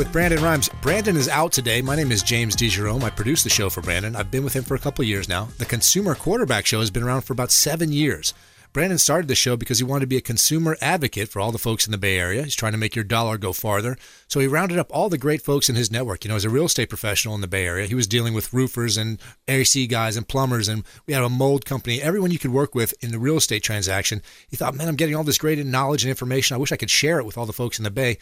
with 0.00 0.12
Brandon 0.12 0.42
Rhymes. 0.42 0.70
Brandon 0.80 1.14
is 1.14 1.28
out 1.28 1.52
today. 1.52 1.82
My 1.82 1.94
name 1.94 2.10
is 2.10 2.22
James 2.22 2.56
DeJerome. 2.56 3.02
I 3.02 3.10
produce 3.10 3.42
the 3.42 3.50
show 3.50 3.68
for 3.68 3.82
Brandon. 3.82 4.16
I've 4.16 4.30
been 4.30 4.44
with 4.44 4.54
him 4.54 4.64
for 4.64 4.74
a 4.74 4.78
couple 4.78 5.04
years 5.04 5.28
now. 5.28 5.48
The 5.58 5.66
Consumer 5.66 6.14
Quarterback 6.14 6.64
Show 6.64 6.80
has 6.80 6.90
been 6.90 7.02
around 7.02 7.20
for 7.20 7.34
about 7.34 7.50
seven 7.50 7.92
years. 7.92 8.32
Brandon 8.72 8.96
started 8.96 9.28
the 9.28 9.34
show 9.34 9.58
because 9.58 9.78
he 9.78 9.84
wanted 9.84 10.04
to 10.04 10.06
be 10.06 10.16
a 10.16 10.22
consumer 10.22 10.78
advocate 10.80 11.28
for 11.28 11.38
all 11.38 11.52
the 11.52 11.58
folks 11.58 11.84
in 11.84 11.92
the 11.92 11.98
Bay 11.98 12.18
Area. 12.18 12.44
He's 12.44 12.54
trying 12.54 12.72
to 12.72 12.78
make 12.78 12.96
your 12.96 13.04
dollar 13.04 13.36
go 13.36 13.52
farther. 13.52 13.98
So 14.26 14.40
he 14.40 14.46
rounded 14.46 14.78
up 14.78 14.90
all 14.90 15.10
the 15.10 15.18
great 15.18 15.42
folks 15.42 15.68
in 15.68 15.74
his 15.74 15.90
network. 15.90 16.24
You 16.24 16.30
know, 16.30 16.36
as 16.36 16.46
a 16.46 16.50
real 16.50 16.64
estate 16.64 16.88
professional 16.88 17.34
in 17.34 17.42
the 17.42 17.46
Bay 17.46 17.66
Area, 17.66 17.86
he 17.86 17.94
was 17.94 18.06
dealing 18.06 18.32
with 18.32 18.54
roofers 18.54 18.96
and 18.96 19.20
AC 19.48 19.86
guys 19.86 20.16
and 20.16 20.26
plumbers, 20.26 20.66
and 20.66 20.82
we 21.06 21.12
had 21.12 21.24
a 21.24 21.28
mold 21.28 21.66
company. 21.66 22.00
Everyone 22.00 22.30
you 22.30 22.38
could 22.38 22.52
work 22.52 22.74
with 22.74 22.94
in 23.04 23.10
the 23.10 23.18
real 23.18 23.36
estate 23.36 23.62
transaction. 23.62 24.22
He 24.48 24.56
thought, 24.56 24.74
man, 24.74 24.88
I'm 24.88 24.96
getting 24.96 25.14
all 25.14 25.24
this 25.24 25.36
great 25.36 25.62
knowledge 25.66 26.04
and 26.04 26.10
information. 26.10 26.54
I 26.54 26.58
wish 26.58 26.72
I 26.72 26.76
could 26.76 26.88
share 26.88 27.18
it 27.18 27.26
with 27.26 27.36
all 27.36 27.44
the 27.44 27.52
folks 27.52 27.78
in 27.78 27.84
the 27.84 27.90
Bay 27.90 28.16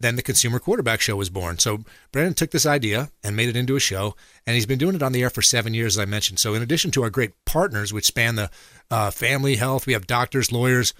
then 0.00 0.16
the 0.16 0.22
Consumer 0.22 0.58
Quarterback 0.58 1.00
Show 1.00 1.16
was 1.16 1.30
born. 1.30 1.58
So 1.58 1.84
Brandon 2.12 2.34
took 2.34 2.50
this 2.50 2.66
idea 2.66 3.10
and 3.22 3.36
made 3.36 3.48
it 3.48 3.56
into 3.56 3.76
a 3.76 3.80
show, 3.80 4.16
and 4.46 4.54
he's 4.54 4.66
been 4.66 4.78
doing 4.78 4.94
it 4.94 5.02
on 5.02 5.12
the 5.12 5.22
air 5.22 5.30
for 5.30 5.42
seven 5.42 5.72
years, 5.74 5.96
as 5.96 6.02
I 6.02 6.04
mentioned. 6.04 6.38
So 6.38 6.54
in 6.54 6.62
addition 6.62 6.90
to 6.92 7.02
our 7.02 7.10
great 7.10 7.32
partners, 7.44 7.92
which 7.92 8.06
span 8.06 8.34
the 8.34 8.50
uh, 8.90 9.10
family 9.10 9.56
health, 9.56 9.86
we 9.86 9.92
have 9.92 10.06
doctors, 10.06 10.52
lawyers, 10.52 10.94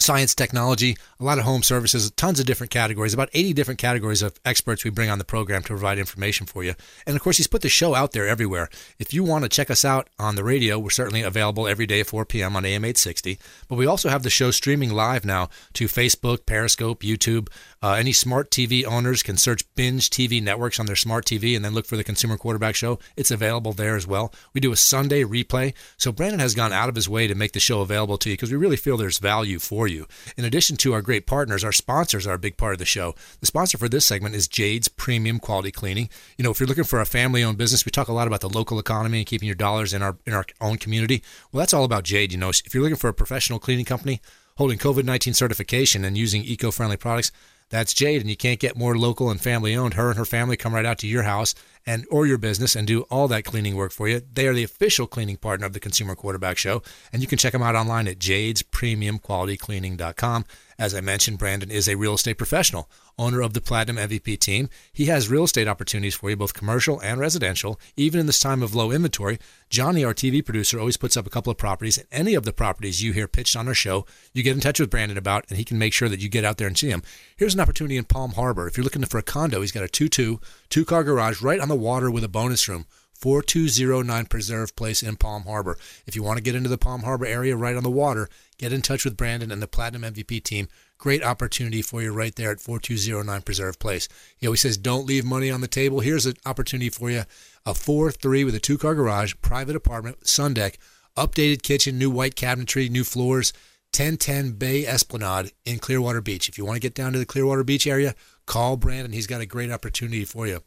science, 0.00 0.34
technology, 0.34 0.96
a 1.18 1.24
lot 1.24 1.38
of 1.38 1.44
home 1.44 1.62
services, 1.62 2.10
tons 2.12 2.40
of 2.40 2.46
different 2.46 2.70
categories, 2.70 3.12
about 3.12 3.28
80 3.34 3.52
different 3.52 3.78
categories 3.78 4.22
of 4.22 4.40
experts 4.44 4.84
we 4.84 4.90
bring 4.90 5.10
on 5.10 5.18
the 5.18 5.24
program 5.24 5.62
to 5.62 5.68
provide 5.68 5.98
information 5.98 6.46
for 6.46 6.64
you. 6.64 6.74
And 7.06 7.14
of 7.14 7.22
course, 7.22 7.36
he's 7.36 7.46
put 7.46 7.62
the 7.62 7.68
show 7.68 7.94
out 7.94 8.12
there 8.12 8.26
everywhere. 8.26 8.68
If 8.98 9.12
you 9.12 9.22
want 9.22 9.44
to 9.44 9.48
check 9.48 9.70
us 9.70 9.84
out 9.84 10.08
on 10.18 10.36
the 10.36 10.44
radio, 10.44 10.78
we're 10.78 10.90
certainly 10.90 11.22
available 11.22 11.68
every 11.68 11.86
day 11.86 12.00
at 12.00 12.06
4 12.06 12.24
p.m. 12.24 12.56
on 12.56 12.64
AM 12.64 12.84
860. 12.84 13.38
But 13.68 13.76
we 13.76 13.86
also 13.86 14.08
have 14.08 14.22
the 14.22 14.30
show 14.30 14.50
streaming 14.50 14.90
live 14.90 15.24
now 15.24 15.50
to 15.74 15.86
Facebook, 15.86 16.46
Periscope, 16.46 17.02
YouTube. 17.02 17.48
Uh, 17.82 17.92
any 17.92 18.12
smart 18.12 18.50
TV 18.50 18.84
owners 18.84 19.22
can 19.22 19.36
search 19.36 19.62
Binge 19.74 20.08
TV 20.10 20.42
networks 20.42 20.80
on 20.80 20.86
their 20.86 20.96
smart 20.96 21.24
TV 21.24 21.54
and 21.54 21.64
then 21.64 21.74
look 21.74 21.86
for 21.86 21.96
the 21.96 22.04
Consumer 22.04 22.36
Quarterback 22.36 22.74
Show. 22.74 22.98
It's 23.16 23.30
available 23.30 23.72
there 23.72 23.96
as 23.96 24.06
well. 24.06 24.32
We 24.54 24.60
do 24.60 24.72
a 24.72 24.76
Sunday 24.76 25.24
replay. 25.24 25.74
So 25.96 26.12
Brandon 26.12 26.40
has 26.40 26.54
gone 26.54 26.72
out 26.72 26.88
of 26.88 26.94
his 26.94 27.08
way 27.08 27.26
to 27.26 27.34
make 27.34 27.52
the 27.52 27.60
show 27.60 27.80
available 27.80 28.18
to 28.18 28.30
you 28.30 28.34
because 28.34 28.50
we 28.50 28.56
really 28.56 28.76
feel 28.76 28.96
there's 28.96 29.18
value 29.18 29.58
for 29.70 29.86
you. 29.86 30.08
In 30.36 30.44
addition 30.44 30.76
to 30.78 30.92
our 30.94 31.00
great 31.00 31.28
partners, 31.28 31.62
our 31.62 31.70
sponsors 31.70 32.26
are 32.26 32.34
a 32.34 32.40
big 32.40 32.56
part 32.56 32.72
of 32.72 32.80
the 32.80 32.84
show. 32.84 33.14
The 33.38 33.46
sponsor 33.46 33.78
for 33.78 33.88
this 33.88 34.04
segment 34.04 34.34
is 34.34 34.48
Jade's 34.48 34.88
Premium 34.88 35.38
Quality 35.38 35.70
Cleaning. 35.70 36.10
You 36.36 36.42
know, 36.42 36.50
if 36.50 36.58
you're 36.58 36.66
looking 36.66 36.82
for 36.82 37.00
a 37.00 37.06
family-owned 37.06 37.56
business, 37.56 37.84
we 37.84 37.92
talk 37.92 38.08
a 38.08 38.12
lot 38.12 38.26
about 38.26 38.40
the 38.40 38.48
local 38.48 38.80
economy 38.80 39.18
and 39.18 39.26
keeping 39.28 39.46
your 39.46 39.54
dollars 39.54 39.94
in 39.94 40.02
our 40.02 40.16
in 40.26 40.32
our 40.32 40.44
own 40.60 40.76
community. 40.76 41.22
Well, 41.52 41.60
that's 41.60 41.72
all 41.72 41.84
about 41.84 42.02
Jade. 42.02 42.32
You 42.32 42.38
know, 42.38 42.48
if 42.48 42.74
you're 42.74 42.82
looking 42.82 42.96
for 42.96 43.06
a 43.06 43.14
professional 43.14 43.60
cleaning 43.60 43.84
company 43.84 44.20
holding 44.56 44.76
COVID-19 44.76 45.36
certification 45.36 46.04
and 46.04 46.18
using 46.18 46.42
eco-friendly 46.42 46.96
products, 46.96 47.30
that's 47.68 47.94
Jade, 47.94 48.20
and 48.20 48.28
you 48.28 48.36
can't 48.36 48.58
get 48.58 48.76
more 48.76 48.98
local 48.98 49.30
and 49.30 49.40
family 49.40 49.76
owned. 49.76 49.94
Her 49.94 50.08
and 50.08 50.18
her 50.18 50.24
family 50.24 50.56
come 50.56 50.74
right 50.74 50.84
out 50.84 50.98
to 50.98 51.06
your 51.06 51.22
house 51.22 51.54
and 51.86 52.06
or 52.10 52.26
your 52.26 52.38
business 52.38 52.74
and 52.76 52.86
do 52.86 53.02
all 53.02 53.28
that 53.28 53.44
cleaning 53.44 53.76
work 53.76 53.92
for 53.92 54.08
you. 54.08 54.22
They 54.32 54.46
are 54.46 54.54
the 54.54 54.64
official 54.64 55.06
cleaning 55.06 55.36
partner 55.36 55.66
of 55.66 55.72
the 55.72 55.80
Consumer 55.80 56.14
Quarterback 56.14 56.58
Show, 56.58 56.82
and 57.12 57.22
you 57.22 57.28
can 57.28 57.38
check 57.38 57.52
them 57.52 57.62
out 57.62 57.76
online 57.76 58.08
at 58.08 58.18
jadespremiumqualitycleaning.com. 58.18 60.44
As 60.80 60.94
I 60.94 61.02
mentioned, 61.02 61.38
Brandon 61.38 61.70
is 61.70 61.88
a 61.88 61.96
real 61.96 62.14
estate 62.14 62.38
professional, 62.38 62.88
owner 63.18 63.42
of 63.42 63.52
the 63.52 63.60
Platinum 63.60 64.08
MVP 64.08 64.38
team. 64.38 64.70
He 64.94 65.04
has 65.06 65.28
real 65.28 65.44
estate 65.44 65.68
opportunities 65.68 66.14
for 66.14 66.30
you, 66.30 66.36
both 66.36 66.54
commercial 66.54 66.98
and 67.00 67.20
residential. 67.20 67.78
Even 67.98 68.18
in 68.18 68.24
this 68.24 68.40
time 68.40 68.62
of 68.62 68.74
low 68.74 68.90
inventory, 68.90 69.38
Johnny, 69.68 70.02
our 70.02 70.14
TV 70.14 70.42
producer, 70.42 70.80
always 70.80 70.96
puts 70.96 71.18
up 71.18 71.26
a 71.26 71.30
couple 71.30 71.50
of 71.50 71.58
properties. 71.58 71.98
And 71.98 72.06
any 72.10 72.34
of 72.34 72.44
the 72.44 72.52
properties 72.54 73.02
you 73.02 73.12
hear 73.12 73.28
pitched 73.28 73.56
on 73.56 73.68
our 73.68 73.74
show, 73.74 74.06
you 74.32 74.42
get 74.42 74.54
in 74.54 74.60
touch 74.60 74.80
with 74.80 74.88
Brandon 74.88 75.18
about, 75.18 75.44
and 75.50 75.58
he 75.58 75.64
can 75.64 75.78
make 75.78 75.92
sure 75.92 76.08
that 76.08 76.20
you 76.20 76.30
get 76.30 76.46
out 76.46 76.56
there 76.56 76.66
and 76.66 76.78
see 76.78 76.88
him. 76.88 77.02
Here's 77.36 77.52
an 77.52 77.60
opportunity 77.60 77.98
in 77.98 78.04
Palm 78.04 78.32
Harbor. 78.32 78.66
If 78.66 78.78
you're 78.78 78.84
looking 78.84 79.04
for 79.04 79.18
a 79.18 79.22
condo, 79.22 79.60
he's 79.60 79.72
got 79.72 79.84
a 79.84 79.88
2 79.88 80.08
2, 80.08 80.40
two 80.70 80.84
car 80.84 81.04
garage 81.04 81.42
right 81.42 81.60
on 81.60 81.68
the 81.68 81.74
water 81.74 82.10
with 82.10 82.24
a 82.24 82.28
bonus 82.28 82.68
room. 82.68 82.86
4209 83.20 84.26
Preserve 84.26 84.74
Place 84.74 85.02
in 85.02 85.16
Palm 85.16 85.42
Harbor. 85.42 85.76
If 86.06 86.16
you 86.16 86.22
want 86.22 86.38
to 86.38 86.42
get 86.42 86.54
into 86.54 86.70
the 86.70 86.78
Palm 86.78 87.02
Harbor 87.02 87.26
area 87.26 87.54
right 87.54 87.76
on 87.76 87.82
the 87.82 87.90
water, 87.90 88.30
get 88.56 88.72
in 88.72 88.80
touch 88.80 89.04
with 89.04 89.16
Brandon 89.16 89.50
and 89.50 89.60
the 89.60 89.68
Platinum 89.68 90.14
MVP 90.14 90.42
team. 90.42 90.68
Great 90.96 91.22
opportunity 91.22 91.82
for 91.82 92.00
you 92.00 92.12
right 92.12 92.34
there 92.34 92.50
at 92.50 92.60
4209 92.60 93.42
Preserve 93.42 93.78
Place. 93.78 94.08
He 94.38 94.46
always 94.46 94.62
says, 94.62 94.78
don't 94.78 95.06
leave 95.06 95.24
money 95.24 95.50
on 95.50 95.60
the 95.60 95.68
table. 95.68 96.00
Here's 96.00 96.24
an 96.24 96.36
opportunity 96.46 96.88
for 96.88 97.10
you 97.10 97.24
a 97.66 97.74
4 97.74 98.10
3 98.10 98.44
with 98.44 98.54
a 98.54 98.60
two 98.60 98.78
car 98.78 98.94
garage, 98.94 99.34
private 99.42 99.76
apartment, 99.76 100.26
sun 100.26 100.54
deck, 100.54 100.78
updated 101.14 101.62
kitchen, 101.62 101.98
new 101.98 102.10
white 102.10 102.36
cabinetry, 102.36 102.88
new 102.88 103.04
floors. 103.04 103.52
1010 103.92 104.52
Bay 104.52 104.86
Esplanade 104.86 105.50
in 105.64 105.80
Clearwater 105.80 106.20
Beach. 106.20 106.48
If 106.48 106.56
you 106.56 106.64
want 106.64 106.76
to 106.76 106.80
get 106.80 106.94
down 106.94 107.12
to 107.12 107.18
the 107.18 107.26
Clearwater 107.26 107.64
Beach 107.64 107.88
area, 107.88 108.14
call 108.50 108.76
Brandon. 108.76 109.12
He's 109.12 109.28
got 109.28 109.40
a 109.40 109.46
great 109.46 109.70
opportunity 109.70 110.24
for 110.24 110.44
you. 110.44 110.64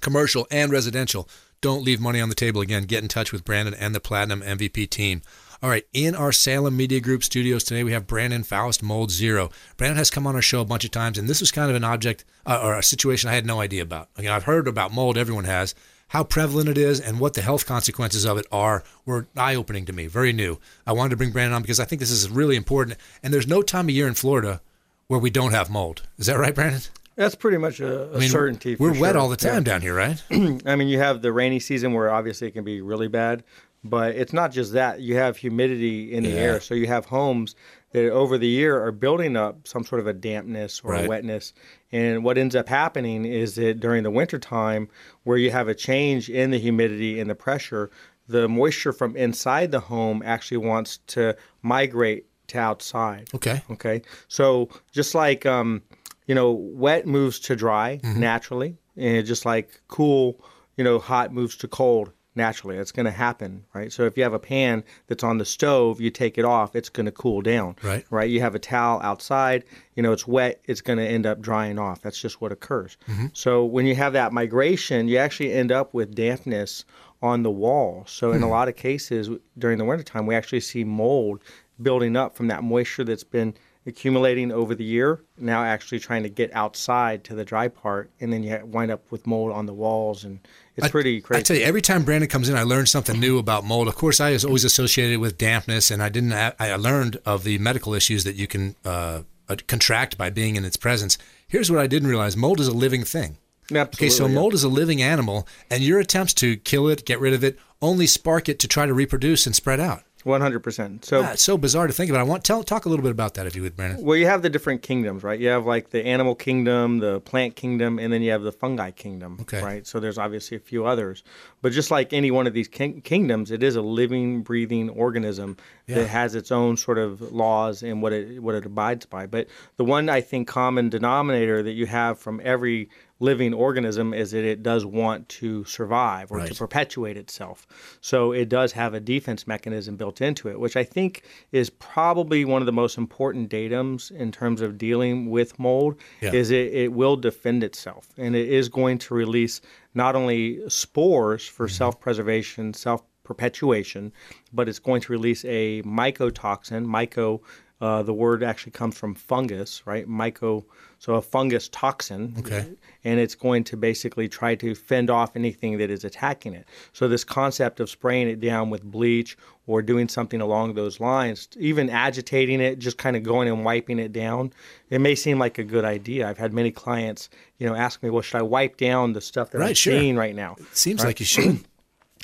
Commercial 0.00 0.46
and 0.50 0.72
residential. 0.72 1.28
Don't 1.60 1.84
leave 1.84 2.00
money 2.00 2.18
on 2.18 2.30
the 2.30 2.34
table 2.34 2.62
again. 2.62 2.84
Get 2.84 3.02
in 3.02 3.10
touch 3.10 3.30
with 3.30 3.44
Brandon 3.44 3.74
and 3.74 3.94
the 3.94 4.00
Platinum 4.00 4.40
MVP 4.40 4.88
team. 4.88 5.20
All 5.62 5.68
right, 5.68 5.86
in 5.92 6.14
our 6.14 6.32
Salem 6.32 6.78
Media 6.78 7.00
Group 7.00 7.22
studios 7.22 7.62
today, 7.62 7.84
we 7.84 7.92
have 7.92 8.06
Brandon 8.06 8.42
Faust, 8.42 8.82
Mold 8.82 9.10
Zero. 9.10 9.50
Brandon 9.76 9.98
has 9.98 10.10
come 10.10 10.26
on 10.26 10.34
our 10.34 10.40
show 10.40 10.62
a 10.62 10.64
bunch 10.64 10.86
of 10.86 10.92
times, 10.92 11.18
and 11.18 11.28
this 11.28 11.40
was 11.40 11.50
kind 11.50 11.68
of 11.68 11.76
an 11.76 11.84
object 11.84 12.24
uh, 12.46 12.60
or 12.62 12.74
a 12.74 12.82
situation 12.82 13.28
I 13.28 13.34
had 13.34 13.44
no 13.44 13.60
idea 13.60 13.82
about. 13.82 14.08
Again, 14.16 14.32
I've 14.32 14.44
heard 14.44 14.66
about 14.66 14.92
mold, 14.92 15.18
everyone 15.18 15.44
has. 15.44 15.74
How 16.08 16.24
prevalent 16.24 16.70
it 16.70 16.78
is 16.78 17.00
and 17.00 17.20
what 17.20 17.34
the 17.34 17.42
health 17.42 17.66
consequences 17.66 18.24
of 18.24 18.38
it 18.38 18.46
are 18.50 18.82
were 19.04 19.26
eye 19.36 19.54
opening 19.54 19.84
to 19.86 19.92
me, 19.92 20.06
very 20.06 20.32
new. 20.32 20.58
I 20.86 20.92
wanted 20.92 21.10
to 21.10 21.16
bring 21.16 21.32
Brandon 21.32 21.56
on 21.56 21.62
because 21.62 21.80
I 21.80 21.84
think 21.84 22.00
this 22.00 22.10
is 22.10 22.30
really 22.30 22.56
important. 22.56 22.98
And 23.22 23.32
there's 23.32 23.46
no 23.46 23.60
time 23.60 23.86
of 23.86 23.94
year 23.94 24.08
in 24.08 24.14
Florida 24.14 24.62
where 25.08 25.20
we 25.20 25.30
don't 25.30 25.52
have 25.52 25.70
mold. 25.70 26.02
Is 26.18 26.26
that 26.26 26.38
right, 26.38 26.54
Brandon? 26.54 26.80
That's 27.16 27.34
pretty 27.34 27.58
much 27.58 27.80
a, 27.80 28.10
a 28.12 28.16
I 28.16 28.20
mean, 28.20 28.28
certainty. 28.28 28.76
We're 28.76 28.98
wet 28.98 29.12
sure. 29.12 29.18
all 29.18 29.28
the 29.28 29.36
time 29.36 29.54
yeah. 29.54 29.60
down 29.60 29.82
here, 29.82 29.94
right? 29.94 30.22
I 30.66 30.76
mean, 30.76 30.88
you 30.88 30.98
have 30.98 31.22
the 31.22 31.32
rainy 31.32 31.60
season 31.60 31.92
where 31.92 32.10
obviously 32.10 32.48
it 32.48 32.52
can 32.52 32.64
be 32.64 32.80
really 32.80 33.08
bad, 33.08 33.44
but 33.84 34.16
it's 34.16 34.32
not 34.32 34.50
just 34.50 34.72
that. 34.72 35.00
You 35.00 35.16
have 35.16 35.36
humidity 35.36 36.12
in 36.12 36.24
the 36.24 36.30
yeah. 36.30 36.40
air, 36.40 36.60
so 36.60 36.74
you 36.74 36.88
have 36.88 37.06
homes 37.06 37.54
that 37.92 38.10
over 38.10 38.36
the 38.36 38.48
year 38.48 38.84
are 38.84 38.90
building 38.90 39.36
up 39.36 39.68
some 39.68 39.84
sort 39.84 40.00
of 40.00 40.08
a 40.08 40.12
dampness 40.12 40.80
or 40.82 40.92
right. 40.92 41.06
a 41.06 41.08
wetness. 41.08 41.52
And 41.92 42.24
what 42.24 42.36
ends 42.36 42.56
up 42.56 42.68
happening 42.68 43.24
is 43.24 43.54
that 43.54 43.78
during 43.78 44.02
the 44.02 44.10
wintertime, 44.10 44.88
where 45.22 45.38
you 45.38 45.52
have 45.52 45.68
a 45.68 45.74
change 45.74 46.28
in 46.28 46.50
the 46.50 46.58
humidity 46.58 47.20
and 47.20 47.30
the 47.30 47.36
pressure, 47.36 47.90
the 48.26 48.48
moisture 48.48 48.92
from 48.92 49.16
inside 49.16 49.70
the 49.70 49.80
home 49.80 50.22
actually 50.24 50.56
wants 50.56 50.98
to 51.08 51.36
migrate 51.62 52.26
to 52.48 52.58
outside. 52.58 53.28
Okay. 53.34 53.62
Okay. 53.70 54.02
So 54.28 54.68
just 54.92 55.14
like 55.14 55.46
um, 55.46 55.82
you 56.26 56.34
know, 56.34 56.52
wet 56.52 57.06
moves 57.06 57.38
to 57.40 57.56
dry 57.56 58.00
mm-hmm. 58.02 58.20
naturally, 58.20 58.76
and 58.96 59.26
just 59.26 59.44
like 59.44 59.80
cool, 59.88 60.40
you 60.76 60.84
know, 60.84 60.98
hot 60.98 61.32
moves 61.32 61.56
to 61.56 61.68
cold 61.68 62.12
naturally. 62.36 62.76
It's 62.76 62.92
going 62.92 63.06
to 63.06 63.12
happen, 63.12 63.64
right? 63.74 63.92
So 63.92 64.04
if 64.04 64.16
you 64.16 64.22
have 64.22 64.32
a 64.32 64.38
pan 64.38 64.82
that's 65.06 65.22
on 65.22 65.38
the 65.38 65.44
stove, 65.44 66.00
you 66.00 66.10
take 66.10 66.36
it 66.36 66.44
off, 66.44 66.74
it's 66.74 66.88
going 66.88 67.06
to 67.06 67.12
cool 67.12 67.42
down, 67.42 67.76
right? 67.82 68.04
Right? 68.10 68.28
You 68.28 68.40
have 68.40 68.54
a 68.54 68.58
towel 68.58 69.00
outside, 69.02 69.64
you 69.94 70.02
know, 70.02 70.12
it's 70.12 70.26
wet, 70.26 70.60
it's 70.64 70.80
going 70.80 70.98
to 70.98 71.06
end 71.06 71.26
up 71.26 71.40
drying 71.40 71.78
off. 71.78 72.02
That's 72.02 72.20
just 72.20 72.40
what 72.40 72.52
occurs. 72.52 72.96
Mm-hmm. 73.08 73.26
So 73.34 73.64
when 73.64 73.86
you 73.86 73.94
have 73.94 74.14
that 74.14 74.32
migration, 74.32 75.08
you 75.08 75.18
actually 75.18 75.52
end 75.52 75.70
up 75.70 75.94
with 75.94 76.14
dampness 76.14 76.84
on 77.22 77.42
the 77.42 77.50
wall. 77.50 78.04
So 78.06 78.32
in 78.32 78.42
a 78.42 78.48
lot 78.48 78.68
of 78.68 78.76
cases 78.76 79.30
during 79.56 79.78
the 79.78 79.84
wintertime, 79.84 80.26
we 80.26 80.34
actually 80.34 80.60
see 80.60 80.84
mold 80.84 81.40
building 81.80 82.16
up 82.16 82.36
from 82.36 82.48
that 82.48 82.62
moisture 82.62 83.04
that's 83.04 83.24
been 83.24 83.54
accumulating 83.86 84.50
over 84.50 84.74
the 84.74 84.84
year. 84.84 85.20
Now 85.38 85.62
actually 85.62 85.98
trying 85.98 86.22
to 86.22 86.28
get 86.28 86.54
outside 86.54 87.24
to 87.24 87.34
the 87.34 87.44
dry 87.44 87.68
part, 87.68 88.10
and 88.20 88.32
then 88.32 88.42
you 88.42 88.60
wind 88.64 88.90
up 88.90 89.10
with 89.10 89.26
mold 89.26 89.52
on 89.52 89.66
the 89.66 89.74
walls, 89.74 90.24
and 90.24 90.40
it's 90.76 90.86
I, 90.86 90.90
pretty 90.90 91.20
crazy. 91.20 91.40
I 91.40 91.42
tell 91.42 91.56
you, 91.56 91.64
every 91.64 91.82
time 91.82 92.04
Brandon 92.04 92.28
comes 92.28 92.48
in, 92.48 92.56
I 92.56 92.62
learn 92.62 92.86
something 92.86 93.18
new 93.20 93.38
about 93.38 93.64
mold. 93.64 93.88
Of 93.88 93.94
course, 93.94 94.20
I 94.20 94.32
was 94.32 94.44
always 94.44 94.64
associated 94.64 95.18
with 95.18 95.36
dampness, 95.36 95.90
and 95.90 96.02
I 96.02 96.08
didn't. 96.08 96.32
I 96.32 96.74
learned 96.76 97.18
of 97.26 97.44
the 97.44 97.58
medical 97.58 97.94
issues 97.94 98.24
that 98.24 98.36
you 98.36 98.46
can 98.46 98.76
uh, 98.84 99.22
uh, 99.48 99.56
contract 99.66 100.16
by 100.16 100.30
being 100.30 100.56
in 100.56 100.64
its 100.64 100.76
presence. 100.76 101.18
Here's 101.46 101.70
what 101.70 101.80
I 101.80 101.86
didn't 101.86 102.08
realize: 102.08 102.36
mold 102.36 102.60
is 102.60 102.68
a 102.68 102.72
living 102.74 103.04
thing. 103.04 103.36
Absolutely, 103.70 104.06
okay, 104.06 104.10
so 104.10 104.28
mold 104.28 104.52
is 104.52 104.62
a 104.62 104.68
living 104.68 105.00
animal, 105.00 105.48
and 105.70 105.82
your 105.82 105.98
attempts 105.98 106.34
to 106.34 106.56
kill 106.56 106.86
it, 106.88 107.06
get 107.06 107.18
rid 107.18 107.32
of 107.32 107.42
it, 107.42 107.58
only 107.80 108.06
spark 108.06 108.48
it 108.48 108.58
to 108.58 108.68
try 108.68 108.84
to 108.84 108.92
reproduce 108.92 109.46
and 109.46 109.54
spread 109.54 109.80
out. 109.80 110.02
One 110.24 110.40
hundred 110.40 110.60
percent. 110.60 111.04
So 111.04 111.22
it's 111.22 111.42
so 111.42 111.58
bizarre 111.58 111.86
to 111.86 111.92
think 111.92 112.08
about. 112.08 112.20
I 112.20 112.24
want 112.24 112.44
tell 112.44 112.62
talk 112.62 112.86
a 112.86 112.88
little 112.88 113.02
bit 113.02 113.12
about 113.12 113.34
that 113.34 113.46
if 113.46 113.54
you 113.54 113.60
would, 113.60 113.76
Brandon. 113.76 114.02
Well, 114.02 114.16
you 114.16 114.24
have 114.26 114.40
the 114.40 114.48
different 114.48 114.80
kingdoms, 114.80 115.22
right? 115.22 115.38
You 115.38 115.48
have 115.48 115.66
like 115.66 115.90
the 115.90 116.04
animal 116.04 116.34
kingdom, 116.34 116.98
the 116.98 117.20
plant 117.20 117.56
kingdom, 117.56 117.98
and 117.98 118.10
then 118.10 118.22
you 118.22 118.30
have 118.30 118.42
the 118.42 118.50
fungi 118.50 118.90
kingdom, 118.90 119.36
okay. 119.42 119.62
right? 119.62 119.86
So 119.86 120.00
there's 120.00 120.16
obviously 120.16 120.56
a 120.56 120.60
few 120.60 120.86
others, 120.86 121.24
but 121.60 121.72
just 121.72 121.90
like 121.90 122.14
any 122.14 122.30
one 122.30 122.46
of 122.46 122.54
these 122.54 122.68
king- 122.68 123.02
kingdoms, 123.02 123.50
it 123.50 123.62
is 123.62 123.76
a 123.76 123.82
living, 123.82 124.42
breathing 124.42 124.88
organism 124.88 125.58
yeah. 125.86 125.96
that 125.96 126.08
has 126.08 126.34
its 126.34 126.50
own 126.50 126.78
sort 126.78 126.96
of 126.96 127.20
laws 127.30 127.82
and 127.82 128.00
what 128.00 128.14
it 128.14 128.42
what 128.42 128.54
it 128.54 128.64
abides 128.64 129.04
by. 129.04 129.26
But 129.26 129.48
the 129.76 129.84
one 129.84 130.08
I 130.08 130.22
think 130.22 130.48
common 130.48 130.88
denominator 130.88 131.62
that 131.62 131.72
you 131.72 131.84
have 131.84 132.18
from 132.18 132.40
every 132.42 132.88
living 133.20 133.54
organism 133.54 134.12
is 134.12 134.32
that 134.32 134.44
it 134.44 134.62
does 134.62 134.84
want 134.84 135.28
to 135.28 135.64
survive 135.64 136.30
or 136.32 136.38
right. 136.38 136.48
to 136.48 136.54
perpetuate 136.54 137.16
itself. 137.16 137.66
So 138.00 138.32
it 138.32 138.48
does 138.48 138.72
have 138.72 138.94
a 138.94 139.00
defense 139.00 139.46
mechanism 139.46 139.96
built 139.96 140.20
into 140.20 140.48
it, 140.48 140.58
which 140.58 140.76
I 140.76 140.84
think 140.84 141.22
is 141.52 141.70
probably 141.70 142.44
one 142.44 142.60
of 142.62 142.66
the 142.66 142.72
most 142.72 142.98
important 142.98 143.50
datums 143.50 144.10
in 144.10 144.32
terms 144.32 144.60
of 144.60 144.76
dealing 144.78 145.30
with 145.30 145.58
mold 145.58 145.96
yeah. 146.20 146.32
is 146.32 146.50
it, 146.50 146.72
it 146.74 146.92
will 146.92 147.16
defend 147.16 147.62
itself 147.62 148.08
and 148.18 148.34
it 148.34 148.48
is 148.48 148.68
going 148.68 148.98
to 148.98 149.14
release 149.14 149.60
not 149.94 150.16
only 150.16 150.68
spores 150.68 151.46
for 151.46 151.66
mm-hmm. 151.66 151.74
self-preservation, 151.74 152.74
self 152.74 153.02
perpetuation, 153.24 154.12
but 154.52 154.68
it's 154.68 154.78
going 154.78 155.00
to 155.00 155.12
release 155.12 155.44
a 155.46 155.82
mycotoxin. 155.82 156.86
Myco, 156.86 157.40
uh, 157.80 158.02
the 158.02 158.14
word 158.14 158.42
actually 158.42 158.72
comes 158.72 158.96
from 158.96 159.14
fungus, 159.14 159.82
right? 159.86 160.08
Myco 160.08 160.64
so 161.04 161.16
a 161.16 161.20
fungus 161.20 161.68
toxin. 161.68 162.34
Okay. 162.38 162.66
And 163.04 163.20
it's 163.20 163.34
going 163.34 163.62
to 163.64 163.76
basically 163.76 164.26
try 164.26 164.54
to 164.54 164.74
fend 164.74 165.10
off 165.10 165.36
anything 165.36 165.76
that 165.76 165.90
is 165.90 166.02
attacking 166.02 166.54
it. 166.54 166.66
So 166.94 167.08
this 167.08 167.24
concept 167.24 167.78
of 167.78 167.90
spraying 167.90 168.26
it 168.26 168.40
down 168.40 168.70
with 168.70 168.82
bleach 168.82 169.36
or 169.66 169.82
doing 169.82 170.08
something 170.08 170.40
along 170.40 170.74
those 170.74 171.00
lines, 171.00 171.48
even 171.58 171.90
agitating 171.90 172.58
it, 172.58 172.78
just 172.78 172.96
kind 172.96 173.16
of 173.16 173.22
going 173.22 173.48
and 173.48 173.66
wiping 173.66 173.98
it 173.98 174.14
down, 174.14 174.54
it 174.88 175.02
may 175.02 175.14
seem 175.14 175.38
like 175.38 175.58
a 175.58 175.64
good 175.64 175.84
idea. 175.84 176.26
I've 176.26 176.38
had 176.38 176.54
many 176.54 176.70
clients, 176.70 177.28
you 177.58 177.66
know, 177.66 177.74
ask 177.74 178.02
me, 178.02 178.08
well, 178.08 178.22
should 178.22 178.38
I 178.38 178.42
wipe 178.42 178.78
down 178.78 179.12
the 179.12 179.20
stuff 179.20 179.50
that 179.50 179.58
right, 179.58 179.68
I'm 179.68 179.74
sure. 179.74 179.92
seeing 179.92 180.16
right 180.16 180.34
now? 180.34 180.56
It 180.58 180.74
seems 180.74 181.02
right? 181.02 181.08
like 181.08 181.20
you 181.20 181.26
should. 181.26 181.64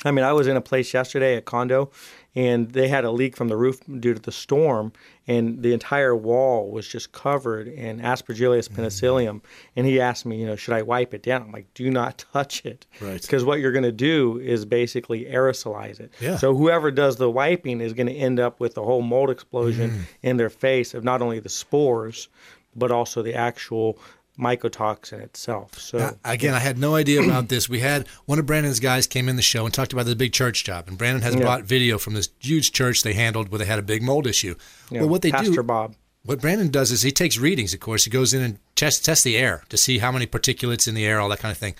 I 0.03 0.11
mean, 0.11 0.25
I 0.25 0.33
was 0.33 0.47
in 0.47 0.57
a 0.57 0.61
place 0.61 0.93
yesterday, 0.93 1.35
a 1.35 1.41
condo, 1.41 1.91
and 2.33 2.71
they 2.71 2.87
had 2.87 3.03
a 3.03 3.11
leak 3.11 3.35
from 3.35 3.49
the 3.49 3.57
roof 3.57 3.81
due 3.99 4.13
to 4.13 4.19
the 4.19 4.31
storm, 4.31 4.93
and 5.27 5.61
the 5.61 5.73
entire 5.73 6.15
wall 6.15 6.71
was 6.71 6.87
just 6.87 7.11
covered 7.11 7.67
in 7.67 7.99
Aspergillus 7.99 8.65
mm-hmm. 8.65 8.75
penicillium. 8.75 9.41
Mm. 9.41 9.43
And 9.75 9.85
he 9.85 9.99
asked 9.99 10.25
me, 10.25 10.39
you 10.39 10.47
know, 10.47 10.55
should 10.55 10.73
I 10.73 10.81
wipe 10.81 11.13
it 11.13 11.21
down? 11.21 11.43
I'm 11.43 11.51
like, 11.51 11.71
do 11.73 11.89
not 11.91 12.25
touch 12.33 12.65
it, 12.65 12.87
right? 12.99 13.21
Because 13.21 13.43
what 13.43 13.59
you're 13.59 13.73
going 13.73 13.83
to 13.83 13.91
do 13.91 14.39
is 14.39 14.65
basically 14.65 15.25
aerosolize 15.25 15.99
it. 15.99 16.11
Yeah. 16.19 16.37
So 16.37 16.55
whoever 16.55 16.89
does 16.89 17.17
the 17.17 17.29
wiping 17.29 17.81
is 17.81 17.93
going 17.93 18.07
to 18.07 18.15
end 18.15 18.39
up 18.39 18.59
with 18.59 18.77
a 18.77 18.83
whole 18.83 19.01
mold 19.01 19.29
explosion 19.29 19.91
mm. 19.91 20.01
in 20.23 20.37
their 20.37 20.49
face 20.49 20.93
of 20.93 21.03
not 21.03 21.21
only 21.21 21.39
the 21.39 21.49
spores, 21.49 22.29
but 22.75 22.91
also 22.91 23.21
the 23.21 23.35
actual 23.35 23.99
mycotoxin 24.39 25.19
itself. 25.19 25.77
So 25.79 25.97
now, 25.97 26.11
again, 26.25 26.53
I 26.53 26.59
had 26.59 26.77
no 26.77 26.95
idea 26.95 27.21
about 27.21 27.47
this. 27.49 27.69
We 27.69 27.79
had 27.79 28.07
one 28.25 28.39
of 28.39 28.45
Brandon's 28.45 28.79
guys 28.79 29.07
came 29.07 29.29
in 29.29 29.35
the 29.35 29.41
show 29.41 29.65
and 29.65 29.73
talked 29.73 29.93
about 29.93 30.05
the 30.05 30.15
big 30.15 30.33
church 30.33 30.63
job, 30.63 30.87
and 30.87 30.97
Brandon 30.97 31.21
has 31.21 31.35
yeah. 31.35 31.41
brought 31.41 31.63
video 31.63 31.97
from 31.97 32.13
this 32.13 32.29
huge 32.39 32.71
church 32.71 33.03
they 33.03 33.13
handled 33.13 33.49
where 33.49 33.59
they 33.59 33.65
had 33.65 33.79
a 33.79 33.83
big 33.83 34.01
mold 34.01 34.27
issue. 34.27 34.55
Yeah. 34.89 35.01
Well, 35.01 35.09
what 35.09 35.21
they 35.21 35.31
Pastor 35.31 35.51
do, 35.51 35.63
Bob. 35.63 35.95
What 36.23 36.39
Brandon 36.39 36.69
does 36.69 36.91
is 36.91 37.01
he 37.01 37.11
takes 37.11 37.37
readings. 37.37 37.73
Of 37.73 37.79
course, 37.79 38.03
he 38.03 38.11
goes 38.11 38.33
in 38.33 38.43
and 38.43 38.59
tests 38.75 39.03
test 39.03 39.23
the 39.23 39.37
air 39.37 39.63
to 39.69 39.77
see 39.77 39.97
how 39.97 40.11
many 40.11 40.27
particulates 40.27 40.87
in 40.87 40.93
the 40.93 41.05
air, 41.05 41.19
all 41.19 41.29
that 41.29 41.39
kind 41.39 41.51
of 41.51 41.57
thing. 41.57 41.75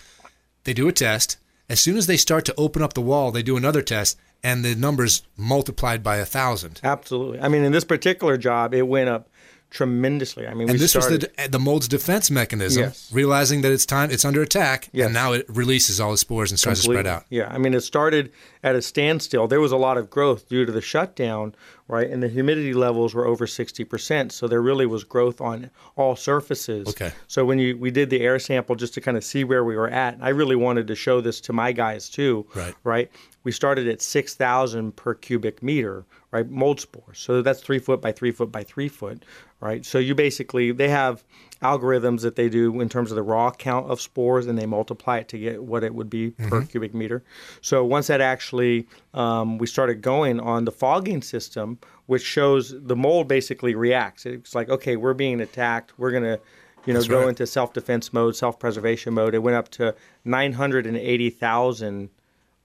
They 0.63 0.73
do 0.73 0.87
a 0.87 0.91
test. 0.91 1.37
As 1.69 1.79
soon 1.79 1.95
as 1.95 2.07
they 2.07 2.17
start 2.17 2.43
to 2.45 2.55
open 2.57 2.81
up 2.81 2.93
the 2.93 3.01
wall, 3.01 3.31
they 3.31 3.43
do 3.43 3.55
another 3.55 3.81
test, 3.81 4.19
and 4.43 4.65
the 4.65 4.75
numbers 4.75 5.21
multiplied 5.37 6.03
by 6.03 6.17
a 6.17 6.25
thousand. 6.25 6.81
Absolutely. 6.83 7.39
I 7.39 7.47
mean, 7.47 7.63
in 7.63 7.71
this 7.71 7.83
particular 7.83 8.35
job, 8.35 8.73
it 8.73 8.87
went 8.87 9.09
up 9.09 9.29
tremendously. 9.71 10.45
I 10.45 10.53
mean, 10.53 10.69
and 10.69 10.77
this 10.77 10.91
started... 10.91 11.23
was 11.23 11.45
the 11.45 11.49
the 11.49 11.59
mold's 11.59 11.87
defense 11.87 12.29
mechanism, 12.29 12.83
yes. 12.83 13.09
realizing 13.11 13.61
that 13.61 13.71
it's 13.71 13.85
time, 13.85 14.11
it's 14.11 14.23
under 14.23 14.41
attack, 14.43 14.89
yes. 14.91 15.05
and 15.05 15.13
now 15.13 15.31
it 15.33 15.45
releases 15.49 15.99
all 15.99 16.11
the 16.11 16.17
spores 16.17 16.51
and 16.51 16.59
starts 16.59 16.81
Completely. 16.81 17.03
to 17.03 17.09
spread 17.09 17.15
out. 17.15 17.25
Yeah, 17.29 17.47
I 17.51 17.57
mean, 17.57 17.73
it 17.73 17.81
started 17.81 18.31
at 18.63 18.75
a 18.75 18.81
standstill. 18.81 19.47
There 19.47 19.61
was 19.61 19.71
a 19.71 19.77
lot 19.77 19.97
of 19.97 20.09
growth 20.09 20.47
due 20.47 20.65
to 20.65 20.71
the 20.71 20.81
shutdown, 20.81 21.55
right? 21.87 22.09
And 22.09 22.21
the 22.21 22.27
humidity 22.27 22.73
levels 22.73 23.15
were 23.15 23.25
over 23.25 23.47
sixty 23.47 23.83
percent, 23.83 24.31
so 24.33 24.47
there 24.47 24.61
really 24.61 24.85
was 24.85 25.03
growth 25.03 25.41
on 25.41 25.71
all 25.95 26.15
surfaces. 26.15 26.87
Okay. 26.89 27.11
So 27.27 27.45
when 27.45 27.57
you 27.57 27.77
we 27.77 27.89
did 27.89 28.09
the 28.09 28.21
air 28.21 28.37
sample 28.37 28.75
just 28.75 28.93
to 28.95 29.01
kind 29.01 29.17
of 29.17 29.23
see 29.23 29.43
where 29.43 29.63
we 29.63 29.75
were 29.75 29.89
at, 29.89 30.17
I 30.21 30.29
really 30.29 30.57
wanted 30.57 30.85
to 30.87 30.95
show 30.95 31.21
this 31.21 31.41
to 31.41 31.53
my 31.53 31.71
guys 31.71 32.09
too. 32.09 32.45
Right. 32.53 32.75
Right. 32.83 33.11
We 33.43 33.51
started 33.51 33.87
at 33.87 34.01
six 34.01 34.35
thousand 34.35 34.95
per 34.97 35.15
cubic 35.15 35.63
meter, 35.63 36.05
right? 36.31 36.49
Mold 36.49 36.79
spores. 36.79 37.19
So 37.19 37.41
that's 37.41 37.61
three 37.61 37.79
foot 37.79 38.01
by 38.01 38.11
three 38.11 38.31
foot 38.31 38.51
by 38.51 38.63
three 38.63 38.87
foot, 38.87 39.23
right? 39.59 39.85
So 39.85 39.99
you 39.99 40.15
basically 40.15 40.71
they 40.71 40.89
have 40.89 41.23
algorithms 41.61 42.21
that 42.21 42.35
they 42.35 42.49
do 42.49 42.79
in 42.81 42.89
terms 42.89 43.11
of 43.11 43.15
the 43.15 43.23
raw 43.23 43.51
count 43.51 43.91
of 43.91 44.01
spores, 44.01 44.47
and 44.47 44.57
they 44.57 44.65
multiply 44.65 45.17
it 45.17 45.27
to 45.29 45.37
get 45.37 45.63
what 45.63 45.83
it 45.83 45.93
would 45.93 46.09
be 46.09 46.31
mm-hmm. 46.31 46.49
per 46.49 46.63
cubic 46.63 46.93
meter. 46.93 47.23
So 47.61 47.83
once 47.85 48.07
that 48.07 48.21
actually 48.21 48.87
um, 49.13 49.57
we 49.57 49.67
started 49.67 50.01
going 50.01 50.39
on 50.39 50.65
the 50.65 50.71
fogging 50.71 51.21
system, 51.21 51.79
which 52.05 52.23
shows 52.23 52.73
the 52.75 52.95
mold 52.95 53.27
basically 53.27 53.75
reacts. 53.75 54.25
It's 54.25 54.55
like 54.55 54.69
okay, 54.69 54.95
we're 54.95 55.13
being 55.13 55.41
attacked. 55.41 55.93
We're 55.97 56.11
gonna 56.11 56.39
you 56.85 56.93
know, 56.93 56.99
That's 56.99 57.09
go 57.09 57.19
right. 57.19 57.29
into 57.29 57.45
self-defense 57.45 58.11
mode, 58.11 58.35
self-preservation 58.35 59.13
mode. 59.13 59.35
It 59.35 59.39
went 59.43 59.55
up 59.55 59.69
to 59.69 59.93
980,000 60.25 62.09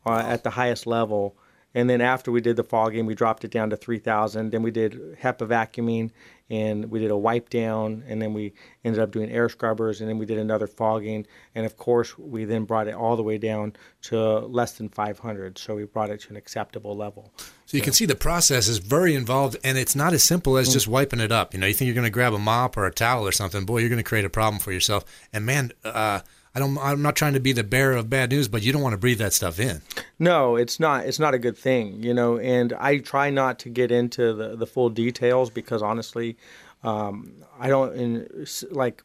uh, 0.06 0.22
at 0.26 0.42
the 0.42 0.48
highest 0.48 0.86
level 0.86 1.36
and 1.76 1.90
then 1.90 2.00
after 2.00 2.32
we 2.32 2.40
did 2.40 2.56
the 2.56 2.64
fogging, 2.64 3.04
we 3.04 3.14
dropped 3.14 3.44
it 3.44 3.50
down 3.50 3.68
to 3.68 3.76
3,000. 3.76 4.50
Then 4.50 4.62
we 4.62 4.70
did 4.70 4.94
HEPA 5.20 5.46
vacuuming 5.46 6.10
and 6.48 6.90
we 6.90 7.00
did 7.00 7.10
a 7.10 7.16
wipe 7.18 7.50
down. 7.50 8.02
And 8.08 8.20
then 8.22 8.32
we 8.32 8.54
ended 8.82 9.02
up 9.02 9.10
doing 9.10 9.30
air 9.30 9.50
scrubbers. 9.50 10.00
And 10.00 10.08
then 10.08 10.16
we 10.16 10.24
did 10.24 10.38
another 10.38 10.66
fogging. 10.66 11.26
And 11.54 11.66
of 11.66 11.76
course, 11.76 12.16
we 12.16 12.46
then 12.46 12.64
brought 12.64 12.88
it 12.88 12.94
all 12.94 13.14
the 13.14 13.22
way 13.22 13.36
down 13.36 13.76
to 14.04 14.38
less 14.38 14.72
than 14.78 14.88
500. 14.88 15.58
So 15.58 15.74
we 15.74 15.84
brought 15.84 16.08
it 16.08 16.22
to 16.22 16.30
an 16.30 16.36
acceptable 16.36 16.96
level. 16.96 17.30
So 17.66 17.76
you 17.76 17.82
can 17.82 17.92
see 17.92 18.06
the 18.06 18.14
process 18.14 18.68
is 18.68 18.78
very 18.78 19.14
involved, 19.14 19.58
and 19.62 19.76
it's 19.76 19.94
not 19.94 20.14
as 20.14 20.22
simple 20.22 20.56
as 20.56 20.72
just 20.72 20.88
wiping 20.88 21.20
it 21.20 21.32
up. 21.32 21.52
You 21.52 21.60
know, 21.60 21.66
you 21.66 21.74
think 21.74 21.88
you're 21.88 21.94
going 21.94 22.04
to 22.04 22.10
grab 22.10 22.32
a 22.32 22.38
mop 22.38 22.76
or 22.78 22.86
a 22.86 22.92
towel 22.92 23.26
or 23.26 23.32
something, 23.32 23.66
boy, 23.66 23.78
you're 23.78 23.88
going 23.88 23.98
to 23.98 24.04
create 24.04 24.24
a 24.24 24.30
problem 24.30 24.60
for 24.60 24.70
yourself. 24.72 25.04
And 25.32 25.44
man, 25.44 25.72
uh, 25.84 26.20
I 26.56 26.58
don't. 26.58 26.78
I'm 26.78 27.02
not 27.02 27.16
trying 27.16 27.34
to 27.34 27.40
be 27.40 27.52
the 27.52 27.62
bearer 27.62 27.96
of 27.96 28.08
bad 28.08 28.30
news, 28.30 28.48
but 28.48 28.62
you 28.62 28.72
don't 28.72 28.80
want 28.80 28.94
to 28.94 28.96
breathe 28.98 29.18
that 29.18 29.34
stuff 29.34 29.60
in. 29.60 29.82
No, 30.18 30.56
it's 30.56 30.80
not. 30.80 31.04
It's 31.04 31.18
not 31.18 31.34
a 31.34 31.38
good 31.38 31.56
thing, 31.56 32.02
you 32.02 32.14
know. 32.14 32.38
And 32.38 32.72
I 32.72 32.96
try 32.96 33.28
not 33.28 33.58
to 33.60 33.68
get 33.68 33.92
into 33.92 34.32
the 34.32 34.56
the 34.56 34.66
full 34.66 34.88
details 34.88 35.50
because 35.50 35.82
honestly, 35.82 36.38
um, 36.82 37.44
I 37.60 37.68
don't 37.68 37.94
in, 37.94 38.46
like 38.70 39.04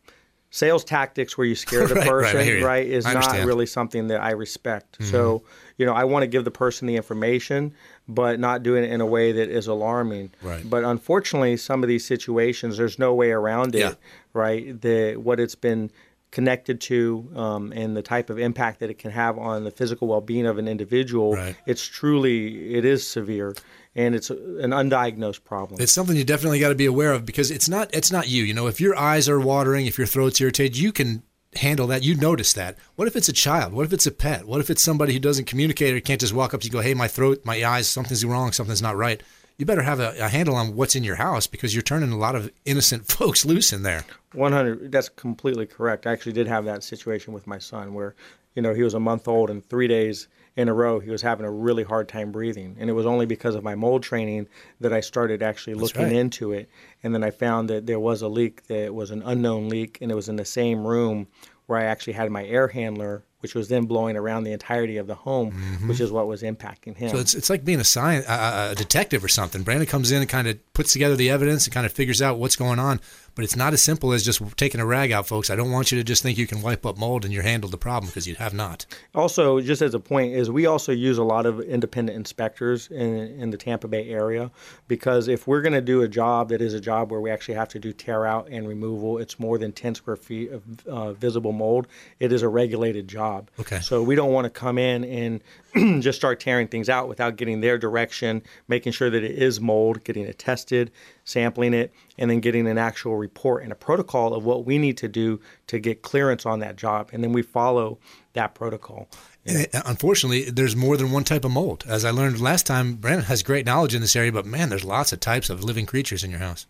sales 0.50 0.86
tactics 0.86 1.38
where 1.38 1.46
you 1.46 1.56
scare 1.56 1.88
the 1.90 1.96
right, 1.96 2.08
person, 2.08 2.38
right, 2.38 2.64
right 2.64 2.88
is 2.88 3.04
not 3.04 3.46
really 3.46 3.66
something 3.66 4.08
that 4.08 4.22
I 4.22 4.32
respect. 4.32 5.00
Mm-hmm. 5.00 5.12
So, 5.12 5.44
you 5.78 5.86
know, 5.86 5.94
I 5.94 6.06
want 6.06 6.24
to 6.24 6.28
give 6.28 6.46
the 6.46 6.52
person 6.52 6.88
the 6.88 6.96
information, 6.96 7.74
but 8.08 8.40
not 8.40 8.64
doing 8.64 8.86
it 8.86 8.92
in 8.92 9.02
a 9.02 9.06
way 9.06 9.34
that 9.34 9.50
is 9.50 9.68
alarming. 9.68 10.32
Right. 10.42 10.70
But 10.70 10.86
unfortunately, 10.86 11.58
some 11.58 11.84
of 11.84 11.90
these 11.90 12.06
situations, 12.06 12.78
there's 12.78 12.98
no 12.98 13.14
way 13.14 13.32
around 13.32 13.76
it, 13.76 13.80
yeah. 13.80 13.94
right? 14.32 14.80
The 14.80 15.18
what 15.18 15.42
it's 15.42 15.56
been 15.56 15.92
connected 16.32 16.80
to 16.80 17.30
um, 17.36 17.74
and 17.76 17.96
the 17.96 18.02
type 18.02 18.30
of 18.30 18.40
impact 18.40 18.80
that 18.80 18.90
it 18.90 18.98
can 18.98 19.12
have 19.12 19.38
on 19.38 19.64
the 19.64 19.72
physical 19.72 20.08
well-being 20.08 20.46
of 20.46 20.58
an 20.58 20.68
individual 20.68 21.36
right. 21.36 21.56
it's 21.66 21.86
truly 21.86 22.74
it 22.74 22.86
is 22.86 23.06
severe 23.06 23.54
and 23.94 24.16
it's 24.16 24.30
an 24.30 24.72
undiagnosed 24.72 25.44
problem. 25.44 25.82
It's 25.82 25.92
something 25.92 26.16
you 26.16 26.24
definitely 26.24 26.60
got 26.60 26.70
to 26.70 26.76
be 26.76 26.86
aware 26.86 27.12
of 27.12 27.26
because 27.26 27.52
it's 27.52 27.68
not 27.68 27.94
it's 27.94 28.12
not 28.12 28.30
you. 28.30 28.44
You 28.44 28.54
know 28.54 28.68
if 28.68 28.80
your 28.80 28.98
eyes 28.98 29.28
are 29.28 29.40
watering 29.40 29.86
if 29.86 29.98
your 29.98 30.08
throat's 30.08 30.40
irritated 30.40 30.78
you 30.78 30.92
can 30.92 31.24
handle 31.56 31.88
that. 31.88 32.04
You 32.04 32.16
notice 32.16 32.54
that. 32.54 32.78
What 32.96 33.10
if 33.10 33.16
it's 33.18 33.28
a 33.28 33.34
child? 33.34 33.74
What 33.74 33.86
if 33.86 33.92
it's 33.92 34.08
a 34.08 34.12
pet? 34.12 34.46
What 34.46 34.62
if 34.62 34.70
it's 34.70 34.82
somebody 34.82 35.12
who 35.12 35.20
doesn't 35.20 35.46
communicate 35.46 35.94
or 35.94 36.00
can't 36.00 36.22
just 36.22 36.34
walk 36.34 36.54
up 36.54 36.62
to 36.62 36.66
you 36.66 36.70
and 36.70 36.74
go 36.74 36.82
hey 36.82 36.94
my 36.94 37.08
throat 37.08 37.42
my 37.44 37.64
eyes 37.64 37.88
something's 37.88 38.24
wrong 38.24 38.52
something's 38.52 38.82
not 38.82 38.96
right 38.96 39.22
you 39.62 39.66
better 39.68 39.84
have 39.84 40.00
a, 40.00 40.16
a, 40.20 40.28
handle 40.28 40.56
on 40.56 40.76
what's 40.76 40.96
in 40.96 41.04
your 41.04 41.18
house 41.18 41.46
because 41.46 41.76
you're 41.76 41.84
turning 41.84 42.12
a 42.12 42.18
lot 42.18 42.36
of 42.36 42.52
innocent 42.66 43.06
folks 43.12 43.46
loose 43.46 43.72
in 43.72 43.84
there. 43.84 44.04
100. 44.34 44.92
That's 44.92 45.08
completely 45.08 45.68
correct. 45.68 46.08
I 46.08 46.12
actually 46.12 46.32
did 46.32 46.48
have 46.48 46.66
that 46.66 46.84
situation 46.84 47.32
with 47.32 47.46
my 47.46 47.60
son 47.60 47.94
where, 47.94 48.16
you 48.56 48.64
know, 48.64 48.74
he 48.74 48.82
was 48.82 48.96
a 48.96 49.00
month 49.00 49.28
old 49.28 49.52
and 49.52 49.64
three 49.64 49.88
days 49.88 50.28
in 50.56 50.68
a 50.68 50.74
row 50.74 51.00
he 51.00 51.12
was 51.12 51.22
having 51.22 51.46
a 51.46 51.52
really 51.52 51.84
hard 51.84 52.10
time 52.10 52.32
breathing. 52.32 52.76
And 52.80 52.90
it 52.90 52.94
was 52.94 53.06
only 53.06 53.28
because 53.28 53.54
of 53.54 53.64
my 53.64 53.76
mold 53.76 54.02
training 54.02 54.48
that 54.80 54.94
I 54.94 55.00
started 55.00 55.44
actually 55.44 55.76
looking 55.76 56.06
right. 56.06 56.12
into 56.12 56.54
it. 56.54 56.68
And 57.04 57.14
then 57.14 57.24
I 57.24 57.30
found 57.30 57.70
that 57.70 57.86
there 57.86 58.00
was 58.00 58.24
a 58.24 58.28
leak 58.28 58.66
that 58.66 58.96
was 58.96 59.12
an 59.12 59.22
unknown 59.24 59.70
leak 59.70 60.00
and 60.02 60.12
it 60.12 60.16
was 60.16 60.28
in 60.28 60.38
the 60.38 60.44
same 60.44 60.88
room 60.88 61.28
where 61.68 61.78
I 61.78 61.84
actually 61.84 62.14
had 62.14 62.32
my 62.32 62.46
air 62.46 62.68
handler 62.68 63.24
which 63.42 63.56
was 63.56 63.68
then 63.68 63.86
blowing 63.86 64.16
around 64.16 64.44
the 64.44 64.54
entirety 64.54 64.98
of 64.98 65.08
the 65.08 65.16
home, 65.16 65.52
mm-hmm. 65.52 65.88
which 65.88 66.00
is 66.00 66.12
what 66.12 66.28
was 66.28 66.42
impacting 66.42 66.96
him. 66.96 67.10
So 67.10 67.18
it's, 67.18 67.34
it's 67.34 67.50
like 67.50 67.66
being 67.66 67.80
a 67.80 67.84
science, 67.84 68.26
a 68.28 68.74
detective 68.76 69.24
or 69.24 69.28
something. 69.28 69.64
Brandon 69.64 69.88
comes 69.88 70.12
in 70.12 70.22
and 70.22 70.30
kind 70.30 70.48
of 70.48 70.74
puts 70.74 70.94
together 70.94 71.16
the 71.16 71.30
evidence 71.30 71.66
and 71.66 71.74
kind 71.74 71.86
of 71.86 71.92
figures 71.92 72.22
out 72.22 72.38
what's 72.38 72.56
going 72.56 72.80
on. 72.80 73.00
But 73.36 73.44
it's 73.46 73.56
not 73.56 73.74
as 73.74 73.82
simple 73.82 74.12
as 74.12 74.24
just 74.24 74.42
taking 74.58 74.82
a 74.82 74.86
rag 74.86 75.12
out, 75.12 75.28
folks. 75.28 75.50
I 75.50 75.56
don't 75.56 75.72
want 75.72 75.92
you 75.92 75.98
to 75.98 76.04
just 76.04 76.22
think 76.24 76.38
you 76.38 76.48
can 76.48 76.62
wipe 76.62 76.86
up 76.86 76.98
mold 76.98 77.24
and 77.24 77.34
you're 77.34 77.44
handled 77.44 77.72
the 77.72 77.78
problem 77.78 78.10
because 78.10 78.28
you 78.28 78.36
have 78.36 78.54
not. 78.54 78.86
Also, 79.16 79.62
just 79.62 79.82
as 79.82 79.94
a 79.94 80.00
point, 80.00 80.34
is 80.34 80.50
we 80.50 80.66
also 80.66 80.92
use 80.92 81.18
a 81.18 81.24
lot 81.24 81.46
of 81.46 81.62
independent 81.62 82.16
inspectors 82.16 82.88
in, 82.92 83.16
in 83.40 83.50
the 83.50 83.58
Tampa 83.58 83.88
Bay 83.88 84.10
area 84.10 84.52
because 84.88 85.28
if 85.28 85.48
we're 85.48 85.62
going 85.62 85.74
to 85.74 85.82
do 85.82 86.02
a 86.02 86.08
job 86.08 86.50
that 86.50 86.62
is 86.62 86.74
a 86.74 86.82
job 86.82 87.12
where 87.12 87.22
we 87.22 87.32
actually 87.32 87.56
have 87.56 87.70
to 87.70 87.80
do 87.80 87.94
tear 87.94 88.26
out 88.26 88.48
and 88.50 88.68
removal, 88.68 89.18
it's 89.18 89.40
more 89.40 89.58
than 89.58 89.72
10 89.72 89.96
square 89.96 90.16
feet 90.16 90.52
of 90.52 90.88
uh, 90.88 91.14
visible 91.14 91.52
mold. 91.52 91.88
It 92.20 92.32
is 92.32 92.42
a 92.42 92.50
regulated 92.50 93.08
job. 93.08 93.50
Okay. 93.60 93.80
So 93.80 94.04
we 94.04 94.16
don't 94.16 94.32
want 94.32 94.46
to 94.46 94.50
come 94.50 94.78
in 94.78 95.04
and 95.04 95.42
just 96.00 96.18
start 96.18 96.40
tearing 96.40 96.68
things 96.68 96.90
out 96.90 97.08
without 97.08 97.36
getting 97.36 97.62
their 97.62 97.78
direction, 97.78 98.42
making 98.68 98.92
sure 98.92 99.10
that 99.10 99.24
it 99.24 99.32
is 99.32 99.62
mold, 99.62 100.04
getting 100.04 100.26
it 100.26 100.38
tested, 100.38 100.92
sampling 101.24 101.74
it, 101.74 101.94
and 102.18 102.30
then 102.30 102.40
getting 102.40 102.68
an 102.68 102.78
actual 102.78 103.16
report 103.16 103.64
and 103.64 103.72
a 103.72 103.76
protocol 103.76 104.34
of 104.34 104.46
what 104.46 104.66
we 104.66 104.78
need 104.78 104.98
to 104.98 105.08
do 105.08 105.40
to 105.68 105.80
get 105.80 106.02
clearance 106.02 106.46
on 106.46 106.60
that 106.60 106.76
job. 106.76 107.10
And 107.14 107.24
then 107.24 107.32
we 107.32 107.42
follow 107.42 108.00
that 108.34 108.54
protocol. 108.54 109.08
Yeah. 109.46 109.66
Unfortunately, 109.86 110.50
there's 110.52 110.76
more 110.76 110.98
than 110.98 111.12
one 111.12 111.24
type 111.24 111.44
of 111.46 111.52
mold. 111.52 111.84
As 111.88 112.06
I 112.06 112.12
learned 112.12 112.40
last 112.40 112.68
time, 112.68 112.94
Brandon 112.94 113.26
has 113.26 113.42
great 113.42 113.66
knowledge 113.66 113.96
in 113.96 114.02
this 114.02 114.16
area, 114.16 114.32
but 114.32 114.46
man, 114.46 114.70
there's 114.70 114.86
lots 114.86 115.12
of 115.14 115.20
types 115.20 115.50
of 115.50 115.64
living 115.64 115.88
creatures 115.88 116.24
in 116.24 116.30
your 116.30 116.40
house. 116.40 116.68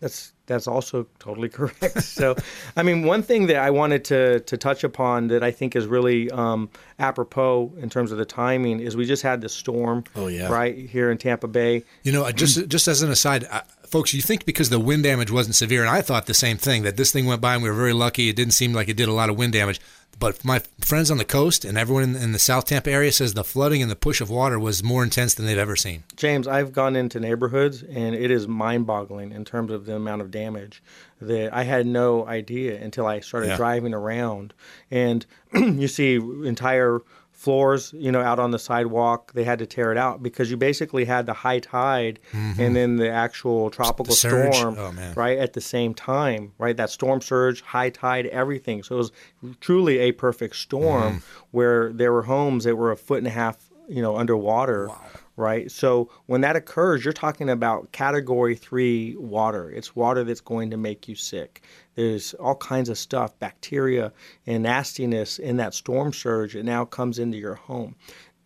That's 0.00 0.34
that's 0.44 0.68
also 0.68 1.06
totally 1.18 1.48
correct. 1.48 2.02
so, 2.02 2.36
I 2.76 2.82
mean, 2.82 3.04
one 3.04 3.22
thing 3.22 3.46
that 3.46 3.56
I 3.56 3.70
wanted 3.70 4.04
to 4.06 4.40
to 4.40 4.56
touch 4.58 4.84
upon 4.84 5.28
that 5.28 5.42
I 5.42 5.50
think 5.50 5.74
is 5.74 5.86
really 5.86 6.30
um, 6.30 6.68
apropos 6.98 7.72
in 7.78 7.88
terms 7.88 8.12
of 8.12 8.18
the 8.18 8.26
timing 8.26 8.80
is 8.80 8.94
we 8.94 9.06
just 9.06 9.22
had 9.22 9.40
the 9.40 9.48
storm. 9.48 10.04
Oh 10.14 10.26
yeah, 10.26 10.48
right 10.48 10.76
here 10.76 11.10
in 11.10 11.16
Tampa 11.16 11.48
Bay. 11.48 11.82
You 12.02 12.12
know, 12.12 12.30
just 12.30 12.68
just 12.68 12.88
as 12.88 13.00
an 13.00 13.10
aside, 13.10 13.46
folks, 13.86 14.12
you 14.12 14.20
think 14.20 14.44
because 14.44 14.68
the 14.68 14.80
wind 14.80 15.02
damage 15.04 15.30
wasn't 15.30 15.54
severe, 15.54 15.80
and 15.80 15.90
I 15.90 16.02
thought 16.02 16.26
the 16.26 16.34
same 16.34 16.58
thing 16.58 16.82
that 16.82 16.98
this 16.98 17.10
thing 17.10 17.24
went 17.24 17.40
by 17.40 17.54
and 17.54 17.62
we 17.62 17.70
were 17.70 17.76
very 17.76 17.94
lucky. 17.94 18.28
It 18.28 18.36
didn't 18.36 18.52
seem 18.52 18.74
like 18.74 18.90
it 18.90 18.98
did 18.98 19.08
a 19.08 19.12
lot 19.12 19.30
of 19.30 19.38
wind 19.38 19.54
damage. 19.54 19.80
But 20.18 20.44
my 20.44 20.60
friends 20.80 21.10
on 21.10 21.18
the 21.18 21.24
coast 21.24 21.64
and 21.64 21.76
everyone 21.76 22.02
in, 22.04 22.16
in, 22.16 22.32
the 22.32 22.38
South 22.38 22.64
Tampa 22.64 22.90
area 22.90 23.12
says 23.12 23.34
the 23.34 23.44
flooding 23.44 23.82
and 23.82 23.90
the 23.90 23.96
push 23.96 24.20
of 24.20 24.30
water 24.30 24.58
was 24.58 24.82
more 24.82 25.04
intense 25.04 25.34
than 25.34 25.44
they've 25.46 25.58
ever 25.58 25.76
seen. 25.76 26.04
James, 26.16 26.48
I've 26.48 26.72
gone 26.72 26.96
into 26.96 27.20
neighborhoods 27.20 27.82
and 27.82 28.14
it 28.14 28.30
is 28.30 28.48
mind-boggling 28.48 29.32
in 29.32 29.44
terms 29.44 29.70
of 29.70 29.84
the 29.84 29.94
amount 29.94 30.22
of 30.22 30.30
damage 30.30 30.82
that 31.20 31.54
I 31.54 31.64
had 31.64 31.86
no 31.86 32.26
idea 32.26 32.80
until 32.82 33.06
I 33.06 33.20
started 33.20 33.48
yeah. 33.48 33.56
driving 33.56 33.92
around. 33.92 34.54
And 34.90 35.26
you 35.54 35.88
see 35.88 36.14
entire 36.16 37.00
floors, 37.36 37.92
you 37.92 38.10
know, 38.10 38.22
out 38.22 38.38
on 38.38 38.50
the 38.50 38.58
sidewalk. 38.58 39.32
They 39.34 39.44
had 39.44 39.58
to 39.58 39.66
tear 39.66 39.92
it 39.92 39.98
out 39.98 40.22
because 40.22 40.50
you 40.50 40.56
basically 40.56 41.04
had 41.04 41.26
the 41.26 41.34
high 41.34 41.58
tide 41.58 42.18
mm-hmm. 42.32 42.60
and 42.60 42.74
then 42.74 42.96
the 42.96 43.10
actual 43.10 43.70
tropical 43.70 44.06
the 44.06 44.12
storm 44.12 44.76
oh, 44.78 45.12
right 45.14 45.38
at 45.38 45.52
the 45.52 45.60
same 45.60 45.92
time, 45.92 46.52
right? 46.58 46.76
That 46.76 46.90
storm 46.90 47.20
surge, 47.20 47.60
high 47.60 47.90
tide, 47.90 48.26
everything. 48.26 48.82
So 48.82 48.96
it 48.96 48.98
was 48.98 49.12
truly 49.60 49.98
a 49.98 50.12
perfect 50.12 50.56
storm 50.56 51.16
mm-hmm. 51.16 51.46
where 51.50 51.92
there 51.92 52.12
were 52.12 52.22
homes 52.22 52.64
that 52.64 52.74
were 52.74 52.90
a 52.90 52.96
foot 52.96 53.18
and 53.18 53.26
a 53.26 53.30
half, 53.30 53.58
you 53.86 54.00
know, 54.00 54.16
underwater. 54.16 54.88
Wow 54.88 55.00
right? 55.36 55.70
So 55.70 56.10
when 56.26 56.40
that 56.40 56.56
occurs, 56.56 57.04
you're 57.04 57.12
talking 57.12 57.50
about 57.50 57.92
category 57.92 58.54
three 58.54 59.14
water. 59.16 59.70
It's 59.70 59.94
water 59.94 60.24
that's 60.24 60.40
going 60.40 60.70
to 60.70 60.76
make 60.76 61.08
you 61.08 61.14
sick. 61.14 61.62
There's 61.94 62.34
all 62.34 62.56
kinds 62.56 62.88
of 62.88 62.98
stuff, 62.98 63.38
bacteria 63.38 64.12
and 64.46 64.62
nastiness 64.62 65.38
in 65.38 65.58
that 65.58 65.74
storm 65.74 66.12
surge. 66.12 66.56
It 66.56 66.64
now 66.64 66.84
comes 66.84 67.18
into 67.18 67.36
your 67.36 67.54
home. 67.54 67.94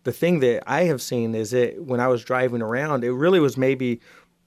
The 0.03 0.11
thing 0.11 0.39
that 0.39 0.63
I 0.67 0.83
have 0.83 1.01
seen 1.01 1.33
is 1.35 1.51
that 1.51 1.81
when 1.81 1.99
I 1.99 2.07
was 2.07 2.23
driving 2.23 2.61
around, 2.61 3.03
it 3.03 3.11
really 3.11 3.39
was 3.39 3.55
maybe, 3.55 4.01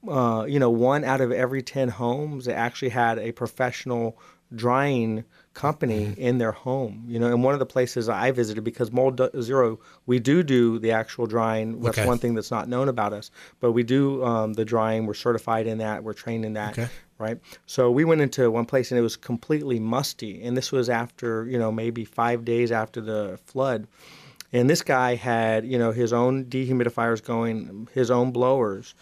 uh, 0.07 0.45
you 0.47 0.59
know, 0.59 0.69
one 0.69 1.03
out 1.03 1.21
of 1.21 1.31
every 1.31 1.63
10 1.63 1.89
homes 1.89 2.45
that 2.45 2.57
actually 2.57 2.89
had 2.89 3.17
a 3.19 3.31
professional 3.31 4.19
drying 4.53 5.23
company 5.55 6.13
in 6.17 6.37
their 6.37 6.51
home. 6.51 7.03
You 7.07 7.17
know, 7.17 7.27
and 7.27 7.43
one 7.43 7.53
of 7.53 7.59
the 7.59 7.65
places 7.65 8.07
I 8.07 8.29
visited 8.29 8.63
because 8.63 8.91
Mold 8.91 9.19
Zero, 9.41 9.79
we 10.05 10.19
do 10.19 10.43
do 10.43 10.77
the 10.77 10.91
actual 10.91 11.25
drying. 11.25 11.81
That's 11.81 11.97
okay. 11.97 12.07
one 12.07 12.19
thing 12.19 12.35
that's 12.35 12.51
not 12.51 12.69
known 12.69 12.87
about 12.87 13.13
us, 13.13 13.31
but 13.59 13.71
we 13.71 13.81
do 13.81 14.23
um, 14.23 14.53
the 14.53 14.65
drying. 14.65 15.07
We're 15.07 15.15
certified 15.15 15.65
in 15.65 15.79
that. 15.79 16.03
We're 16.03 16.13
trained 16.13 16.45
in 16.45 16.53
that. 16.53 16.77
Okay. 16.77 16.89
Right. 17.17 17.39
So 17.65 17.89
we 17.89 18.03
went 18.03 18.19
into 18.19 18.51
one 18.51 18.65
place 18.65 18.91
and 18.91 18.99
it 18.99 19.01
was 19.01 19.15
completely 19.15 19.79
musty, 19.79 20.43
and 20.43 20.55
this 20.55 20.71
was 20.71 20.89
after 20.89 21.47
you 21.47 21.57
know 21.57 21.71
maybe 21.71 22.05
five 22.05 22.45
days 22.45 22.71
after 22.71 23.01
the 23.01 23.39
flood. 23.45 23.87
And 24.53 24.69
this 24.69 24.83
guy 24.83 25.15
had, 25.15 25.65
you 25.65 25.77
know, 25.77 25.91
his 25.91 26.13
own 26.13 26.45
dehumidifiers 26.45 27.21
going, 27.21 27.89
his 27.93 28.09
own 28.09 28.31
blowers, 28.31 28.93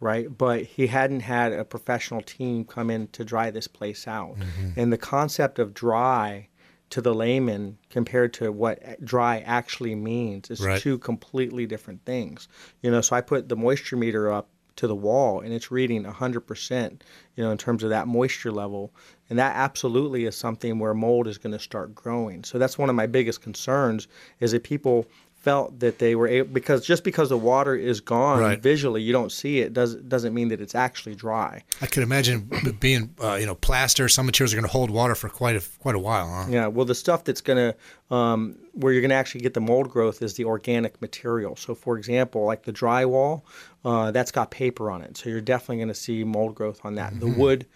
right? 0.00 0.26
But 0.36 0.64
he 0.64 0.86
hadn't 0.86 1.20
had 1.20 1.52
a 1.52 1.64
professional 1.64 2.22
team 2.22 2.64
come 2.64 2.90
in 2.90 3.08
to 3.08 3.24
dry 3.24 3.50
this 3.50 3.68
place 3.68 4.06
out. 4.06 4.36
Mm-hmm. 4.38 4.80
And 4.80 4.92
the 4.92 4.98
concept 4.98 5.58
of 5.58 5.74
dry 5.74 6.48
to 6.90 7.00
the 7.00 7.14
layman 7.14 7.78
compared 7.90 8.32
to 8.34 8.50
what 8.50 9.04
dry 9.04 9.40
actually 9.40 9.94
means 9.94 10.50
is 10.50 10.60
right. 10.60 10.80
two 10.80 10.98
completely 10.98 11.66
different 11.66 12.04
things. 12.04 12.48
You 12.82 12.90
know, 12.90 13.00
so 13.00 13.16
I 13.16 13.20
put 13.20 13.48
the 13.48 13.56
moisture 13.56 13.96
meter 13.96 14.32
up 14.32 14.48
to 14.76 14.86
the 14.86 14.94
wall 14.94 15.40
and 15.40 15.52
it's 15.52 15.72
reading 15.72 16.04
100%, 16.04 17.00
you 17.34 17.44
know, 17.44 17.50
in 17.50 17.58
terms 17.58 17.82
of 17.82 17.90
that 17.90 18.06
moisture 18.06 18.52
level. 18.52 18.94
And 19.28 19.38
that 19.38 19.56
absolutely 19.56 20.24
is 20.24 20.36
something 20.36 20.78
where 20.78 20.94
mold 20.94 21.26
is 21.26 21.36
going 21.36 21.52
to 21.52 21.58
start 21.58 21.94
growing. 21.94 22.44
So 22.44 22.58
that's 22.58 22.78
one 22.78 22.88
of 22.88 22.94
my 22.94 23.06
biggest 23.06 23.42
concerns 23.42 24.06
is 24.40 24.52
that 24.52 24.62
people 24.62 25.06
felt 25.38 25.78
that 25.78 25.98
they 25.98 26.16
were 26.16 26.26
able 26.26 26.48
because 26.52 26.84
just 26.84 27.04
because 27.04 27.28
the 27.28 27.38
water 27.38 27.76
is 27.76 28.00
gone 28.00 28.40
right. 28.40 28.60
visually 28.60 29.00
you 29.00 29.12
don't 29.12 29.30
see 29.30 29.60
it 29.60 29.72
does 29.72 29.94
doesn't 29.94 30.34
mean 30.34 30.48
that 30.48 30.60
it's 30.60 30.74
actually 30.74 31.14
dry 31.14 31.62
i 31.80 31.86
could 31.86 32.02
imagine 32.02 32.50
being 32.80 33.14
uh, 33.22 33.34
you 33.34 33.46
know 33.46 33.54
plaster 33.54 34.08
some 34.08 34.26
materials 34.26 34.52
are 34.52 34.56
going 34.56 34.66
to 34.66 34.72
hold 34.72 34.90
water 34.90 35.14
for 35.14 35.28
quite 35.28 35.54
a 35.54 35.62
quite 35.78 35.94
a 35.94 35.98
while 35.98 36.28
huh? 36.28 36.46
yeah 36.50 36.66
well 36.66 36.84
the 36.84 36.94
stuff 36.94 37.22
that's 37.24 37.40
going 37.40 37.56
to 37.56 38.14
um, 38.14 38.56
where 38.72 38.92
you're 38.92 39.02
going 39.02 39.10
to 39.10 39.14
actually 39.14 39.40
get 39.40 39.54
the 39.54 39.60
mold 39.60 39.88
growth 39.90 40.22
is 40.22 40.34
the 40.34 40.44
organic 40.44 41.00
material 41.00 41.54
so 41.54 41.74
for 41.74 41.96
example 41.96 42.44
like 42.44 42.64
the 42.64 42.72
drywall 42.72 43.42
uh, 43.84 44.10
that's 44.10 44.32
got 44.32 44.50
paper 44.50 44.90
on 44.90 45.02
it 45.02 45.16
so 45.16 45.30
you're 45.30 45.40
definitely 45.40 45.76
going 45.76 45.88
to 45.88 45.94
see 45.94 46.24
mold 46.24 46.54
growth 46.54 46.80
on 46.84 46.96
that 46.96 47.12
mm-hmm. 47.12 47.20
the 47.20 47.38
wood 47.38 47.66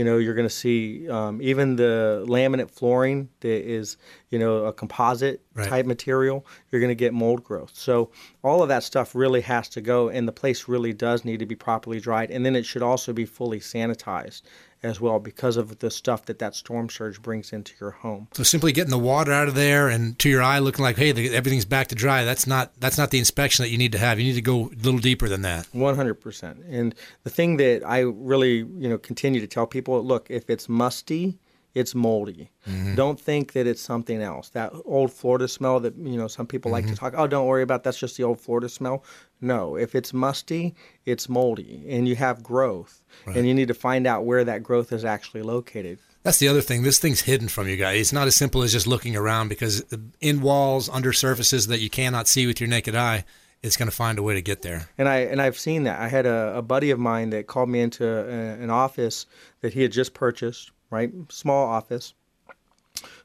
you 0.00 0.04
know, 0.04 0.16
you're 0.16 0.32
going 0.32 0.48
to 0.48 0.54
see 0.54 1.06
um, 1.10 1.42
even 1.42 1.76
the 1.76 2.24
laminate 2.26 2.70
flooring 2.70 3.28
that 3.40 3.70
is, 3.70 3.98
you 4.30 4.38
know, 4.38 4.64
a 4.64 4.72
composite 4.72 5.42
right. 5.52 5.68
type 5.68 5.84
material. 5.84 6.46
You're 6.70 6.80
going 6.80 6.88
to 6.88 6.94
get 6.94 7.12
mold 7.12 7.44
growth. 7.44 7.72
So 7.74 8.10
all 8.42 8.62
of 8.62 8.70
that 8.70 8.82
stuff 8.82 9.14
really 9.14 9.42
has 9.42 9.68
to 9.68 9.82
go, 9.82 10.08
and 10.08 10.26
the 10.26 10.32
place 10.32 10.68
really 10.68 10.94
does 10.94 11.22
need 11.26 11.40
to 11.40 11.44
be 11.44 11.54
properly 11.54 12.00
dried, 12.00 12.30
and 12.30 12.46
then 12.46 12.56
it 12.56 12.64
should 12.64 12.80
also 12.80 13.12
be 13.12 13.26
fully 13.26 13.60
sanitized 13.60 14.40
as 14.82 15.00
well 15.00 15.18
because 15.18 15.56
of 15.56 15.78
the 15.80 15.90
stuff 15.90 16.24
that 16.26 16.38
that 16.38 16.54
storm 16.54 16.88
surge 16.88 17.20
brings 17.20 17.52
into 17.52 17.74
your 17.80 17.90
home. 17.90 18.28
So 18.32 18.42
simply 18.42 18.72
getting 18.72 18.90
the 18.90 18.98
water 18.98 19.32
out 19.32 19.48
of 19.48 19.54
there 19.54 19.88
and 19.88 20.18
to 20.20 20.28
your 20.28 20.42
eye 20.42 20.58
looking 20.58 20.82
like, 20.82 20.96
hey, 20.96 21.12
the, 21.12 21.34
everything's 21.34 21.64
back 21.64 21.88
to 21.88 21.94
dry. 21.94 22.24
That's 22.24 22.46
not 22.46 22.72
that's 22.80 22.98
not 22.98 23.10
the 23.10 23.18
inspection 23.18 23.62
that 23.62 23.70
you 23.70 23.78
need 23.78 23.92
to 23.92 23.98
have. 23.98 24.18
You 24.18 24.26
need 24.26 24.34
to 24.34 24.42
go 24.42 24.70
a 24.72 24.82
little 24.82 25.00
deeper 25.00 25.28
than 25.28 25.42
that. 25.42 25.68
One 25.72 25.96
hundred 25.96 26.14
percent. 26.14 26.64
And 26.68 26.94
the 27.24 27.30
thing 27.30 27.56
that 27.58 27.82
I 27.86 28.00
really 28.00 28.58
you 28.58 28.88
know 28.88 28.98
continue 28.98 29.40
to 29.40 29.46
tell 29.46 29.66
people, 29.66 30.02
look, 30.02 30.30
if 30.30 30.48
it's 30.48 30.68
musty 30.68 31.38
it's 31.74 31.94
moldy. 31.94 32.50
Mm-hmm. 32.66 32.94
Don't 32.94 33.20
think 33.20 33.52
that 33.52 33.66
it's 33.66 33.80
something 33.80 34.20
else. 34.20 34.50
That 34.50 34.72
old 34.84 35.12
Florida 35.12 35.46
smell 35.48 35.80
that 35.80 35.96
you 35.96 36.16
know 36.16 36.28
some 36.28 36.46
people 36.46 36.68
mm-hmm. 36.68 36.74
like 36.74 36.84
to 36.86 36.92
mm-hmm. 36.92 37.04
talk. 37.04 37.14
Oh, 37.16 37.26
don't 37.26 37.46
worry 37.46 37.62
about. 37.62 37.84
That's 37.84 37.98
just 37.98 38.16
the 38.16 38.24
old 38.24 38.40
Florida 38.40 38.68
smell. 38.68 39.04
No, 39.40 39.76
if 39.76 39.94
it's 39.94 40.12
musty, 40.12 40.74
it's 41.06 41.28
moldy, 41.28 41.84
and 41.88 42.08
you 42.08 42.16
have 42.16 42.42
growth, 42.42 43.02
right. 43.26 43.36
and 43.36 43.46
you 43.46 43.54
need 43.54 43.68
to 43.68 43.74
find 43.74 44.06
out 44.06 44.24
where 44.24 44.44
that 44.44 44.62
growth 44.62 44.92
is 44.92 45.04
actually 45.04 45.42
located. 45.42 45.98
That's 46.22 46.38
the 46.38 46.48
other 46.48 46.60
thing. 46.60 46.82
This 46.82 46.98
thing's 46.98 47.22
hidden 47.22 47.48
from 47.48 47.66
you 47.66 47.76
guys. 47.76 47.98
It's 48.00 48.12
not 48.12 48.26
as 48.26 48.36
simple 48.36 48.62
as 48.62 48.72
just 48.72 48.86
looking 48.86 49.16
around 49.16 49.48
because 49.48 49.84
in 50.20 50.42
walls, 50.42 50.88
under 50.90 51.14
surfaces 51.14 51.68
that 51.68 51.80
you 51.80 51.88
cannot 51.88 52.28
see 52.28 52.46
with 52.46 52.60
your 52.60 52.68
naked 52.68 52.94
eye, 52.94 53.24
it's 53.62 53.76
going 53.76 53.90
to 53.90 53.96
find 53.96 54.18
a 54.18 54.22
way 54.22 54.34
to 54.34 54.42
get 54.42 54.60
there. 54.62 54.88
And 54.98 55.08
I 55.08 55.18
and 55.18 55.40
I've 55.40 55.58
seen 55.58 55.84
that. 55.84 56.00
I 56.00 56.08
had 56.08 56.26
a, 56.26 56.58
a 56.58 56.62
buddy 56.62 56.90
of 56.90 56.98
mine 56.98 57.30
that 57.30 57.46
called 57.46 57.70
me 57.70 57.80
into 57.80 58.06
a, 58.06 58.62
an 58.62 58.68
office 58.70 59.26
that 59.60 59.72
he 59.72 59.82
had 59.82 59.92
just 59.92 60.12
purchased 60.12 60.72
right? 60.90 61.12
Small 61.30 61.66
office. 61.68 62.14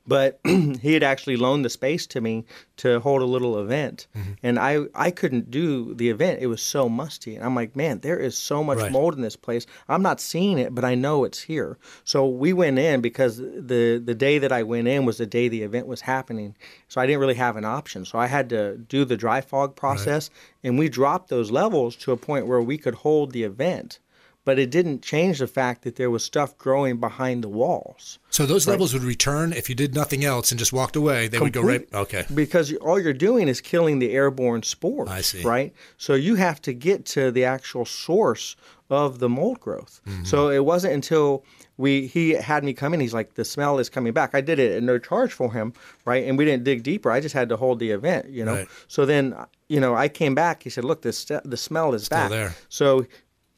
But 0.07 0.39
he 0.45 0.93
had 0.93 1.03
actually 1.03 1.35
loaned 1.35 1.65
the 1.65 1.69
space 1.69 2.05
to 2.07 2.21
me 2.21 2.45
to 2.77 2.99
hold 2.99 3.21
a 3.21 3.25
little 3.25 3.59
event. 3.59 4.07
Mm-hmm. 4.15 4.31
And 4.43 4.59
I, 4.59 4.85
I 4.93 5.09
couldn't 5.09 5.49
do 5.49 5.95
the 5.95 6.09
event. 6.09 6.41
It 6.41 6.47
was 6.47 6.61
so 6.61 6.87
musty. 6.87 7.35
And 7.35 7.43
I'm 7.43 7.55
like, 7.55 7.75
man, 7.75 7.99
there 7.99 8.19
is 8.19 8.37
so 8.37 8.63
much 8.63 8.77
right. 8.77 8.91
mold 8.91 9.15
in 9.15 9.21
this 9.21 9.35
place. 9.35 9.65
I'm 9.89 10.03
not 10.03 10.21
seeing 10.21 10.59
it, 10.59 10.75
but 10.75 10.85
I 10.85 10.93
know 10.93 11.23
it's 11.23 11.41
here. 11.41 11.77
So 12.03 12.27
we 12.27 12.53
went 12.53 12.77
in 12.77 13.01
because 13.01 13.37
the, 13.37 14.01
the 14.03 14.15
day 14.15 14.37
that 14.37 14.51
I 14.51 14.63
went 14.63 14.87
in 14.87 15.05
was 15.05 15.17
the 15.17 15.25
day 15.25 15.47
the 15.47 15.63
event 15.63 15.87
was 15.87 16.01
happening. 16.01 16.55
So 16.87 17.01
I 17.01 17.07
didn't 17.07 17.21
really 17.21 17.33
have 17.35 17.57
an 17.57 17.65
option. 17.65 18.05
So 18.05 18.19
I 18.19 18.27
had 18.27 18.49
to 18.49 18.77
do 18.77 19.05
the 19.05 19.17
dry 19.17 19.41
fog 19.41 19.75
process. 19.75 20.29
Right. 20.29 20.69
And 20.69 20.79
we 20.79 20.87
dropped 20.87 21.29
those 21.29 21.49
levels 21.49 21.95
to 21.97 22.11
a 22.11 22.17
point 22.17 22.47
where 22.47 22.61
we 22.61 22.77
could 22.77 22.95
hold 22.95 23.31
the 23.31 23.43
event 23.43 23.99
but 24.45 24.59
it 24.59 24.69
didn't 24.69 25.01
change 25.01 25.39
the 25.39 25.47
fact 25.47 25.81
that 25.81 25.95
there 25.95 26.09
was 26.09 26.23
stuff 26.23 26.57
growing 26.57 26.97
behind 26.97 27.43
the 27.43 27.49
walls. 27.49 28.19
So 28.29 28.45
those 28.45 28.67
right? 28.67 28.73
levels 28.73 28.93
would 28.93 29.03
return 29.03 29.51
if 29.51 29.69
you 29.69 29.75
did 29.75 29.93
nothing 29.93 30.23
else 30.23 30.51
and 30.51 30.59
just 30.59 30.71
walked 30.71 30.95
away. 30.95 31.27
They 31.27 31.37
Complete, 31.37 31.43
would 31.43 31.53
go 31.53 31.67
right. 31.67 32.03
Okay. 32.03 32.25
Because 32.33 32.73
all 32.75 32.99
you're 32.99 33.13
doing 33.13 33.47
is 33.47 33.59
killing 33.59 33.99
the 33.99 34.11
airborne 34.11 34.63
spores. 34.63 35.09
I 35.09 35.21
see. 35.21 35.41
Right. 35.41 35.73
So 35.97 36.13
you 36.13 36.35
have 36.35 36.61
to 36.61 36.73
get 36.73 37.05
to 37.07 37.31
the 37.31 37.43
actual 37.43 37.85
source 37.85 38.55
of 38.89 39.19
the 39.19 39.27
mold 39.27 39.59
growth. 39.59 40.01
Mm-hmm. 40.05 40.25
So 40.25 40.49
it 40.49 40.63
wasn't 40.63 40.93
until 40.93 41.43
we 41.77 42.07
he 42.07 42.31
had 42.31 42.63
me 42.63 42.73
come 42.73 42.93
in. 42.93 42.99
He's 42.99 43.13
like, 43.13 43.33
the 43.33 43.43
smell 43.43 43.79
is 43.79 43.89
coming 43.89 44.13
back. 44.13 44.35
I 44.35 44.41
did 44.41 44.59
it 44.59 44.77
at 44.77 44.83
no 44.83 44.99
charge 44.99 45.33
for 45.33 45.51
him, 45.51 45.73
right? 46.05 46.25
And 46.25 46.37
we 46.37 46.45
didn't 46.45 46.63
dig 46.63 46.83
deeper. 46.83 47.11
I 47.11 47.19
just 47.19 47.33
had 47.33 47.49
to 47.49 47.57
hold 47.57 47.79
the 47.79 47.91
event, 47.91 48.29
you 48.29 48.45
know. 48.45 48.55
Right. 48.55 48.67
So 48.87 49.05
then, 49.05 49.35
you 49.69 49.79
know, 49.79 49.95
I 49.95 50.07
came 50.07 50.35
back. 50.35 50.63
He 50.63 50.69
said, 50.69 50.85
look, 50.85 51.01
this 51.01 51.25
the 51.25 51.57
smell 51.57 51.93
is 51.93 52.05
Still 52.05 52.17
back. 52.17 52.29
There. 52.29 52.55
So 52.69 53.07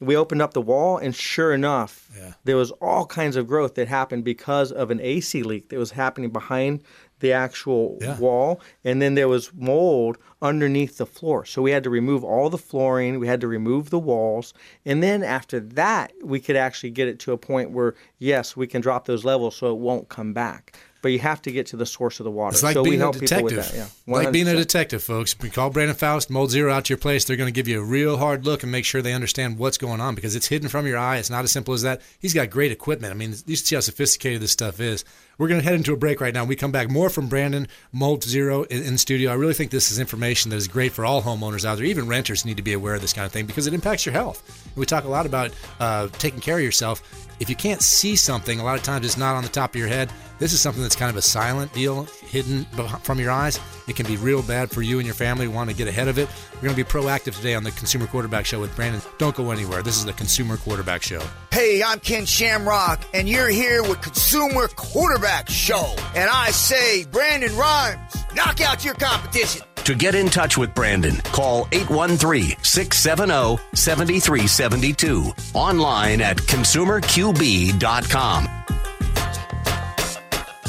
we 0.00 0.16
opened 0.16 0.42
up 0.42 0.54
the 0.54 0.60
wall, 0.60 0.98
and 0.98 1.14
sure 1.14 1.52
enough, 1.52 2.08
yeah. 2.16 2.34
there 2.44 2.56
was 2.56 2.70
all 2.72 3.04
kinds 3.04 3.36
of 3.36 3.46
growth 3.48 3.74
that 3.74 3.88
happened 3.88 4.24
because 4.24 4.70
of 4.70 4.90
an 4.90 5.00
AC 5.00 5.42
leak 5.42 5.68
that 5.70 5.78
was 5.78 5.90
happening 5.90 6.30
behind 6.30 6.82
the 7.20 7.32
actual 7.32 7.98
yeah. 8.00 8.16
wall, 8.18 8.60
and 8.84 9.02
then 9.02 9.14
there 9.14 9.26
was 9.26 9.52
mold 9.54 10.18
underneath 10.40 10.98
the 10.98 11.06
floor. 11.06 11.44
So 11.44 11.62
we 11.62 11.72
had 11.72 11.82
to 11.82 11.90
remove 11.90 12.22
all 12.22 12.48
the 12.48 12.58
flooring, 12.58 13.18
we 13.18 13.26
had 13.26 13.40
to 13.40 13.48
remove 13.48 13.90
the 13.90 13.98
walls, 13.98 14.54
and 14.84 15.02
then 15.02 15.24
after 15.24 15.58
that, 15.58 16.12
we 16.22 16.38
could 16.38 16.54
actually 16.56 16.90
get 16.90 17.08
it 17.08 17.18
to 17.20 17.32
a 17.32 17.38
point 17.38 17.72
where 17.72 17.94
yes, 18.18 18.56
we 18.56 18.68
can 18.68 18.80
drop 18.80 19.06
those 19.06 19.24
levels 19.24 19.56
so 19.56 19.72
it 19.72 19.78
won't 19.78 20.08
come 20.08 20.32
back 20.32 20.78
but 21.02 21.12
you 21.12 21.18
have 21.18 21.40
to 21.42 21.52
get 21.52 21.66
to 21.68 21.76
the 21.76 21.86
source 21.86 22.20
of 22.20 22.24
the 22.24 22.30
water. 22.30 22.54
It's 22.54 22.62
like 22.62 22.74
so 22.74 22.82
being 22.82 23.00
a 23.02 23.12
detective. 23.12 23.70
Yeah, 23.74 23.86
like 24.06 24.32
being 24.32 24.48
a 24.48 24.56
detective, 24.56 25.02
folks. 25.02 25.36
We 25.40 25.50
call 25.50 25.70
Brandon 25.70 25.96
Faust, 25.96 26.30
Mold 26.30 26.50
Zero 26.50 26.72
out 26.72 26.86
to 26.86 26.90
your 26.90 26.98
place. 26.98 27.24
They're 27.24 27.36
going 27.36 27.52
to 27.52 27.52
give 27.52 27.68
you 27.68 27.80
a 27.80 27.84
real 27.84 28.16
hard 28.16 28.44
look 28.44 28.62
and 28.62 28.72
make 28.72 28.84
sure 28.84 29.02
they 29.02 29.12
understand 29.12 29.58
what's 29.58 29.78
going 29.78 30.00
on 30.00 30.14
because 30.14 30.34
it's 30.34 30.48
hidden 30.48 30.68
from 30.68 30.86
your 30.86 30.98
eye. 30.98 31.18
It's 31.18 31.30
not 31.30 31.44
as 31.44 31.52
simple 31.52 31.74
as 31.74 31.82
that. 31.82 32.02
He's 32.18 32.34
got 32.34 32.50
great 32.50 32.72
equipment. 32.72 33.12
I 33.12 33.16
mean, 33.16 33.34
you 33.46 33.56
see 33.56 33.76
how 33.76 33.80
sophisticated 33.80 34.40
this 34.40 34.52
stuff 34.52 34.80
is. 34.80 35.04
We're 35.38 35.46
going 35.46 35.60
to 35.60 35.64
head 35.64 35.76
into 35.76 35.92
a 35.92 35.96
break 35.96 36.20
right 36.20 36.34
now. 36.34 36.44
We 36.44 36.56
come 36.56 36.72
back 36.72 36.90
more 36.90 37.08
from 37.08 37.28
Brandon 37.28 37.68
Mold 37.92 38.24
Zero 38.24 38.64
in, 38.64 38.82
in 38.82 38.98
studio. 38.98 39.30
I 39.30 39.34
really 39.34 39.54
think 39.54 39.70
this 39.70 39.92
is 39.92 40.00
information 40.00 40.50
that 40.50 40.56
is 40.56 40.66
great 40.66 40.90
for 40.90 41.04
all 41.04 41.22
homeowners 41.22 41.64
out 41.64 41.76
there. 41.76 41.86
Even 41.86 42.08
renters 42.08 42.44
need 42.44 42.56
to 42.56 42.62
be 42.62 42.72
aware 42.72 42.96
of 42.96 43.00
this 43.00 43.12
kind 43.12 43.24
of 43.24 43.30
thing 43.30 43.46
because 43.46 43.68
it 43.68 43.72
impacts 43.72 44.04
your 44.04 44.14
health. 44.14 44.68
We 44.74 44.84
talk 44.84 45.04
a 45.04 45.08
lot 45.08 45.26
about 45.26 45.52
uh, 45.78 46.08
taking 46.18 46.40
care 46.40 46.56
of 46.56 46.64
yourself 46.64 47.28
if 47.40 47.48
you 47.48 47.56
can't 47.56 47.82
see 47.82 48.16
something, 48.16 48.58
a 48.58 48.64
lot 48.64 48.76
of 48.76 48.82
times 48.82 49.06
it's 49.06 49.16
not 49.16 49.36
on 49.36 49.42
the 49.42 49.48
top 49.48 49.70
of 49.70 49.76
your 49.76 49.88
head. 49.88 50.10
This 50.38 50.52
is 50.52 50.60
something 50.60 50.82
that's 50.82 50.96
kind 50.96 51.10
of 51.10 51.16
a 51.16 51.22
silent 51.22 51.72
deal, 51.72 52.04
hidden 52.26 52.64
from 53.02 53.18
your 53.18 53.30
eyes. 53.30 53.60
It 53.86 53.96
can 53.96 54.06
be 54.06 54.16
real 54.16 54.42
bad 54.42 54.70
for 54.70 54.82
you 54.82 54.98
and 54.98 55.06
your 55.06 55.14
family. 55.14 55.46
We 55.46 55.54
want 55.54 55.70
to 55.70 55.76
get 55.76 55.88
ahead 55.88 56.08
of 56.08 56.18
it. 56.18 56.28
We're 56.58 56.66
going 56.66 56.76
to 56.76 56.84
be 56.84 56.90
proactive 56.90 57.36
today 57.36 57.54
on 57.54 57.62
the 57.62 57.70
Consumer 57.70 58.08
Quarterback 58.08 58.44
Show 58.44 58.60
with 58.60 58.74
Brandon. 58.74 59.00
Don't 59.18 59.36
go 59.36 59.52
anywhere. 59.52 59.80
This 59.80 59.96
is 59.96 60.04
the 60.04 60.12
Consumer 60.12 60.56
Quarterback 60.56 61.02
Show. 61.02 61.22
Hey, 61.52 61.84
I'm 61.84 62.00
Ken 62.00 62.26
Shamrock, 62.26 63.00
and 63.14 63.28
you're 63.28 63.46
here 63.46 63.84
with 63.84 64.00
Consumer 64.00 64.66
Quarterback 64.66 65.48
Show. 65.48 65.94
And 66.16 66.28
I 66.28 66.50
say, 66.50 67.04
Brandon 67.04 67.56
Rhymes, 67.56 68.12
knock 68.34 68.60
out 68.60 68.84
your 68.84 68.94
competition. 68.94 69.62
To 69.84 69.94
get 69.94 70.16
in 70.16 70.26
touch 70.26 70.58
with 70.58 70.74
Brandon, 70.74 71.14
call 71.26 71.68
813 71.70 72.56
670 72.60 73.62
7372. 73.74 75.32
Online 75.54 76.20
at 76.20 76.38
consumerqb.com. 76.38 78.48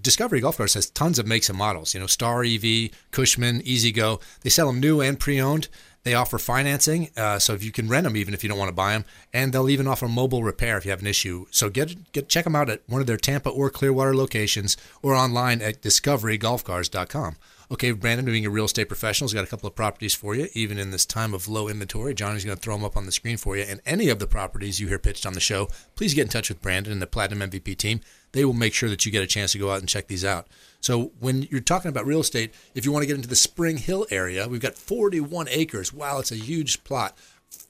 Discovery 0.01 0.41
Golf 0.41 0.57
Cars 0.57 0.75
has 0.75 0.91
tons 0.91 1.19
of 1.19 1.27
makes 1.27 1.49
and 1.49 1.59
models. 1.59 1.95
You 1.95 2.01
know, 2.01 2.07
Star 2.07 2.43
EV, 2.45 2.91
Cushman, 3.11 3.61
E-Z-GO. 3.63 4.21
They 4.43 4.51
sell 4.51 4.67
them 4.67 4.81
new 4.81 5.01
and 5.01 5.19
pre-owned. 5.19 5.69
They 6.03 6.15
offer 6.15 6.39
financing, 6.39 7.11
uh, 7.15 7.39
so 7.39 7.53
if 7.53 7.63
you 7.63 7.71
can 7.71 7.87
rent 7.87 8.05
them 8.05 8.17
even 8.17 8.33
if 8.33 8.43
you 8.43 8.49
don't 8.49 8.59
want 8.59 8.71
to 8.71 8.75
buy 8.75 8.93
them, 8.93 9.05
and 9.35 9.53
they'll 9.53 9.69
even 9.69 9.87
offer 9.87 10.09
mobile 10.09 10.43
repair 10.43 10.79
if 10.79 10.87
you 10.87 10.91
have 10.93 11.03
an 11.03 11.07
issue. 11.07 11.45
So 11.51 11.69
get 11.69 12.13
get 12.13 12.27
check 12.27 12.45
them 12.45 12.57
out 12.57 12.71
at 12.71 12.81
one 12.87 13.03
of 13.03 13.07
their 13.07 13.19
Tampa 13.19 13.51
or 13.51 13.69
Clearwater 13.69 14.17
locations, 14.17 14.79
or 15.03 15.15
online 15.15 15.61
at 15.61 15.83
discoverygolfcars.com. 15.83 17.37
Okay, 17.73 17.93
Brandon, 17.93 18.27
being 18.27 18.45
a 18.45 18.51
real 18.51 18.65
estate 18.65 18.89
professional, 18.89 19.27
has 19.27 19.35
got 19.35 19.45
a 19.45 19.47
couple 19.47 19.69
of 19.69 19.77
properties 19.77 20.15
for 20.15 20.35
you, 20.35 20.49
even 20.55 20.77
in 20.77 20.91
this 20.91 21.07
time 21.07 21.33
of 21.33 21.47
low 21.47 21.69
inventory. 21.69 22.15
Johnny's 22.15 22.45
going 22.45 22.57
to 22.57 22.61
throw 22.61 22.75
them 22.75 22.85
up 22.85 22.97
on 22.97 23.07
the 23.07 23.13
screen 23.13 23.37
for 23.37 23.57
you. 23.57 23.63
And 23.63 23.81
any 23.87 24.09
of 24.09 24.19
the 24.19 24.27
properties 24.27 24.81
you 24.81 24.89
hear 24.89 24.99
pitched 24.99 25.25
on 25.25 25.35
the 25.35 25.41
show, 25.41 25.69
please 25.95 26.13
get 26.13 26.23
in 26.23 26.29
touch 26.29 26.49
with 26.49 26.61
Brandon 26.61 26.93
and 26.93 27.01
the 27.01 27.07
Platinum 27.07 27.49
MVP 27.49 27.77
team 27.77 28.01
they 28.33 28.45
will 28.45 28.53
make 28.53 28.75
sure 28.75 28.89
that 28.89 29.05
you 29.05 29.13
get 29.13 29.23
a 29.23 29.27
chance 29.27 29.53
to 29.53 29.59
go 29.59 29.71
out 29.71 29.81
and 29.81 29.89
check 29.89 30.07
these 30.07 30.25
out. 30.25 30.47
So 30.81 31.13
when 31.19 31.43
you're 31.43 31.61
talking 31.61 31.89
about 31.89 32.07
real 32.07 32.21
estate, 32.21 32.55
if 32.75 32.85
you 32.85 32.93
want 32.93 33.03
to 33.03 33.07
get 33.07 33.17
into 33.17 33.29
the 33.29 33.37
Spring 33.37 33.77
Hill 33.77 34.07
area, 34.11 34.49
we've 34.49 34.61
got 34.61 34.77
41 34.77 35.49
acres. 35.51 35.93
Wow, 35.93 36.21
it's 36.21 36.33
a 36.33 36.37
huge 36.37 36.85
plot 36.85 37.17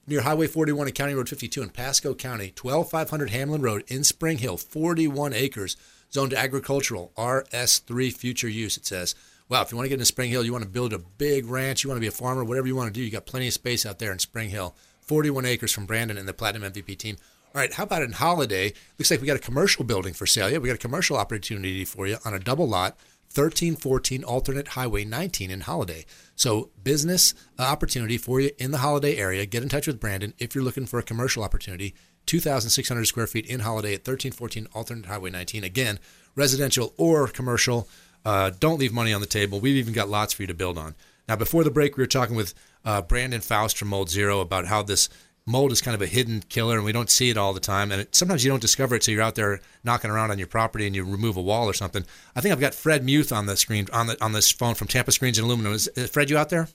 near 0.07 0.23
Highway 0.23 0.47
41 0.47 0.87
and 0.87 0.95
County 0.95 1.15
Road 1.15 1.29
52 1.29 1.63
in 1.63 1.71
Pasco 1.71 2.15
County, 2.15 2.51
12500 2.51 3.31
Hamlin 3.31 3.63
Road 3.63 3.85
in 3.89 4.05
Spring 4.05 4.39
Hill, 4.39 4.57
41 4.57 5.33
acres, 5.33 5.77
zoned 6.13 6.33
to 6.33 6.39
agricultural, 6.39 7.13
RS3 7.17 8.13
future 8.13 8.49
use, 8.49 8.77
it 8.77 8.87
says. 8.87 9.15
Wow, 9.51 9.63
if 9.63 9.73
you 9.73 9.77
want 9.77 9.87
to 9.87 9.89
get 9.89 9.95
into 9.95 10.05
Spring 10.05 10.31
Hill, 10.31 10.45
you 10.45 10.53
want 10.53 10.63
to 10.63 10.71
build 10.71 10.93
a 10.93 10.99
big 11.01 11.45
ranch, 11.47 11.83
you 11.83 11.91
want 11.91 11.97
to 11.97 12.01
be 12.01 12.07
a 12.07 12.13
farmer, 12.13 12.45
whatever 12.45 12.69
you 12.69 12.77
want 12.77 12.87
to 12.87 12.93
do, 12.93 13.05
you 13.05 13.11
got 13.11 13.27
plenty 13.27 13.49
of 13.49 13.53
space 13.53 13.85
out 13.85 13.99
there 13.99 14.13
in 14.13 14.21
Spring 14.21 14.49
Hill. 14.49 14.77
41 15.03 15.45
acres 15.45 15.73
from 15.73 15.87
Brandon 15.87 16.17
and 16.17 16.29
the 16.29 16.33
Platinum 16.33 16.73
MVP 16.73 16.97
team. 16.97 17.17
All 17.53 17.61
right, 17.61 17.73
how 17.73 17.83
about 17.83 18.03
in 18.03 18.13
Holiday? 18.13 18.73
Looks 18.97 19.11
like 19.11 19.21
we 19.21 19.27
got 19.27 19.35
a 19.35 19.41
commercial 19.41 19.83
building 19.83 20.15
for 20.15 20.25
sale. 20.25 20.49
Yeah, 20.49 20.59
we 20.59 20.69
got 20.69 20.77
a 20.77 20.79
commercial 20.79 21.17
opportunity 21.17 21.85
for 21.85 22.07
you 22.07 22.19
on 22.25 22.33
a 22.33 22.39
double 22.39 22.69
lot, 22.69 22.97
1314 23.35 24.23
alternate 24.23 24.69
highway 24.69 25.05
19 25.05 25.51
in 25.51 25.63
Holiday. 25.63 26.07
So, 26.37 26.71
business 26.85 27.35
uh, 27.59 27.63
opportunity 27.63 28.19
for 28.19 28.41
you 28.41 28.53
in 28.57 28.71
the 28.71 28.79
Holiday 28.79 29.17
area. 29.17 29.47
Get 29.47 29.65
in 29.65 29.69
touch 29.69 29.89
with 29.89 29.99
Brandon 29.99 30.33
if 30.39 30.55
you're 30.55 30.63
looking 30.63 30.87
for 30.87 31.01
a 31.01 31.03
commercial 31.03 31.43
opportunity. 31.43 31.93
2,600 32.27 33.05
square 33.05 33.27
feet 33.27 33.47
in 33.47 33.61
Holiday 33.61 33.95
at 33.95 34.07
1314 34.07 34.69
alternate 34.75 35.07
highway 35.07 35.31
19. 35.31 35.65
Again, 35.65 35.99
residential 36.37 36.95
or 36.97 37.27
commercial. 37.27 37.89
Uh, 38.25 38.51
don't 38.59 38.79
leave 38.79 38.93
money 38.93 39.13
on 39.13 39.21
the 39.21 39.27
table. 39.27 39.61
We've 39.61 39.77
even 39.77 39.93
got 39.93 40.09
lots 40.09 40.33
for 40.33 40.43
you 40.43 40.47
to 40.49 40.55
build 40.55 40.79
on. 40.79 40.95
Now, 41.29 41.37
before 41.37 41.65
the 41.65 41.71
break, 41.71 41.97
we 41.97 42.03
were 42.03 42.09
talking 42.09 42.37
with 42.37 42.55
uh, 42.85 43.03
Brandon 43.03 43.41
Faust 43.41 43.79
from 43.79 43.89
Mold 43.89 44.11
Zero 44.11 44.41
about 44.41 44.67
how 44.67 44.83
this 44.83 45.09
mold 45.47 45.73
is 45.73 45.81
kind 45.81 45.95
of 45.95 46.03
a 46.03 46.07
hidden 46.07 46.43
killer 46.49 46.77
and 46.77 46.85
we 46.85 46.93
don't 46.93 47.11
see 47.11 47.31
it 47.31 47.37
all 47.37 47.53
the 47.53 47.61
time. 47.61 47.91
And 47.91 48.03
it, 48.03 48.15
sometimes 48.15 48.45
you 48.45 48.51
don't 48.51 48.61
discover 48.61 48.95
it 48.95 49.05
so 49.05 49.11
you're 49.11 49.23
out 49.23 49.35
there 49.35 49.61
knocking 49.85 50.11
around 50.11 50.31
on 50.31 50.39
your 50.39 50.47
property 50.47 50.87
and 50.87 50.95
you 50.95 51.05
remove 51.05 51.37
a 51.37 51.43
wall 51.43 51.69
or 51.69 51.73
something. 51.73 52.05
I 52.37 52.41
think 52.41 52.53
I've 52.53 52.61
got 52.61 52.75
Fred 52.75 53.05
Muth 53.05 53.33
on 53.33 53.47
the 53.47 53.57
screen 53.57 53.87
on 53.93 54.07
the 54.07 54.23
on 54.23 54.33
this 54.33 54.51
phone 54.51 54.75
from 54.75 54.89
Tampa 54.89 55.13
Screens 55.13 55.39
and 55.39 55.47
Aluminum. 55.47 55.73
Is, 55.73 55.89
is 55.89 56.11
Fred, 56.11 56.31
you 56.31 56.39
out 56.39 56.51
there? 56.51 56.69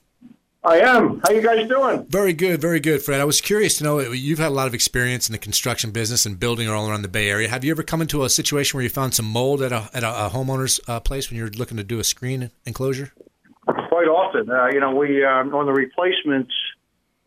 I 0.65 0.79
am. 0.79 1.21
How 1.23 1.31
you 1.31 1.43
guys 1.43 1.67
doing? 1.67 2.05
Very 2.09 2.33
good, 2.33 2.59
very 2.59 2.79
good, 2.79 3.03
Fred. 3.03 3.21
I 3.21 3.23
was 3.23 3.39
curious 3.39 3.77
to 3.77 3.83
know 3.83 3.99
you've 3.99 4.39
had 4.39 4.47
a 4.47 4.55
lot 4.55 4.65
of 4.65 4.73
experience 4.73 5.29
in 5.29 5.33
the 5.33 5.37
construction 5.37 5.91
business 5.91 6.25
and 6.25 6.39
building 6.39 6.67
all 6.67 6.89
around 6.89 7.03
the 7.03 7.07
Bay 7.07 7.29
Area. 7.29 7.47
Have 7.47 7.63
you 7.63 7.71
ever 7.71 7.83
come 7.83 8.01
into 8.01 8.23
a 8.23 8.29
situation 8.29 8.75
where 8.75 8.83
you 8.83 8.89
found 8.89 9.13
some 9.13 9.25
mold 9.25 9.61
at 9.61 9.71
a 9.71 9.89
at 9.93 10.03
a, 10.03 10.25
a 10.25 10.29
homeowner's 10.29 10.79
uh, 10.87 10.99
place 10.99 11.29
when 11.29 11.37
you're 11.37 11.51
looking 11.51 11.77
to 11.77 11.83
do 11.83 11.99
a 11.99 12.03
screen 12.03 12.49
enclosure? 12.65 13.13
Quite 13.65 14.07
often, 14.07 14.49
uh, 14.49 14.67
you 14.67 14.79
know, 14.79 14.95
we 14.95 15.23
um, 15.23 15.53
on 15.53 15.67
the 15.67 15.73
replacements. 15.73 16.53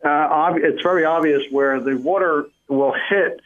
Uh, 0.04 0.08
ob- 0.08 0.58
it's 0.58 0.82
very 0.82 1.04
obvious 1.04 1.42
where 1.50 1.80
the 1.80 1.96
water 1.96 2.46
will 2.68 2.94
hit 3.08 3.40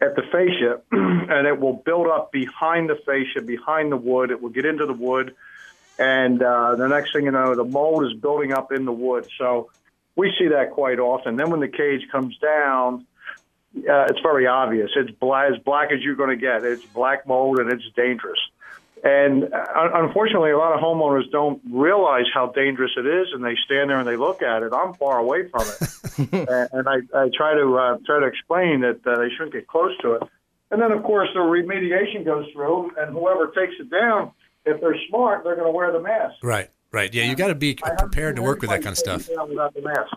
at 0.00 0.14
the 0.14 0.22
fascia, 0.22 0.80
and 0.92 1.46
it 1.48 1.58
will 1.58 1.74
build 1.84 2.06
up 2.06 2.30
behind 2.30 2.88
the 2.88 2.96
fascia, 3.04 3.42
behind 3.44 3.90
the 3.90 3.96
wood. 3.96 4.30
It 4.30 4.40
will 4.40 4.50
get 4.50 4.66
into 4.66 4.86
the 4.86 4.92
wood 4.92 5.34
and 5.98 6.42
uh, 6.42 6.74
the 6.76 6.88
next 6.88 7.12
thing 7.12 7.24
you 7.24 7.30
know, 7.30 7.54
the 7.54 7.64
mold 7.64 8.04
is 8.04 8.12
building 8.14 8.52
up 8.52 8.72
in 8.72 8.84
the 8.84 8.92
wood. 8.92 9.26
So 9.38 9.70
we 10.14 10.32
see 10.38 10.48
that 10.48 10.72
quite 10.72 10.98
often. 10.98 11.36
Then 11.36 11.50
when 11.50 11.60
the 11.60 11.68
cage 11.68 12.02
comes 12.10 12.36
down, 12.38 13.06
uh, 13.76 14.06
it's 14.08 14.20
very 14.20 14.46
obvious. 14.46 14.90
It's 14.96 15.10
black, 15.10 15.52
as 15.52 15.58
black 15.62 15.92
as 15.92 16.02
you're 16.02 16.16
going 16.16 16.30
to 16.30 16.36
get. 16.36 16.64
It's 16.64 16.84
black 16.84 17.26
mold 17.26 17.58
and 17.58 17.70
it's 17.70 17.84
dangerous. 17.94 18.38
And 19.04 19.44
uh, 19.44 19.90
unfortunately, 19.94 20.50
a 20.50 20.58
lot 20.58 20.72
of 20.72 20.80
homeowners 20.80 21.30
don't 21.30 21.60
realize 21.70 22.24
how 22.32 22.46
dangerous 22.46 22.92
it 22.96 23.06
is, 23.06 23.28
and 23.32 23.44
they 23.44 23.54
stand 23.66 23.90
there 23.90 23.98
and 23.98 24.08
they 24.08 24.16
look 24.16 24.42
at 24.42 24.62
it. 24.62 24.72
I'm 24.72 24.94
far 24.94 25.18
away 25.18 25.48
from 25.48 25.62
it, 25.62 26.32
and, 26.32 26.68
and 26.72 26.88
I, 26.88 26.96
I 27.14 27.30
try 27.36 27.54
to 27.54 27.76
uh, 27.76 27.98
try 28.06 28.20
to 28.20 28.26
explain 28.26 28.80
that 28.80 29.06
uh, 29.06 29.18
they 29.18 29.28
shouldn't 29.30 29.52
get 29.52 29.66
close 29.66 29.96
to 29.98 30.14
it. 30.14 30.22
And 30.70 30.80
then, 30.80 30.92
of 30.92 31.02
course, 31.04 31.28
the 31.34 31.40
remediation 31.40 32.24
goes 32.24 32.50
through, 32.52 32.92
and 32.98 33.12
whoever 33.12 33.48
takes 33.48 33.74
it 33.78 33.90
down 33.90 34.32
if 34.66 34.80
they're 34.80 34.96
smart, 35.08 35.44
they're 35.44 35.54
going 35.54 35.66
to 35.66 35.72
wear 35.72 35.92
the 35.92 36.00
mask. 36.00 36.34
Right, 36.42 36.68
right. 36.92 37.12
Yeah, 37.14 37.24
you 37.24 37.36
got 37.36 37.48
to 37.48 37.54
be 37.54 37.74
prepared 37.74 38.36
to 38.36 38.42
work 38.42 38.60
with 38.60 38.70
that 38.70 38.82
kind 38.82 38.92
of 38.92 38.98
stuff. 38.98 39.28
Without 39.28 39.74
the 39.74 39.82
mask. 39.82 40.12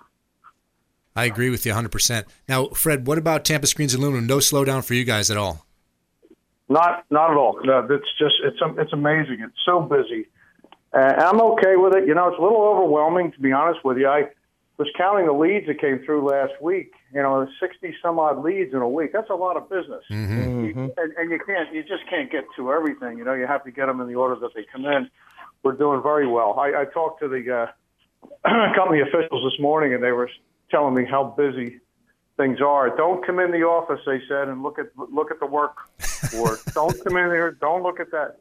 I 1.15 1.25
agree 1.25 1.49
with 1.49 1.65
you 1.65 1.73
100%. 1.73 2.25
Now, 2.47 2.67
Fred, 2.69 3.07
what 3.07 3.17
about 3.17 3.43
Tampa 3.43 3.67
Screens 3.67 3.93
Aluminum? 3.93 4.27
No 4.27 4.37
slowdown 4.37 4.83
for 4.83 4.93
you 4.93 5.03
guys 5.03 5.29
at 5.29 5.37
all? 5.37 5.65
Not, 6.69 7.03
not 7.09 7.31
at 7.31 7.37
all. 7.37 7.59
No, 7.63 7.79
it's 7.89 8.05
just, 8.17 8.35
it's, 8.43 8.57
it's 8.77 8.93
amazing. 8.93 9.39
It's 9.41 9.57
so 9.65 9.81
busy. 9.81 10.27
Uh, 10.93 10.99
I'm 10.99 11.41
okay 11.41 11.75
with 11.75 11.95
it. 11.95 12.07
You 12.07 12.15
know, 12.15 12.29
it's 12.29 12.37
a 12.37 12.41
little 12.41 12.61
overwhelming, 12.61 13.31
to 13.33 13.39
be 13.39 13.51
honest 13.51 13.83
with 13.83 13.97
you. 13.97 14.07
I 14.07 14.29
was 14.79 14.87
counting 14.97 15.25
the 15.25 15.33
leads 15.33 15.67
that 15.67 15.79
came 15.79 15.99
through 16.05 16.25
last 16.25 16.53
week. 16.61 16.93
You 17.13 17.21
know, 17.21 17.45
60 17.59 17.95
some 18.01 18.17
odd 18.17 18.41
leads 18.41 18.73
in 18.73 18.79
a 18.79 18.87
week. 18.87 19.11
That's 19.11 19.29
a 19.29 19.35
lot 19.35 19.57
of 19.57 19.69
business. 19.69 20.03
Mm-hmm. 20.09 20.65
You, 20.65 20.93
and, 20.97 21.13
and 21.17 21.29
you 21.29 21.39
can't, 21.45 21.73
you 21.73 21.83
just 21.83 22.09
can't 22.09 22.31
get 22.31 22.45
to 22.55 22.71
everything. 22.71 23.17
You 23.17 23.25
know, 23.25 23.33
you 23.33 23.45
have 23.45 23.63
to 23.65 23.71
get 23.71 23.87
them 23.87 23.99
in 23.99 24.07
the 24.07 24.15
order 24.15 24.39
that 24.39 24.51
they 24.55 24.65
come 24.71 24.85
in. 24.85 25.09
We're 25.63 25.73
doing 25.73 26.01
very 26.01 26.27
well. 26.27 26.57
I, 26.57 26.81
I 26.81 26.85
talked 26.85 27.19
to 27.19 27.27
the 27.27 27.67
uh, 28.45 28.73
company 28.75 29.01
officials 29.01 29.51
this 29.51 29.61
morning, 29.61 29.93
and 29.93 30.01
they 30.01 30.13
were 30.13 30.29
telling 30.71 30.95
me 30.95 31.03
how 31.03 31.35
busy 31.37 31.81
things 32.37 32.61
are. 32.61 32.95
Don't 32.95 33.25
come 33.25 33.39
in 33.39 33.51
the 33.51 33.63
office, 33.63 33.99
they 34.05 34.21
said, 34.29 34.47
and 34.47 34.63
look 34.63 34.79
at 34.79 34.87
look 34.95 35.29
at 35.29 35.41
the 35.41 35.45
work 35.45 35.75
board. 36.31 36.57
don't 36.73 37.03
come 37.03 37.17
in 37.17 37.27
there. 37.27 37.51
Don't 37.51 37.83
look 37.83 37.99
at 37.99 38.11
that 38.11 38.37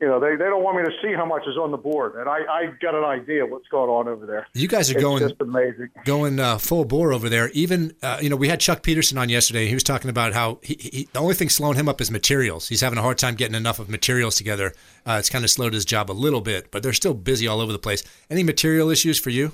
you 0.00 0.06
know, 0.06 0.18
they, 0.18 0.30
they 0.30 0.44
don't 0.44 0.62
want 0.62 0.78
me 0.78 0.82
to 0.84 0.90
see 1.02 1.12
how 1.14 1.26
much 1.26 1.42
is 1.46 1.58
on 1.58 1.70
the 1.70 1.76
board, 1.76 2.14
and 2.14 2.26
I, 2.26 2.38
I 2.50 2.66
got 2.80 2.94
an 2.94 3.04
idea 3.04 3.44
what's 3.44 3.68
going 3.68 3.90
on 3.90 4.08
over 4.08 4.24
there. 4.24 4.46
You 4.54 4.66
guys 4.66 4.90
are 4.90 4.94
it's 4.94 5.02
going 5.02 5.22
just 5.28 5.40
amazing, 5.40 5.90
going 6.06 6.40
uh, 6.40 6.56
full 6.56 6.86
bore 6.86 7.12
over 7.12 7.28
there. 7.28 7.50
Even 7.50 7.94
uh, 8.02 8.18
you 8.20 8.30
know, 8.30 8.36
we 8.36 8.48
had 8.48 8.60
Chuck 8.60 8.82
Peterson 8.82 9.18
on 9.18 9.28
yesterday. 9.28 9.66
He 9.66 9.74
was 9.74 9.82
talking 9.82 10.08
about 10.08 10.32
how 10.32 10.58
he, 10.62 10.76
he, 10.80 11.08
the 11.12 11.18
only 11.18 11.34
thing 11.34 11.50
slowing 11.50 11.76
him 11.76 11.88
up 11.88 12.00
is 12.00 12.10
materials. 12.10 12.68
He's 12.68 12.80
having 12.80 12.98
a 12.98 13.02
hard 13.02 13.18
time 13.18 13.34
getting 13.34 13.54
enough 13.54 13.78
of 13.78 13.90
materials 13.90 14.36
together. 14.36 14.72
Uh, 15.06 15.16
it's 15.18 15.28
kind 15.28 15.44
of 15.44 15.50
slowed 15.50 15.74
his 15.74 15.84
job 15.84 16.10
a 16.10 16.12
little 16.12 16.40
bit, 16.40 16.70
but 16.70 16.82
they're 16.82 16.94
still 16.94 17.14
busy 17.14 17.46
all 17.46 17.60
over 17.60 17.72
the 17.72 17.78
place. 17.78 18.02
Any 18.30 18.42
material 18.42 18.88
issues 18.88 19.18
for 19.18 19.30
you? 19.30 19.52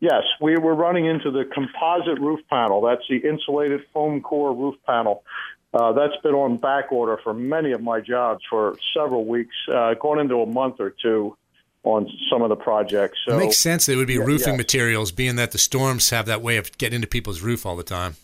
Yes, 0.00 0.22
we 0.40 0.56
were 0.56 0.74
running 0.74 1.04
into 1.04 1.30
the 1.30 1.44
composite 1.52 2.18
roof 2.18 2.40
panel. 2.48 2.80
That's 2.80 3.02
the 3.10 3.16
insulated 3.16 3.82
foam 3.92 4.22
core 4.22 4.54
roof 4.54 4.76
panel. 4.86 5.22
Uh, 5.72 5.92
that's 5.92 6.16
been 6.22 6.34
on 6.34 6.56
back 6.56 6.90
order 6.90 7.18
for 7.22 7.32
many 7.32 7.72
of 7.72 7.80
my 7.80 8.00
jobs 8.00 8.42
for 8.50 8.76
several 8.92 9.24
weeks, 9.24 9.54
uh, 9.72 9.94
going 9.94 10.18
into 10.18 10.42
a 10.42 10.46
month 10.46 10.80
or 10.80 10.90
two 10.90 11.36
on 11.84 12.08
some 12.28 12.42
of 12.42 12.48
the 12.48 12.56
projects. 12.56 13.18
So, 13.26 13.34
it 13.34 13.38
makes 13.38 13.56
sense 13.56 13.86
that 13.86 13.92
it 13.92 13.96
would 13.96 14.08
be 14.08 14.14
yeah, 14.14 14.24
roofing 14.24 14.54
yeah. 14.54 14.58
materials, 14.58 15.12
being 15.12 15.36
that 15.36 15.52
the 15.52 15.58
storms 15.58 16.10
have 16.10 16.26
that 16.26 16.42
way 16.42 16.56
of 16.56 16.76
getting 16.76 16.96
into 16.96 17.06
people's 17.06 17.40
roof 17.40 17.64
all 17.64 17.76
the 17.76 17.84
time. 17.84 18.16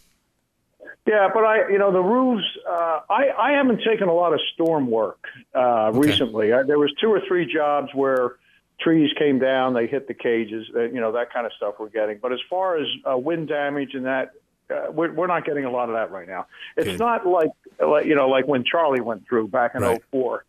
Yeah, 1.07 1.29
but 1.33 1.45
I, 1.45 1.69
you 1.71 1.79
know, 1.79 1.93
the 1.93 2.03
roofs. 2.03 2.45
Uh, 2.69 3.01
I 3.09 3.31
I 3.39 3.53
haven't 3.53 3.81
taken 3.85 4.09
a 4.09 4.13
lot 4.13 4.33
of 4.33 4.41
storm 4.55 4.91
work 4.91 5.25
uh, 5.55 5.87
Okay. 5.87 5.99
recently. 6.01 6.53
I, 6.53 6.65
there 6.65 6.81
was 6.81 6.93
two 7.01 7.13
or 7.13 7.21
three 7.29 7.51
jobs 7.51 7.95
where 7.95 8.35
trees 8.81 9.11
came 9.17 9.39
down, 9.39 9.73
they 9.73 9.87
hit 9.87 10.09
the 10.09 10.15
cages, 10.15 10.67
uh, 10.75 10.83
you 10.83 11.01
know, 11.01 11.13
that 11.13 11.33
kind 11.33 11.47
of 11.47 11.53
stuff 11.53 11.75
we're 11.79 11.89
getting. 11.89 12.19
But 12.21 12.33
as 12.33 12.41
far 12.51 12.77
as 12.77 12.87
uh, 13.09 13.17
wind 13.17 13.49
damage 13.49 13.95
and 13.95 14.05
that, 14.05 14.33
uh, 14.71 14.91
we're, 14.91 15.13
we're 15.13 15.27
not 15.27 15.45
getting 15.45 15.65
a 15.65 15.71
lot 15.71 15.89
of 15.89 15.95
that 15.95 16.11
right 16.11 16.29
now. 16.29 16.47
It's 16.77 16.87
Good. 16.87 16.99
not 16.99 17.27
like, 17.27 17.51
like 17.81 18.07
you 18.07 18.15
know, 18.15 18.29
like 18.29 18.47
when 18.47 18.65
Charlie 18.65 19.01
went 19.01 19.27
through 19.29 19.49
back 19.49 19.75
in 19.75 19.83
Right. 19.83 20.03
'04. 20.11 20.45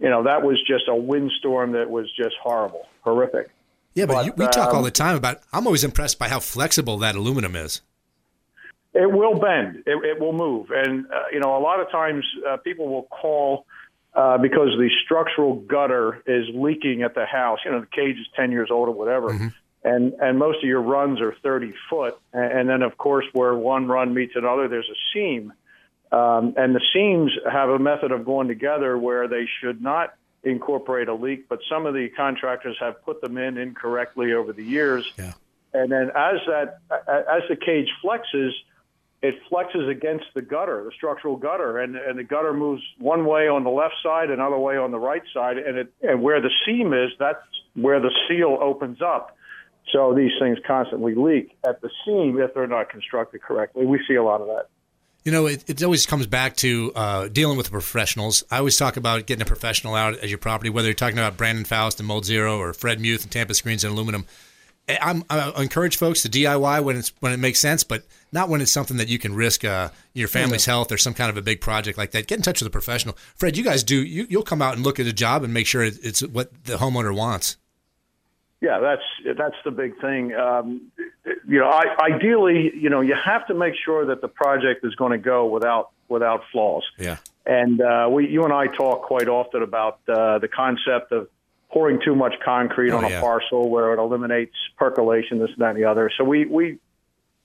You 0.00 0.08
know, 0.08 0.22
that 0.22 0.42
was 0.42 0.58
just 0.66 0.84
a 0.88 0.94
windstorm 0.94 1.72
that 1.72 1.90
was 1.90 2.06
just 2.16 2.36
horrible, 2.40 2.86
horrific. 3.00 3.50
Yeah, 3.94 4.06
but, 4.06 4.14
But, 4.14 4.26
you, 4.26 4.32
we 4.36 4.46
talk 4.46 4.72
all 4.72 4.78
um, 4.78 4.84
the 4.84 4.92
time 4.92 5.16
about. 5.16 5.40
I'm 5.52 5.66
always 5.66 5.82
impressed 5.82 6.18
by 6.20 6.28
how 6.28 6.38
flexible 6.38 6.98
that 6.98 7.16
aluminum 7.16 7.56
is. 7.56 7.80
It 8.94 9.10
will 9.10 9.38
bend. 9.38 9.82
It, 9.86 10.04
it 10.04 10.20
will 10.20 10.32
move. 10.32 10.70
And, 10.70 11.06
uh, 11.06 11.24
you 11.32 11.40
know, 11.40 11.56
a 11.56 11.60
lot 11.60 11.80
of 11.80 11.90
times 11.90 12.24
uh, 12.48 12.56
people 12.58 12.88
will 12.88 13.04
call 13.04 13.66
uh, 14.14 14.38
because 14.38 14.68
the 14.78 14.88
structural 15.04 15.56
gutter 15.56 16.22
is 16.26 16.46
leaking 16.54 17.02
at 17.02 17.14
the 17.14 17.26
house. 17.26 17.58
You 17.64 17.72
know, 17.72 17.80
the 17.80 17.86
cage 17.86 18.16
is 18.16 18.26
10 18.36 18.50
years 18.50 18.70
old 18.70 18.88
or 18.88 18.92
whatever. 18.92 19.52
And, 19.88 20.12
and 20.20 20.38
most 20.38 20.58
of 20.58 20.64
your 20.64 20.82
runs 20.82 21.20
are 21.20 21.34
30 21.42 21.72
foot. 21.88 22.18
And, 22.32 22.68
then, 22.68 22.82
of 22.82 22.98
course, 22.98 23.24
where 23.32 23.54
one 23.54 23.86
run 23.86 24.12
meets 24.12 24.34
another, 24.36 24.68
there's 24.68 24.88
a 24.88 25.00
seam. 25.14 25.52
Um, 26.12 26.54
and 26.56 26.74
the 26.74 26.80
seams 26.92 27.32
have 27.50 27.68
a 27.68 27.78
method 27.78 28.12
of 28.12 28.24
going 28.24 28.48
together 28.48 28.96
where 28.98 29.28
they 29.28 29.46
should 29.60 29.82
not 29.82 30.14
incorporate 30.42 31.08
a 31.08 31.14
leak, 31.14 31.48
but 31.48 31.60
some 31.68 31.86
of 31.86 31.94
the 31.94 32.08
contractors 32.10 32.76
have 32.80 33.02
put 33.04 33.20
them 33.20 33.36
in 33.38 33.58
incorrectly 33.58 34.32
over 34.32 34.52
the 34.52 34.64
years. 34.64 35.10
Yeah. 35.18 35.32
And 35.74 35.92
then 35.92 36.10
as 36.14 36.40
that 36.46 36.80
as 36.90 37.42
the 37.48 37.56
cage 37.56 37.88
flexes, 38.02 38.52
it 39.20 39.34
flexes 39.50 39.90
against 39.90 40.26
the 40.34 40.42
gutter, 40.42 40.84
the 40.84 40.92
structural 40.96 41.36
gutter, 41.36 41.78
and, 41.78 41.96
and 41.96 42.18
the 42.18 42.24
gutter 42.24 42.54
moves 42.54 42.82
one 42.98 43.26
way 43.26 43.48
on 43.48 43.64
the 43.64 43.70
left 43.70 43.96
side, 44.02 44.30
another 44.30 44.56
way 44.56 44.76
on 44.76 44.92
the 44.92 44.98
right 44.98 45.22
side, 45.34 45.58
and 45.58 45.76
it 45.76 45.92
and 46.02 46.22
where 46.22 46.40
the 46.40 46.50
seam 46.64 46.94
is, 46.94 47.10
that's 47.18 47.42
where 47.74 48.00
the 48.00 48.10
seal 48.28 48.58
opens 48.60 49.02
up. 49.02 49.36
So 49.92 50.14
these 50.14 50.32
things 50.40 50.58
constantly 50.66 51.14
leak 51.14 51.56
at 51.66 51.80
the 51.80 51.90
seam 52.04 52.38
if 52.40 52.54
they're 52.54 52.66
not 52.66 52.90
constructed 52.90 53.42
correctly. 53.42 53.86
We 53.86 54.00
see 54.06 54.14
a 54.14 54.22
lot 54.22 54.40
of 54.40 54.46
that. 54.48 54.68
You 55.24 55.32
know, 55.32 55.46
it, 55.46 55.68
it 55.68 55.82
always 55.82 56.06
comes 56.06 56.26
back 56.26 56.56
to 56.58 56.92
uh, 56.94 57.28
dealing 57.28 57.56
with 57.56 57.66
the 57.66 57.72
professionals. 57.72 58.44
I 58.50 58.58
always 58.58 58.76
talk 58.76 58.96
about 58.96 59.26
getting 59.26 59.42
a 59.42 59.46
professional 59.46 59.94
out 59.94 60.14
at 60.14 60.28
your 60.28 60.38
property, 60.38 60.70
whether 60.70 60.88
you're 60.88 60.94
talking 60.94 61.18
about 61.18 61.36
Brandon 61.36 61.64
Faust 61.64 61.98
and 62.00 62.06
Mold 62.06 62.24
Zero 62.24 62.58
or 62.58 62.72
Fred 62.72 63.00
Muth 63.00 63.24
and 63.24 63.32
Tampa 63.32 63.52
Screens 63.54 63.84
and 63.84 63.92
Aluminum. 63.92 64.26
I- 64.88 64.98
I'm, 65.02 65.24
I 65.28 65.50
encourage 65.60 65.96
folks 65.96 66.22
to 66.22 66.28
DIY 66.30 66.82
when 66.82 66.96
it's 66.96 67.12
when 67.20 67.32
it 67.32 67.36
makes 67.38 67.58
sense, 67.58 67.84
but 67.84 68.04
not 68.32 68.48
when 68.48 68.60
it's 68.62 68.72
something 68.72 68.96
that 68.96 69.08
you 69.08 69.18
can 69.18 69.34
risk 69.34 69.64
uh, 69.64 69.90
your 70.14 70.28
family's 70.28 70.64
health 70.64 70.90
or 70.92 70.96
some 70.96 71.12
kind 71.14 71.28
of 71.28 71.36
a 71.36 71.42
big 71.42 71.60
project 71.60 71.98
like 71.98 72.12
that. 72.12 72.26
Get 72.26 72.36
in 72.36 72.42
touch 72.42 72.62
with 72.62 72.68
a 72.68 72.70
professional. 72.70 73.14
Fred, 73.36 73.56
you 73.56 73.64
guys 73.64 73.82
do. 73.82 74.02
You, 74.02 74.26
you'll 74.30 74.42
come 74.44 74.62
out 74.62 74.76
and 74.76 74.84
look 74.84 74.98
at 74.98 75.06
a 75.06 75.12
job 75.12 75.42
and 75.44 75.52
make 75.52 75.66
sure 75.66 75.82
it's 75.82 76.20
what 76.22 76.64
the 76.64 76.76
homeowner 76.76 77.14
wants. 77.14 77.56
Yeah, 78.60 78.80
that's 78.80 79.36
that's 79.38 79.54
the 79.64 79.70
big 79.70 80.00
thing. 80.00 80.34
Um, 80.34 80.90
you 81.46 81.60
know, 81.60 81.68
I, 81.68 82.12
ideally, 82.12 82.72
you 82.74 82.90
know, 82.90 83.00
you 83.00 83.14
have 83.14 83.46
to 83.46 83.54
make 83.54 83.74
sure 83.84 84.06
that 84.06 84.20
the 84.20 84.28
project 84.28 84.84
is 84.84 84.94
going 84.96 85.12
to 85.12 85.18
go 85.18 85.46
without 85.46 85.90
without 86.08 86.42
flaws. 86.50 86.82
Yeah. 86.98 87.18
And 87.46 87.80
uh, 87.80 88.08
we, 88.10 88.28
you 88.28 88.44
and 88.44 88.52
I 88.52 88.66
talk 88.66 89.02
quite 89.02 89.28
often 89.28 89.62
about 89.62 90.00
uh, 90.08 90.38
the 90.38 90.48
concept 90.48 91.12
of 91.12 91.28
pouring 91.70 92.00
too 92.04 92.14
much 92.14 92.34
concrete 92.44 92.90
Oh, 92.90 92.98
on 92.98 93.04
a 93.04 93.10
yeah. 93.10 93.20
parcel 93.20 93.70
where 93.70 93.92
it 93.94 93.98
eliminates 93.98 94.56
percolation, 94.76 95.38
this, 95.38 95.50
and 95.50 95.58
that, 95.58 95.70
and 95.70 95.78
the 95.78 95.84
other. 95.84 96.10
So 96.18 96.24
we, 96.24 96.46
we 96.46 96.78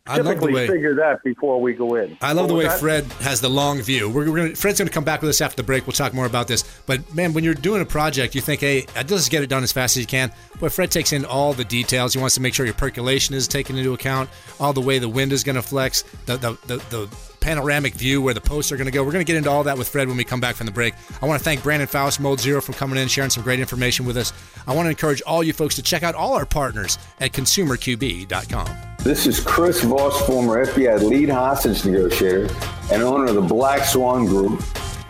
I 0.06 0.18
love 0.18 0.42
the 0.42 0.48
way. 0.52 0.68
figure 0.68 0.96
that 0.96 1.24
before 1.24 1.62
we 1.62 1.72
go 1.74 1.96
in. 1.96 2.18
I 2.22 2.34
love 2.34 2.50
the 2.50 2.54
way 2.54 2.66
that- 2.66 2.80
Fred 2.80 3.06
has 3.22 3.40
the 3.40 3.50
long 3.50 3.82
view. 3.82 4.10
We're, 4.10 4.30
we're 4.30 4.38
gonna, 4.38 4.56
Fred's 4.56 4.78
going 4.78 4.88
to 4.90 4.94
come 4.94 5.06
back 5.06 5.22
with 5.22 5.30
us 5.30 5.40
after 5.40 5.56
the 5.56 5.64
break. 5.64 5.88
We'll 5.88 5.94
talk 5.94 6.14
more 6.14 6.26
about 6.26 6.50
this. 6.50 6.64
But 6.86 7.16
man, 7.16 7.32
when 7.32 7.46
you're 7.46 7.54
doing 7.54 7.82
a 7.82 7.86
project, 7.86 8.36
you 8.36 8.42
think, 8.42 8.60
hey, 8.60 8.86
let's 8.96 9.10
just 9.10 9.32
get 9.32 9.44
it 9.44 9.48
done 9.48 9.64
as 9.64 9.72
fast 9.72 9.96
as 9.96 10.02
you 10.02 10.08
can. 10.08 10.34
But 10.60 10.74
Fred 10.74 10.92
takes 10.92 11.14
in 11.14 11.24
all 11.24 11.54
the 11.54 11.64
details. 11.64 12.14
He 12.14 12.20
wants 12.20 12.36
to 12.36 12.42
make 12.42 12.54
sure 12.54 12.66
your 12.66 12.76
percolation 12.76 13.34
is 13.34 13.48
taken 13.48 13.78
into 13.78 13.94
account, 13.94 14.30
all 14.60 14.74
the 14.74 14.82
way 14.82 15.00
the 15.00 15.08
wind 15.08 15.32
is 15.32 15.42
going 15.44 15.56
to 15.56 15.62
flex, 15.62 16.02
the 16.26 16.36
the, 16.36 16.52
the, 16.68 16.78
the 16.90 17.18
panoramic 17.44 17.94
view 17.94 18.22
where 18.22 18.34
the 18.34 18.42
posts 18.42 18.72
are 18.72 18.78
going 18.78 18.86
to 18.86 18.92
go. 18.92 19.04
We're 19.04 19.12
going 19.12 19.26
to 19.26 19.30
get 19.30 19.38
into 19.38 19.50
all 19.50 19.64
that 19.66 19.78
with 19.78 19.90
Fred 19.90 20.08
when 20.08 20.16
we 20.16 20.24
come 20.24 20.40
back 20.40 20.56
from 20.56 20.66
the 20.66 20.72
break. 20.72 20.94
I 21.22 21.26
want 21.26 21.40
to 21.40 21.44
thank 21.44 21.62
Brandon 21.62 21.88
Faust, 21.88 22.22
Mold 22.22 22.40
Zero, 22.40 22.62
for 22.62 22.72
coming 22.74 22.98
in, 22.98 23.10
sharing 23.10 23.30
some 23.30 23.44
great 23.44 23.60
information 23.60 24.06
with 24.06 24.16
us. 24.16 24.32
I 24.66 24.74
want 24.74 24.86
to 24.86 24.90
encourage 24.90 25.22
all 25.24 25.44
you 25.44 25.52
folks 25.52 25.76
to 25.76 25.84
check 25.84 26.04
out 26.04 26.16
all 26.16 26.34
our 26.34 26.46
partners 26.46 26.98
at 27.20 27.34
consumerqb.com. 27.34 28.70
This 29.00 29.28
is 29.28 29.42
Chris 29.42 29.84
Voss, 29.84 30.26
former 30.26 30.66
FBI 30.66 31.02
lead 31.02 31.28
hostage 31.28 31.84
negotiator 31.84 32.48
and 32.92 33.04
owner 33.04 33.26
of 33.26 33.36
the 33.36 33.42
Black 33.42 33.84
Swan 33.84 34.26
Group 34.26 34.64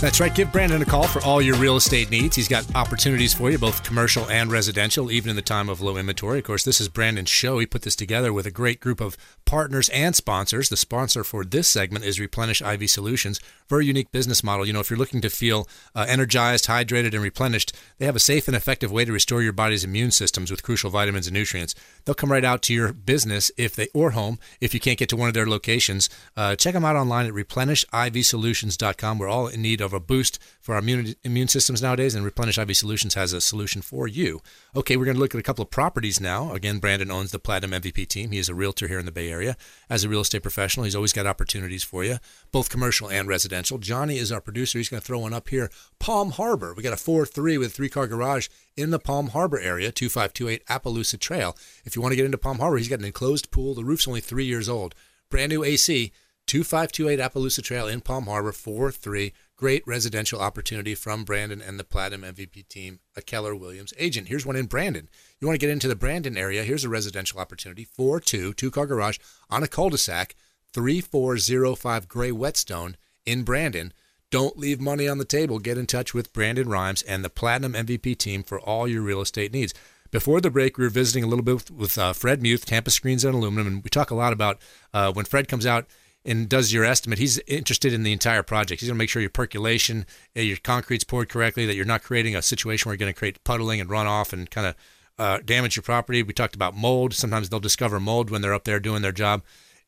That's 0.00 0.20
right. 0.20 0.34
Give 0.34 0.52
Brandon 0.52 0.82
a 0.82 0.84
call 0.84 1.06
for 1.08 1.22
all 1.22 1.40
your 1.40 1.56
real 1.56 1.76
estate 1.76 2.10
needs. 2.10 2.36
He's 2.36 2.48
got 2.48 2.66
opportunities 2.74 3.32
for 3.32 3.50
you, 3.50 3.56
both 3.56 3.82
commercial 3.84 4.28
and 4.28 4.52
residential, 4.52 5.10
even 5.10 5.30
in 5.30 5.36
the 5.36 5.40
time 5.40 5.70
of 5.70 5.80
low 5.80 5.96
inventory. 5.96 6.40
Of 6.40 6.44
course, 6.44 6.62
this 6.62 6.78
is 6.78 6.88
Brandon's 6.90 7.30
show. 7.30 7.58
He 7.58 7.64
put 7.64 7.82
this 7.82 7.96
together 7.96 8.30
with 8.30 8.44
a 8.44 8.50
great 8.50 8.80
group 8.80 9.00
of 9.00 9.16
partners 9.46 9.88
and 9.90 10.14
sponsors. 10.14 10.68
The 10.68 10.76
sponsor 10.76 11.24
for 11.24 11.42
this 11.42 11.68
segment 11.68 12.04
is 12.04 12.20
Replenish 12.20 12.60
IV 12.60 12.90
Solutions. 12.90 13.40
Very 13.68 13.86
unique 13.86 14.12
business 14.12 14.44
model. 14.44 14.66
You 14.66 14.74
know, 14.74 14.80
if 14.80 14.90
you're 14.90 14.98
looking 14.98 15.22
to 15.22 15.30
feel 15.30 15.66
uh, 15.94 16.04
energized, 16.06 16.66
hydrated, 16.66 17.14
and 17.14 17.22
replenished, 17.22 17.72
they 17.98 18.04
have 18.04 18.16
a 18.16 18.20
safe 18.20 18.46
and 18.46 18.56
effective 18.56 18.92
way 18.92 19.06
to 19.06 19.12
restore 19.12 19.42
your 19.42 19.54
body's 19.54 19.84
immune 19.84 20.10
systems 20.10 20.50
with 20.50 20.62
crucial 20.62 20.90
vitamins 20.90 21.26
and 21.26 21.34
nutrients. 21.34 21.74
They'll 22.04 22.14
come 22.14 22.32
right 22.32 22.44
out 22.44 22.60
to 22.62 22.74
your 22.74 22.92
business 22.92 23.50
if 23.56 23.74
they 23.74 23.88
or 23.94 24.10
home 24.10 24.38
if 24.60 24.74
you 24.74 24.80
can't 24.80 24.98
get 24.98 25.08
to 25.10 25.16
one 25.16 25.28
of 25.28 25.34
their 25.34 25.48
locations. 25.48 26.10
Uh, 26.36 26.56
check 26.56 26.74
them 26.74 26.84
out 26.84 26.96
online 26.96 27.26
at 27.26 27.32
replenishivsolutions.com. 27.32 29.18
We're 29.18 29.28
all 29.28 29.46
in 29.48 29.62
need 29.62 29.80
of 29.84 29.92
a 29.92 30.00
boost 30.00 30.38
for 30.60 30.74
our 30.74 30.80
immune, 30.80 31.14
immune 31.22 31.48
systems 31.48 31.80
nowadays, 31.80 32.14
and 32.14 32.24
Replenish 32.24 32.58
IV 32.58 32.76
Solutions 32.76 33.14
has 33.14 33.32
a 33.32 33.40
solution 33.40 33.82
for 33.82 34.08
you. 34.08 34.40
Okay, 34.74 34.96
we're 34.96 35.04
going 35.04 35.16
to 35.16 35.20
look 35.20 35.34
at 35.34 35.38
a 35.38 35.44
couple 35.44 35.62
of 35.62 35.70
properties 35.70 36.20
now. 36.20 36.52
Again, 36.52 36.78
Brandon 36.78 37.10
owns 37.10 37.30
the 37.30 37.38
Platinum 37.38 37.80
MVP 37.80 38.08
team. 38.08 38.32
He 38.32 38.38
is 38.38 38.48
a 38.48 38.54
realtor 38.54 38.88
here 38.88 38.98
in 38.98 39.06
the 39.06 39.12
Bay 39.12 39.30
Area. 39.30 39.56
As 39.88 40.02
a 40.02 40.08
real 40.08 40.22
estate 40.22 40.42
professional, 40.42 40.84
he's 40.84 40.96
always 40.96 41.12
got 41.12 41.26
opportunities 41.26 41.84
for 41.84 42.02
you, 42.02 42.18
both 42.50 42.70
commercial 42.70 43.08
and 43.08 43.28
residential. 43.28 43.78
Johnny 43.78 44.18
is 44.18 44.32
our 44.32 44.40
producer. 44.40 44.78
He's 44.78 44.88
going 44.88 45.00
to 45.00 45.06
throw 45.06 45.20
one 45.20 45.34
up 45.34 45.48
here. 45.48 45.70
Palm 46.00 46.32
Harbor. 46.32 46.74
We 46.74 46.82
got 46.82 46.92
a 46.92 46.96
4 46.96 47.26
3 47.26 47.58
with 47.58 47.72
three 47.72 47.88
car 47.88 48.06
garage 48.06 48.48
in 48.76 48.90
the 48.90 48.98
Palm 48.98 49.28
Harbor 49.28 49.58
area, 49.58 49.92
2528 49.92 50.66
Appaloosa 50.66 51.18
Trail. 51.18 51.56
If 51.84 51.94
you 51.94 52.02
want 52.02 52.12
to 52.12 52.16
get 52.16 52.24
into 52.24 52.38
Palm 52.38 52.58
Harbor, 52.58 52.78
he's 52.78 52.88
got 52.88 52.98
an 52.98 53.04
enclosed 53.04 53.50
pool. 53.50 53.74
The 53.74 53.84
roof's 53.84 54.08
only 54.08 54.20
three 54.20 54.44
years 54.44 54.68
old. 54.68 54.94
Brand 55.30 55.50
new 55.50 55.64
AC. 55.64 56.12
2528 56.46 57.20
Appaloosa 57.20 57.62
Trail 57.62 57.88
in 57.88 58.00
Palm 58.00 58.24
Harbor, 58.24 58.52
4 58.52 58.90
3. 58.90 59.32
Great 59.64 59.86
residential 59.86 60.42
opportunity 60.42 60.94
from 60.94 61.24
Brandon 61.24 61.62
and 61.62 61.80
the 61.80 61.84
Platinum 61.84 62.34
MVP 62.34 62.68
team, 62.68 63.00
a 63.16 63.22
Keller 63.22 63.56
Williams 63.56 63.94
agent. 63.96 64.28
Here's 64.28 64.44
one 64.44 64.56
in 64.56 64.66
Brandon. 64.66 65.08
You 65.40 65.46
want 65.46 65.58
to 65.58 65.66
get 65.66 65.72
into 65.72 65.88
the 65.88 65.96
Brandon 65.96 66.36
area? 66.36 66.64
Here's 66.64 66.84
a 66.84 66.90
residential 66.90 67.40
opportunity 67.40 67.82
4 67.82 68.20
2, 68.20 68.52
two 68.52 68.70
car 68.70 68.84
garage 68.84 69.16
on 69.48 69.62
a 69.62 69.66
cul 69.66 69.88
de 69.88 69.96
sac, 69.96 70.34
3405 70.74 72.08
Gray 72.08 72.30
Whetstone 72.30 72.98
in 73.24 73.42
Brandon. 73.42 73.94
Don't 74.30 74.58
leave 74.58 74.82
money 74.82 75.08
on 75.08 75.16
the 75.16 75.24
table. 75.24 75.58
Get 75.58 75.78
in 75.78 75.86
touch 75.86 76.12
with 76.12 76.34
Brandon 76.34 76.68
Rhymes 76.68 77.00
and 77.00 77.24
the 77.24 77.30
Platinum 77.30 77.72
MVP 77.72 78.18
team 78.18 78.42
for 78.42 78.60
all 78.60 78.86
your 78.86 79.00
real 79.00 79.22
estate 79.22 79.54
needs. 79.54 79.72
Before 80.10 80.42
the 80.42 80.50
break, 80.50 80.76
we 80.76 80.84
were 80.84 80.90
visiting 80.90 81.24
a 81.24 81.26
little 81.26 81.42
bit 81.42 81.54
with, 81.54 81.70
with 81.70 81.96
uh, 81.96 82.12
Fred 82.12 82.42
Muth, 82.42 82.66
Tampa 82.66 82.90
Screens 82.90 83.24
and 83.24 83.34
Aluminum, 83.34 83.66
and 83.66 83.82
we 83.82 83.88
talk 83.88 84.10
a 84.10 84.14
lot 84.14 84.34
about 84.34 84.60
uh, 84.92 85.10
when 85.10 85.24
Fred 85.24 85.48
comes 85.48 85.64
out 85.64 85.86
and 86.24 86.48
does 86.48 86.72
your 86.72 86.84
estimate, 86.84 87.18
he's 87.18 87.38
interested 87.46 87.92
in 87.92 88.02
the 88.02 88.12
entire 88.12 88.42
project. 88.42 88.80
He's 88.80 88.88
going 88.88 88.96
to 88.96 89.02
make 89.02 89.10
sure 89.10 89.20
your 89.20 89.30
percolation, 89.30 90.06
uh, 90.36 90.40
your 90.40 90.56
concrete's 90.56 91.04
poured 91.04 91.28
correctly, 91.28 91.66
that 91.66 91.74
you're 91.74 91.84
not 91.84 92.02
creating 92.02 92.34
a 92.34 92.42
situation 92.42 92.88
where 92.88 92.94
you're 92.94 92.98
going 92.98 93.12
to 93.12 93.18
create 93.18 93.42
puddling 93.44 93.80
and 93.80 93.90
runoff 93.90 94.32
and 94.32 94.50
kind 94.50 94.66
of 94.66 94.74
uh, 95.18 95.38
damage 95.44 95.76
your 95.76 95.82
property. 95.82 96.22
We 96.22 96.32
talked 96.32 96.54
about 96.54 96.74
mold. 96.74 97.14
Sometimes 97.14 97.48
they'll 97.48 97.60
discover 97.60 98.00
mold 98.00 98.30
when 98.30 98.42
they're 98.42 98.54
up 98.54 98.64
there 98.64 98.80
doing 98.80 99.02
their 99.02 99.12
job. 99.12 99.42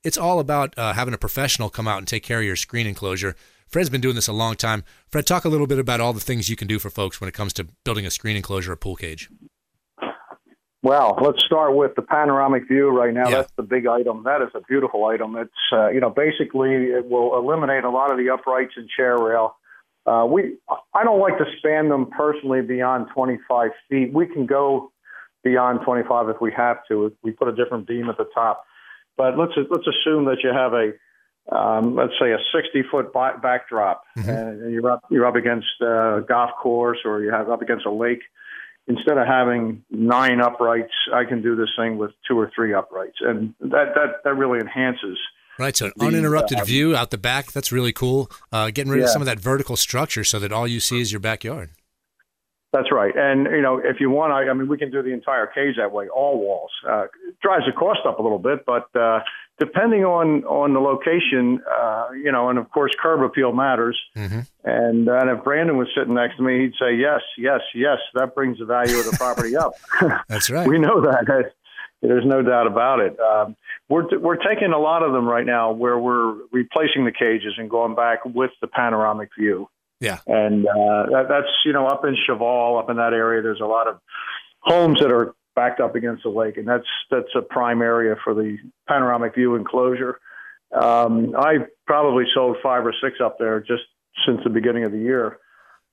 It's 0.05 0.19
all 0.19 0.39
about 0.39 0.77
uh, 0.79 0.93
having 0.93 1.15
a 1.15 1.19
professional 1.19 1.71
come 1.71 1.89
out 1.89 1.99
and 1.99 2.07
take 2.07 2.23
care 2.23 2.41
of 2.41 2.45
your 2.45 2.57
screen 2.57 2.87
enclosure. 2.87 3.35
Fred's 3.67 3.91
been 3.91 4.01
doing 4.01 4.15
this 4.15 4.29
a 4.29 4.33
long 4.33 4.55
time. 4.55 4.85
Fred, 5.09 5.27
talk 5.27 5.45
a 5.45 5.49
little 5.49 5.67
bit 5.67 5.79
about 5.79 6.01
all 6.01 6.13
the 6.13 6.21
things 6.21 6.49
you 6.49 6.55
can 6.55 6.69
do 6.69 6.79
for 6.79 6.91
folks 6.91 7.21
when 7.21 7.29
it 7.29 7.35
comes 7.35 7.53
to 7.55 7.67
building 7.85 8.07
a 8.07 8.11
screen 8.11 8.37
enclosure 8.37 8.73
or 8.73 8.77
pool 8.77 8.95
cage. 8.95 9.29
Well, 10.87 11.19
let's 11.21 11.45
start 11.45 11.75
with 11.75 11.97
the 11.97 12.03
panoramic 12.03 12.69
view 12.69 12.91
right 12.91 13.13
now. 13.13 13.29
Yeah. 13.29 13.39
That's 13.39 13.53
the 13.57 13.65
big 13.65 13.89
item. 13.89 14.23
That 14.23 14.41
is 14.41 14.51
a 14.55 14.61
beautiful 14.61 15.05
item. 15.07 15.35
It's 15.35 15.51
uh, 15.73 15.89
you 15.89 15.99
know 15.99 16.11
basically 16.11 16.71
it 16.71 17.11
will 17.11 17.37
eliminate 17.37 17.83
a 17.83 17.91
lot 17.91 18.13
of 18.13 18.19
the 18.19 18.31
uprights 18.31 18.75
and 18.77 18.89
chair 18.89 19.19
rail. 19.19 19.57
Uh, 20.07 20.25
we 20.31 20.59
I 20.95 21.03
don't 21.03 21.19
like 21.19 21.39
to 21.39 21.45
span 21.59 21.89
them 21.89 22.07
personally 22.17 22.63
beyond 22.63 23.09
25 23.13 23.73
feet. 23.89 24.15
We 24.15 24.27
can 24.27 24.47
go 24.47 24.93
beyond 25.43 25.81
25 25.85 26.29
if 26.29 26.41
we 26.41 26.53
have 26.53 26.77
to. 26.87 27.13
We 27.21 27.33
put 27.33 27.49
a 27.49 27.53
different 27.53 27.89
beam 27.89 28.09
at 28.09 28.17
the 28.17 28.29
top, 28.33 28.65
but 29.17 29.37
let's 29.37 29.55
let's 29.57 29.89
assume 29.89 30.27
that 30.27 30.45
you 30.45 30.53
have 30.53 30.73
a 30.73 30.93
um, 31.53 31.97
let's 31.97 32.13
say 32.21 32.31
a 32.31 32.39
60 32.55 32.85
foot 32.93 33.13
backdrop 33.13 34.05
mm-hmm. 34.17 34.31
and 34.31 34.73
you're 34.73 34.89
up 34.89 35.03
you're 35.11 35.27
up 35.27 35.35
against 35.35 35.81
a 35.81 36.25
golf 36.29 36.51
course 36.63 36.99
or 37.05 37.23
you 37.23 37.33
have 37.33 37.51
up 37.51 37.61
against 37.61 37.87
a 37.87 37.91
lake 37.91 38.23
instead 38.89 39.19
of 39.19 39.27
having 39.27 39.83
nine 39.91 40.41
uprights, 40.41 40.93
I 41.13 41.25
can 41.25 41.43
do 41.43 41.57
this 41.57 41.71
thing 41.79 41.99
with 41.99 42.13
two 42.29 42.39
or 42.39 42.51
three 42.55 42.73
uprights, 42.73 43.19
and 43.21 43.55
that 43.61 43.95
that 43.95 44.23
that 44.25 44.35
really 44.35 44.61
enhances. 44.61 45.19
Right, 45.59 45.75
so 45.75 45.87
an 45.87 45.93
the, 45.97 46.07
uninterrupted 46.07 46.61
uh, 46.61 46.65
view 46.65 46.95
out 46.95 47.11
the 47.11 47.19
back. 47.19 47.53
That's 47.53 47.73
really 47.73 47.93
cool. 47.93 48.31
Uh, 48.53 48.71
getting 48.71 48.93
rid 48.93 48.99
yeah. 48.99 49.05
of 49.05 49.11
some 49.11 49.23
of 49.23 49.27
that 49.27 49.41
vertical 49.41 49.77
structure 49.77 50.23
so 50.23 50.39
that 50.39 50.53
all 50.53 50.69
you 50.69 50.81
see 50.81 51.01
is 51.01 51.13
your 51.13 51.21
backyard. 51.21 51.71
That's 52.73 52.93
right, 52.93 53.15
and 53.17 53.47
you 53.47 53.63
know 53.63 53.79
if 53.79 54.01
you 54.01 54.11
want, 54.11 54.33
I, 54.33 54.51
I 54.51 54.53
mean, 54.53 54.69
we 54.69 54.77
can 54.77 54.91
do 54.91 55.03
the 55.03 55.13
entire 55.13 55.47
cage 55.47 55.77
that 55.79 55.93
way, 55.93 56.09
all 56.09 56.39
walls. 56.39 56.71
Uh, 56.87 57.07
drives 57.41 57.65
the 57.65 57.73
cost 57.73 58.01
up 58.07 58.19
a 58.19 58.23
little 58.23 58.41
bit, 58.41 58.67
but 58.67 58.95
uh, 58.95 59.21
depending 59.59 60.05
on 60.05 60.45
on 60.45 60.75
the 60.75 60.81
location, 60.81 61.63
uh, 61.71 62.09
you 62.13 62.31
know, 62.31 62.49
and 62.49 62.59
of 62.59 62.71
course, 62.71 62.93
curb 63.01 63.23
appeal 63.23 63.53
matters. 63.53 63.99
Mm-hmm. 64.17 64.41
And, 64.65 65.09
uh, 65.09 65.13
and 65.15 65.31
if 65.31 65.45
Brandon 65.45 65.77
was 65.77 65.89
sitting 65.97 66.15
next 66.15 66.37
to 66.37 66.43
me, 66.43 66.61
he'd 66.63 66.75
say, 66.79 66.97
"Yes, 66.97 67.21
yes, 67.39 67.61
yes." 67.75 67.99
That 68.15 68.35
brings 68.35 68.59
the 68.59 68.65
value 68.65 68.99
of 68.99 69.07
the 69.07 69.17
property 69.17 69.57
up. 69.57 69.75
That's 70.29 70.51
right. 70.51 70.67
we 70.69 70.79
know 70.79 71.01
that. 71.03 71.53
There's 72.03 72.27
no 72.27 72.43
doubt 72.43 72.67
about 72.67 73.01
it. 73.01 73.19
Um, 73.19 73.57
we're 73.89 74.19
we're 74.19 74.37
taking 74.37 74.73
a 74.73 74.79
lot 74.79 75.03
of 75.03 75.13
them 75.13 75.27
right 75.27 75.47
now, 75.47 75.73
where 75.73 75.99
we're 75.99 76.35
replacing 76.53 77.05
the 77.05 77.13
cages 77.13 77.55
and 77.57 77.71
going 77.71 77.95
back 77.95 78.25
with 78.25 78.51
the 78.61 78.67
panoramic 78.67 79.31
view. 79.39 79.69
Yeah, 80.01 80.19
and 80.27 80.67
uh, 80.67 81.07
that, 81.11 81.27
that's 81.29 81.49
you 81.65 81.73
know 81.73 81.87
up 81.87 82.05
in 82.05 82.17
Cheval, 82.27 82.79
up 82.79 82.91
in 82.91 82.97
that 82.97 83.13
area. 83.13 83.43
There's 83.43 83.61
a 83.61 83.67
lot 83.67 83.89
of 83.89 83.99
homes 84.61 85.01
that 85.01 85.11
are 85.11 85.35
backed 85.55 85.81
up 85.81 85.95
against 85.95 86.23
the 86.23 86.29
lake, 86.29 86.59
and 86.59 86.69
that's 86.69 86.87
that's 87.11 87.35
a 87.35 87.43
prime 87.43 87.81
area 87.81 88.15
for 88.23 88.35
the 88.35 88.59
panoramic 88.87 89.35
view 89.35 89.55
enclosure. 89.55 90.21
Um, 90.73 91.35
I 91.37 91.59
probably 91.87 92.25
sold 92.35 92.59
five 92.63 92.85
or 92.85 92.95
six 93.03 93.17
up 93.25 93.39
there 93.39 93.61
just 93.61 93.85
since 94.27 94.41
the 94.45 94.51
beginning 94.51 94.85
of 94.85 94.93
the 94.93 94.99
year. 94.99 95.39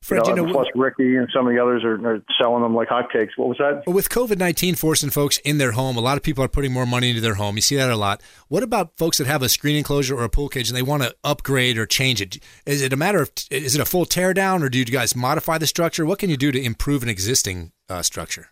Fred, 0.03 0.27
you 0.27 0.35
know, 0.35 0.41
you 0.41 0.47
know, 0.47 0.53
plus 0.53 0.67
Ricky 0.75 1.15
and 1.15 1.29
some 1.33 1.47
of 1.47 1.53
the 1.53 1.61
others 1.61 1.81
are, 1.85 1.95
are 2.05 2.21
selling 2.37 2.61
them 2.61 2.75
like 2.75 2.89
hotcakes. 2.89 3.29
What 3.37 3.47
was 3.47 3.57
that? 3.59 3.83
With 3.87 4.09
COVID 4.09 4.37
nineteen 4.37 4.75
forcing 4.75 5.09
folks 5.09 5.37
in 5.39 5.59
their 5.59 5.71
home, 5.71 5.95
a 5.95 6.01
lot 6.01 6.17
of 6.17 6.23
people 6.23 6.43
are 6.43 6.49
putting 6.49 6.73
more 6.73 6.85
money 6.85 7.09
into 7.09 7.21
their 7.21 7.35
home. 7.35 7.55
You 7.55 7.61
see 7.61 7.77
that 7.77 7.89
a 7.89 7.95
lot. 7.95 8.21
What 8.49 8.63
about 8.63 8.97
folks 8.97 9.17
that 9.19 9.27
have 9.27 9.41
a 9.41 9.47
screen 9.47 9.77
enclosure 9.77 10.17
or 10.17 10.25
a 10.25 10.29
pool 10.29 10.49
cage 10.49 10.67
and 10.67 10.75
they 10.75 10.81
want 10.81 11.03
to 11.03 11.15
upgrade 11.23 11.77
or 11.77 11.85
change 11.85 12.19
it? 12.19 12.37
Is 12.65 12.81
it 12.81 12.91
a 12.91 12.97
matter 12.97 13.21
of 13.21 13.31
is 13.49 13.75
it 13.75 13.81
a 13.81 13.85
full 13.85 14.05
tear 14.05 14.33
down 14.33 14.61
or 14.61 14.67
do 14.67 14.77
you 14.77 14.83
guys 14.83 15.15
modify 15.15 15.57
the 15.57 15.67
structure? 15.67 16.05
What 16.05 16.19
can 16.19 16.29
you 16.29 16.35
do 16.35 16.51
to 16.51 16.61
improve 16.61 17.01
an 17.01 17.07
existing 17.07 17.71
uh, 17.87 18.01
structure? 18.01 18.49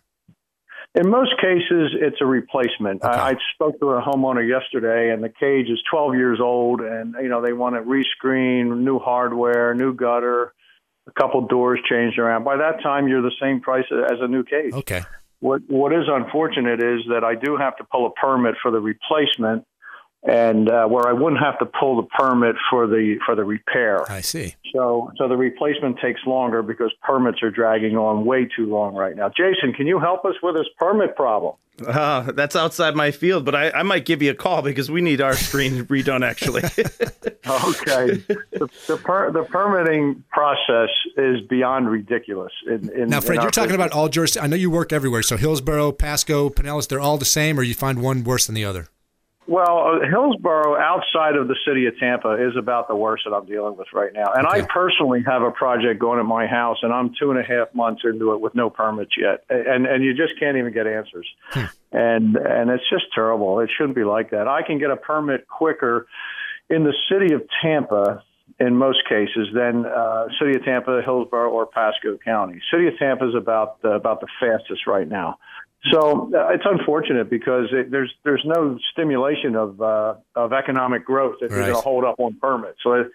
In 0.94 1.10
most 1.10 1.32
cases, 1.38 1.94
it's 2.00 2.18
a 2.22 2.26
replacement. 2.26 3.02
Okay. 3.02 3.14
I, 3.14 3.30
I 3.30 3.34
spoke 3.54 3.78
to 3.80 3.90
a 3.90 4.02
homeowner 4.02 4.46
yesterday, 4.46 5.10
and 5.10 5.24
the 5.24 5.30
cage 5.30 5.68
is 5.68 5.82
12 5.90 6.14
years 6.14 6.38
old, 6.40 6.80
and 6.80 7.14
you 7.20 7.28
know 7.28 7.42
they 7.42 7.52
want 7.52 7.76
to 7.76 7.82
rescreen, 7.82 8.78
new 8.78 8.98
hardware, 8.98 9.74
new 9.74 9.94
gutter, 9.94 10.54
a 11.06 11.12
couple 11.12 11.46
doors 11.46 11.80
changed 11.88 12.18
around. 12.18 12.44
By 12.44 12.56
that 12.56 12.82
time, 12.82 13.08
you're 13.08 13.22
the 13.22 13.34
same 13.40 13.60
price 13.60 13.84
as 13.90 14.18
a 14.20 14.28
new 14.28 14.44
cage. 14.44 14.72
Okay. 14.72 15.02
What 15.40 15.62
what 15.66 15.92
is 15.92 16.04
unfortunate 16.06 16.80
is 16.80 17.00
that 17.08 17.24
I 17.24 17.34
do 17.34 17.56
have 17.56 17.76
to 17.78 17.84
pull 17.84 18.06
a 18.06 18.10
permit 18.10 18.54
for 18.62 18.70
the 18.70 18.80
replacement, 18.80 19.66
and 20.24 20.70
uh, 20.70 20.86
where 20.86 21.08
I 21.08 21.12
wouldn't 21.12 21.42
have 21.42 21.58
to 21.58 21.66
pull 21.66 21.96
the 21.96 22.08
permit 22.18 22.54
for 22.70 22.86
the 22.86 23.16
for 23.26 23.34
the 23.34 23.44
repair. 23.44 24.10
I 24.10 24.20
see. 24.20 24.54
So 24.72 25.10
so 25.16 25.28
the 25.28 25.36
replacement 25.36 25.98
takes 26.00 26.20
longer 26.26 26.62
because 26.62 26.92
permits 27.02 27.42
are 27.42 27.50
dragging 27.50 27.96
on 27.96 28.24
way 28.24 28.48
too 28.56 28.66
long 28.66 28.94
right 28.94 29.16
now. 29.16 29.28
Jason, 29.28 29.72
can 29.72 29.86
you 29.86 29.98
help 29.98 30.24
us 30.24 30.34
with 30.42 30.54
this 30.54 30.66
permit 30.78 31.16
problem? 31.16 31.54
Uh, 31.84 32.30
that's 32.32 32.54
outside 32.54 32.94
my 32.94 33.10
field, 33.10 33.44
but 33.44 33.54
I, 33.54 33.70
I 33.70 33.82
might 33.82 34.04
give 34.04 34.22
you 34.22 34.30
a 34.30 34.34
call 34.34 34.62
because 34.62 34.90
we 34.90 35.00
need 35.00 35.20
our 35.20 35.34
screen 35.34 35.84
redone 35.86 36.24
actually. 36.24 36.62
okay, 36.62 38.22
the 38.28 38.68
the, 38.86 38.96
per, 39.02 39.32
the, 39.32 39.42
permitting 39.44 40.22
process 40.30 40.90
is 41.16 41.40
beyond 41.48 41.90
ridiculous. 41.90 42.52
In, 42.66 42.90
in, 42.90 43.08
now, 43.08 43.20
Fred, 43.20 43.42
you're 43.42 43.50
talking 43.50 43.70
business. 43.70 43.86
about 43.86 43.92
all 43.92 44.08
jurisdictions. 44.08 44.44
I 44.44 44.48
know 44.48 44.56
you 44.56 44.70
work 44.70 44.92
everywhere, 44.92 45.22
so 45.22 45.36
Hillsborough, 45.36 45.92
Pasco, 45.92 46.50
Pinellas, 46.50 46.86
they're 46.86 47.00
all 47.00 47.18
the 47.18 47.24
same, 47.24 47.58
or 47.58 47.62
you 47.62 47.74
find 47.74 48.02
one 48.02 48.22
worse 48.22 48.46
than 48.46 48.54
the 48.54 48.66
other? 48.66 48.88
Well, 49.46 49.96
uh, 49.96 50.08
Hillsborough, 50.08 50.76
outside 50.80 51.34
of 51.34 51.48
the 51.48 51.56
city 51.66 51.86
of 51.86 51.98
Tampa, 51.98 52.34
is 52.34 52.56
about 52.56 52.86
the 52.86 52.94
worst 52.94 53.24
that 53.24 53.34
I'm 53.34 53.44
dealing 53.44 53.76
with 53.76 53.88
right 53.92 54.12
now. 54.12 54.32
And 54.32 54.46
okay. 54.46 54.60
I 54.60 54.66
personally 54.66 55.22
have 55.26 55.42
a 55.42 55.50
project 55.50 55.98
going 56.00 56.20
at 56.20 56.26
my 56.26 56.46
house, 56.46 56.78
and 56.82 56.92
I'm 56.92 57.12
two 57.18 57.30
and 57.32 57.40
a 57.40 57.42
half 57.42 57.74
months 57.74 58.02
into 58.04 58.32
it 58.34 58.40
with 58.40 58.54
no 58.54 58.70
permits 58.70 59.12
yet, 59.18 59.44
and 59.50 59.86
and 59.86 60.04
you 60.04 60.14
just 60.14 60.38
can't 60.38 60.56
even 60.56 60.72
get 60.72 60.86
answers. 60.86 61.26
Hmm. 61.50 61.64
And 61.90 62.36
and 62.36 62.70
it's 62.70 62.88
just 62.88 63.06
terrible. 63.14 63.58
It 63.60 63.70
shouldn't 63.76 63.96
be 63.96 64.04
like 64.04 64.30
that. 64.30 64.46
I 64.46 64.62
can 64.62 64.78
get 64.78 64.90
a 64.90 64.96
permit 64.96 65.48
quicker 65.48 66.06
in 66.70 66.84
the 66.84 66.94
city 67.10 67.34
of 67.34 67.42
Tampa 67.62 68.22
in 68.60 68.76
most 68.76 68.98
cases 69.08 69.48
than 69.54 69.84
uh, 69.86 70.26
city 70.38 70.56
of 70.56 70.64
Tampa, 70.64 71.02
Hillsborough, 71.04 71.50
or 71.50 71.66
Pasco 71.66 72.16
County. 72.24 72.60
City 72.70 72.86
of 72.86 72.96
Tampa 72.98 73.28
is 73.28 73.34
about 73.34 73.82
the, 73.82 73.90
about 73.90 74.20
the 74.20 74.28
fastest 74.38 74.86
right 74.86 75.08
now. 75.08 75.38
So 75.90 76.30
uh, 76.32 76.48
it's 76.50 76.64
unfortunate 76.64 77.28
because 77.28 77.66
it, 77.72 77.90
there's 77.90 78.12
there's 78.24 78.42
no 78.44 78.78
stimulation 78.92 79.56
of 79.56 79.80
uh, 79.80 80.14
of 80.36 80.52
economic 80.52 81.04
growth 81.04 81.36
if 81.40 81.50
right. 81.50 81.56
you're 81.56 81.66
going 81.66 81.74
to 81.74 81.80
hold 81.80 82.04
up 82.04 82.16
on 82.18 82.36
permits. 82.40 82.78
So, 82.84 82.92
it, 82.92 83.08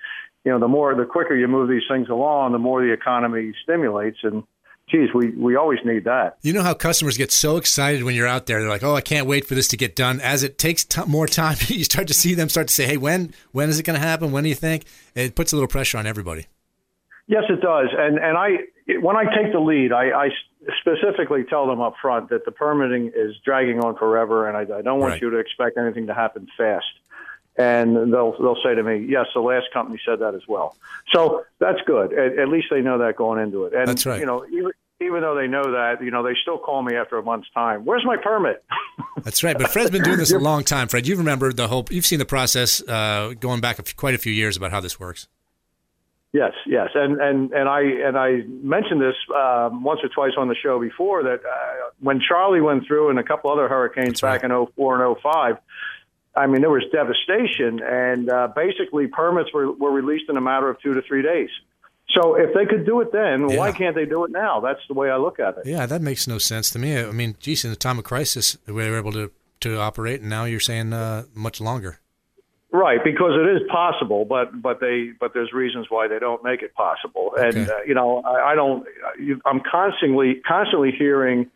you 0.43 0.51
know, 0.51 0.59
the 0.59 0.67
more 0.67 0.93
the 0.93 1.05
quicker 1.05 1.35
you 1.35 1.47
move 1.47 1.69
these 1.69 1.83
things 1.89 2.09
along, 2.09 2.51
the 2.51 2.59
more 2.59 2.81
the 2.81 2.91
economy 2.91 3.53
stimulates. 3.63 4.17
And 4.23 4.43
geez, 4.89 5.09
we 5.13 5.29
we 5.31 5.55
always 5.55 5.79
need 5.85 6.03
that. 6.05 6.37
You 6.41 6.51
know 6.51 6.61
how 6.61 6.73
customers 6.73 7.17
get 7.17 7.31
so 7.31 7.55
excited 7.55 8.03
when 8.03 8.15
you're 8.15 8.27
out 8.27 8.47
there. 8.47 8.59
They're 8.59 8.69
like, 8.69 8.83
"Oh, 8.83 8.95
I 8.95 9.01
can't 9.01 9.27
wait 9.27 9.45
for 9.45 9.55
this 9.55 9.69
to 9.69 9.77
get 9.77 9.95
done." 9.95 10.19
As 10.19 10.43
it 10.43 10.57
takes 10.57 10.83
t- 10.83 11.01
more 11.07 11.27
time, 11.27 11.55
you 11.67 11.85
start 11.85 12.07
to 12.07 12.13
see 12.13 12.33
them 12.33 12.49
start 12.49 12.67
to 12.67 12.73
say, 12.73 12.85
"Hey, 12.85 12.97
when 12.97 13.33
when 13.53 13.69
is 13.69 13.79
it 13.79 13.83
going 13.83 13.99
to 13.99 14.05
happen? 14.05 14.33
When 14.33 14.43
do 14.43 14.49
you 14.49 14.55
think?" 14.55 14.83
It 15.15 15.35
puts 15.35 15.53
a 15.53 15.55
little 15.55 15.69
pressure 15.69 15.97
on 15.97 16.05
everybody. 16.05 16.47
Yes, 17.27 17.43
it 17.49 17.61
does. 17.61 17.89
And 17.97 18.17
and 18.17 18.37
I 18.37 18.97
when 18.99 19.17
I 19.17 19.25
take 19.25 19.51
the 19.51 19.59
lead, 19.59 19.91
I, 19.91 20.11
I 20.11 20.29
specifically 20.79 21.43
tell 21.43 21.67
them 21.67 21.81
up 21.81 21.95
front 22.01 22.29
that 22.29 22.45
the 22.45 22.51
permitting 22.51 23.11
is 23.15 23.35
dragging 23.43 23.79
on 23.79 23.97
forever, 23.97 24.47
and 24.47 24.55
I, 24.55 24.77
I 24.77 24.81
don't 24.81 24.99
want 24.99 25.13
right. 25.13 25.21
you 25.21 25.29
to 25.31 25.37
expect 25.37 25.77
anything 25.77 26.07
to 26.07 26.13
happen 26.13 26.47
fast. 26.57 26.85
And 27.57 28.13
they'll 28.13 28.33
they'll 28.39 28.61
say 28.63 28.75
to 28.75 28.83
me, 28.83 29.05
"Yes, 29.09 29.25
the 29.33 29.41
last 29.41 29.65
company 29.73 29.99
said 30.05 30.19
that 30.19 30.35
as 30.35 30.47
well." 30.47 30.77
So 31.13 31.43
that's 31.59 31.79
good. 31.85 32.13
At, 32.13 32.39
at 32.39 32.49
least 32.49 32.67
they 32.69 32.81
know 32.81 32.99
that 32.99 33.17
going 33.17 33.41
into 33.41 33.65
it. 33.65 33.73
And 33.73 33.87
that's 33.87 34.05
right. 34.05 34.19
You 34.19 34.25
know, 34.25 34.45
even, 34.45 34.71
even 35.01 35.21
though 35.21 35.35
they 35.35 35.47
know 35.47 35.71
that, 35.71 36.01
you 36.01 36.11
know, 36.11 36.23
they 36.23 36.33
still 36.41 36.59
call 36.59 36.81
me 36.81 36.95
after 36.95 37.17
a 37.17 37.23
month's 37.23 37.49
time. 37.51 37.83
Where's 37.83 38.05
my 38.05 38.15
permit? 38.15 38.63
That's 39.23 39.43
right. 39.43 39.57
But 39.57 39.71
Fred's 39.71 39.91
been 39.91 40.03
doing 40.03 40.17
this 40.17 40.31
a 40.31 40.39
long 40.39 40.63
time. 40.63 40.87
Fred, 40.87 41.07
you 41.07 41.15
remember 41.15 41.51
the 41.51 41.67
whole. 41.67 41.85
You've 41.89 42.05
seen 42.05 42.19
the 42.19 42.25
process 42.25 42.81
uh, 42.87 43.33
going 43.39 43.59
back 43.59 43.79
a 43.79 43.83
quite 43.95 44.15
a 44.15 44.17
few 44.17 44.31
years 44.31 44.55
about 44.55 44.71
how 44.71 44.79
this 44.79 44.99
works. 44.99 45.27
Yes, 46.33 46.51
yes, 46.65 46.89
and 46.93 47.21
and 47.21 47.51
and 47.53 47.69
I 47.69 47.81
and 47.81 48.17
I 48.17 48.41
mentioned 48.47 49.01
this 49.01 49.15
um, 49.33 49.83
once 49.83 50.01
or 50.03 50.09
twice 50.09 50.33
on 50.37 50.49
the 50.49 50.55
show 50.55 50.79
before 50.79 51.23
that 51.23 51.39
uh, 51.45 51.89
when 51.99 52.19
Charlie 52.19 52.59
went 52.59 52.85
through 52.85 53.09
and 53.09 53.17
a 53.17 53.23
couple 53.23 53.49
other 53.49 53.69
hurricanes 53.69 54.19
That's 54.19 54.21
back 54.21 54.43
right. 54.43 54.51
in 54.51 54.67
04 54.75 55.05
and 55.05 55.17
05, 55.21 55.57
I 56.35 56.47
mean 56.47 56.59
there 56.59 56.69
was 56.69 56.83
devastation, 56.91 57.81
and 57.81 58.29
uh, 58.29 58.49
basically 58.53 59.07
permits 59.07 59.53
were 59.53 59.71
were 59.71 59.91
released 59.91 60.25
in 60.29 60.35
a 60.35 60.41
matter 60.41 60.69
of 60.69 60.79
two 60.81 60.93
to 60.95 61.01
three 61.01 61.21
days. 61.21 61.49
So 62.09 62.35
if 62.35 62.53
they 62.53 62.65
could 62.65 62.85
do 62.85 62.99
it 62.99 63.13
then, 63.13 63.49
yeah. 63.49 63.57
why 63.57 63.71
can't 63.71 63.95
they 63.95 64.05
do 64.05 64.25
it 64.25 64.31
now? 64.31 64.59
That's 64.59 64.81
the 64.89 64.93
way 64.93 65.09
I 65.09 65.17
look 65.17 65.39
at 65.39 65.57
it. 65.57 65.65
Yeah, 65.65 65.85
that 65.85 66.01
makes 66.01 66.27
no 66.27 66.39
sense 66.39 66.69
to 66.71 66.79
me. 66.79 66.97
I 66.99 67.11
mean, 67.11 67.35
geez, 67.39 67.63
in 67.63 67.69
the 67.69 67.77
time 67.77 67.99
of 67.99 68.03
crisis, 68.03 68.57
we 68.65 68.73
were 68.73 68.97
able 68.97 69.13
to 69.13 69.31
to 69.61 69.79
operate, 69.79 70.19
and 70.19 70.29
now 70.29 70.43
you're 70.43 70.59
saying 70.59 70.91
uh, 70.91 71.23
much 71.33 71.61
longer. 71.61 71.99
Right, 72.71 72.99
because 73.01 73.31
it 73.35 73.47
is 73.55 73.61
possible, 73.69 74.25
but 74.25 74.61
but 74.61 74.81
they 74.81 75.11
but 75.17 75.33
there's 75.33 75.53
reasons 75.53 75.87
why 75.89 76.09
they 76.09 76.19
don't 76.19 76.43
make 76.43 76.61
it 76.61 76.73
possible, 76.73 77.31
okay. 77.37 77.59
and 77.59 77.69
uh, 77.69 77.77
you 77.87 77.93
know 77.93 78.21
I, 78.21 78.51
I 78.51 78.55
don't. 78.55 78.85
I'm 79.45 79.61
constantly 79.61 80.41
constantly 80.45 80.91
hearing 80.91 81.49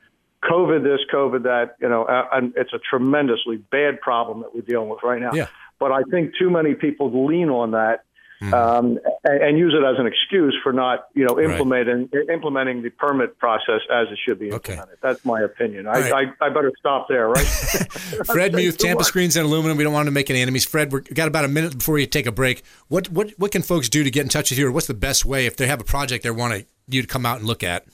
COVID 0.50 0.84
this, 0.84 1.02
COVID 1.14 1.44
that. 1.44 1.76
You 1.82 1.90
know, 1.90 2.06
and 2.32 2.54
it's 2.56 2.72
a 2.72 2.80
tremendously 2.80 3.58
bad 3.58 4.00
problem 4.00 4.40
that 4.40 4.56
we're 4.56 4.62
dealing 4.62 4.88
with 4.88 5.04
right 5.04 5.20
now. 5.20 5.34
Yeah. 5.34 5.48
But 5.80 5.92
I 5.92 6.04
think 6.04 6.32
too 6.40 6.50
many 6.50 6.76
people 6.76 7.26
lean 7.26 7.50
on 7.50 7.72
that 7.72 8.06
mm. 8.42 8.54
um, 8.54 9.00
and, 9.24 9.44
and, 9.44 9.58
use 9.58 9.74
it 9.74 9.86
as 9.86 10.00
an 10.00 10.08
excuse 10.08 10.58
for 10.64 10.74
not, 10.74 11.08
you 11.14 11.26
know, 11.26 11.40
implementing 11.40 12.10
right. 12.12 12.30
implementing 12.30 12.82
the 12.82 12.90
permit 12.90 13.38
process 13.38 13.82
as 13.92 14.08
it 14.12 14.18
should 14.26 14.40
be 14.40 14.50
implemented. 14.50 14.90
Okay. 14.90 15.00
That's 15.02 15.24
my 15.24 15.42
opinion. 15.42 15.88
I, 15.88 16.10
right. 16.10 16.34
I, 16.42 16.46
I, 16.46 16.50
better 16.50 16.72
stop 16.80 17.08
there, 17.08 17.30
right? 17.30 17.46
Fred 18.26 18.54
Muth, 18.54 18.78
Tampa 18.78 19.04
Screens 19.04 19.36
and 19.36 19.46
Aluminum. 19.46 19.78
We 19.78 19.84
don't 19.84 19.94
want 19.94 20.08
to 20.08 20.12
make 20.12 20.30
any 20.30 20.42
enemies. 20.42 20.66
Fred, 20.66 20.92
we've 20.92 21.04
got 21.14 21.28
about 21.28 21.46
a 21.46 21.50
minute 21.50 21.78
before 21.78 22.00
you 22.00 22.08
take 22.08 22.26
a 22.26 22.32
break. 22.32 22.64
What 22.88 23.10
what 23.10 23.32
what 23.38 23.52
can 23.52 23.62
folks 23.62 23.90
do 23.90 24.04
to 24.04 24.12
get 24.12 24.24
in 24.24 24.30
touch 24.30 24.50
with 24.50 24.60
you, 24.60 24.68
or 24.68 24.72
what's 24.72 24.88
the 24.88 24.94
best 24.94 25.26
way 25.26 25.46
if 25.46 25.56
they 25.56 25.68
have 25.68 25.80
a 25.80 25.86
project 25.86 26.24
they 26.24 26.32
want 26.32 26.54
to, 26.54 26.66
you 26.88 27.02
to 27.02 27.08
come 27.08 27.26
out 27.26 27.38
and 27.38 27.48
look 27.48 27.64
at? 27.64 27.86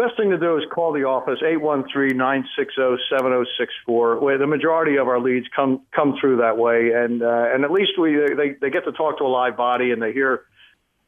Best 0.00 0.16
thing 0.16 0.30
to 0.30 0.38
do 0.38 0.56
is 0.56 0.64
call 0.72 0.94
the 0.94 1.04
office 1.04 1.40
813-960-7064. 1.44 4.22
Where 4.22 4.38
the 4.38 4.46
majority 4.46 4.96
of 4.96 5.08
our 5.08 5.20
leads 5.20 5.46
come 5.54 5.82
come 5.94 6.16
through 6.18 6.38
that 6.38 6.56
way, 6.56 6.92
and 6.94 7.22
uh, 7.22 7.52
and 7.52 7.64
at 7.64 7.70
least 7.70 7.98
we 7.98 8.16
they 8.16 8.54
they 8.58 8.70
get 8.70 8.86
to 8.86 8.92
talk 8.92 9.18
to 9.18 9.24
a 9.24 9.28
live 9.28 9.58
body 9.58 9.90
and 9.90 10.00
they 10.00 10.14
hear 10.14 10.44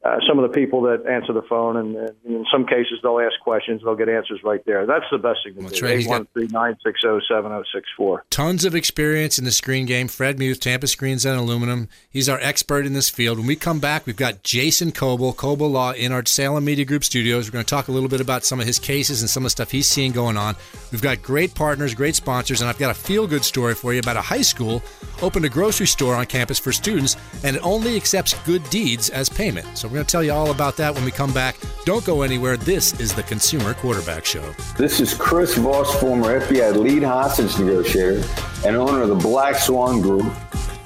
uh, 0.05 0.19
some 0.29 0.39
of 0.39 0.51
the 0.51 0.53
people 0.53 0.83
that 0.83 1.07
answer 1.07 1.33
the 1.33 1.43
phone, 1.43 1.77
and, 1.77 1.95
and, 1.95 2.17
in 2.25 2.45
some 2.51 2.67
cases 2.67 2.99
they'll 3.03 3.21
ask 3.21 3.39
questions. 3.41 3.83
They'll 3.85 3.95
get 3.95 4.09
answers 4.09 4.41
right 4.43 4.65
there. 4.67 4.85
That's 4.85 5.05
the 5.13 5.19
best 5.19 5.41
thing 5.45 5.55
to 5.55 5.63
That's 5.63 5.79
do. 5.79 5.87
Eight 5.87 6.09
one 6.09 6.27
three 6.33 6.49
nine 6.49 6.77
six 6.85 7.01
zero 7.01 7.21
seven 7.29 7.51
zero 7.51 7.63
six 7.73 7.89
four. 7.97 8.25
Tons 8.31 8.65
of 8.65 8.75
experience 8.75 9.39
in 9.39 9.45
the 9.45 9.53
screen 9.53 9.87
game. 9.87 10.09
Fred 10.09 10.39
Muth, 10.39 10.59
Tampa 10.59 10.89
Screens 10.89 11.25
and 11.25 11.39
Aluminum. 11.39 11.89
He's 12.11 12.29
our 12.29 12.41
expert 12.41 12.85
in 12.85 12.95
this 12.95 13.09
field. 13.09 13.39
When 13.39 13.47
we 13.47 13.55
come 13.55 13.79
back, 13.79 14.07
we've 14.07 14.17
got 14.17 14.43
Jason 14.43 14.91
Coble, 14.91 15.33
Coble 15.33 15.71
Law, 15.71 15.93
in 15.93 16.11
our 16.11 16.27
Salem 16.27 16.65
Media 16.65 16.85
Group 16.85 17.05
studios. 17.05 17.47
We're 17.49 17.53
going 17.53 17.65
to 17.65 17.71
talk 17.71 17.87
a 17.87 17.93
little 17.93 18.09
bit 18.09 18.21
about 18.21 18.45
some 18.45 18.59
of 18.59 18.67
his 18.67 18.81
cases 18.81 19.21
and 19.23 19.31
some 19.31 19.43
of 19.43 19.47
the 19.47 19.51
stuff 19.51 19.71
he's 19.71 19.89
seeing 19.89 20.11
going 20.11 20.37
on. 20.37 20.57
We've 20.91 21.03
got 21.03 21.23
great 21.23 21.55
partners, 21.55 21.95
great 21.95 22.17
sponsors, 22.17 22.61
and 22.61 22.69
I've 22.69 22.79
got 22.79 22.91
a 22.91 22.95
feel 22.95 23.29
good 23.29 23.45
story 23.45 23.75
for 23.75 23.93
you 23.93 24.01
about 24.01 24.17
a 24.17 24.23
high 24.23 24.43
school 24.43 24.83
opened 25.23 25.45
a 25.45 25.49
grocery 25.49 25.87
store 25.87 26.15
on 26.15 26.27
campus 26.27 26.59
for 26.59 26.73
students, 26.73 27.17
and 27.45 27.57
it 27.57 27.65
only 27.65 27.97
accepts 27.97 28.35
good 28.45 28.69
deeds 28.71 29.09
as 29.11 29.29
payment. 29.29 29.67
So 29.79 29.89
we're 29.93 29.97
going 29.97 30.07
to 30.07 30.11
tell 30.11 30.25
you 30.25 30.33
all 30.33 30.51
about 30.51 30.79
that 30.79 30.95
when 30.95 31.05
we 31.05 31.11
come 31.11 31.35
back. 31.35 31.55
Don't 31.85 32.03
go 32.07 32.23
anywhere. 32.23 32.57
This 32.57 32.99
is 32.99 33.13
the 33.13 33.23
Consumer 33.25 33.75
Quarterback 33.75 34.25
Show. 34.25 34.55
This 34.79 35.01
is 35.01 35.13
Chris 35.13 35.55
Voss, 35.57 35.95
former 36.01 36.41
FBI 36.41 36.75
lead 36.77 37.03
hostage 37.03 37.59
negotiator 37.59 38.25
and 38.65 38.75
owner 38.75 39.03
of 39.03 39.11
the 39.11 39.17
Black 39.17 39.57
Swan 39.57 40.01
Group. 40.01 40.33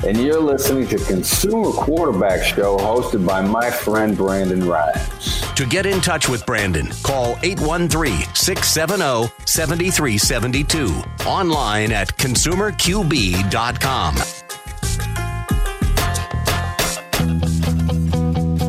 And 0.05 0.19
you're 0.19 0.41
listening 0.41 0.89
to 0.89 0.99
Consumer 0.99 1.71
Quarterback 1.71 2.43
Show 2.43 2.79
hosted 2.79 3.25
by 3.25 3.43
my 3.43 3.71
friend 3.71 4.17
Brandon 4.17 4.69
Rhymes. 4.69 5.41
To 5.55 5.65
get 5.67 5.87
in 5.87 6.01
touch 6.01 6.29
with 6.29 6.45
Brandon, 6.45 6.89
call 7.05 7.39
813 7.45 8.27
670 8.35 9.33
7372. 9.45 11.01
Online 11.25 11.93
at 11.93 12.09
consumerqb.com. 12.17 14.46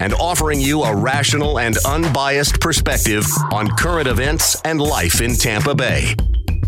and 0.00 0.14
offering 0.14 0.60
you 0.60 0.82
a 0.82 0.94
rational 0.94 1.58
and 1.58 1.76
unbiased 1.84 2.60
perspective 2.60 3.24
on 3.52 3.68
current 3.76 4.08
events 4.08 4.60
and 4.62 4.80
life 4.80 5.20
in 5.20 5.34
Tampa 5.34 5.74
Bay. 5.74 6.14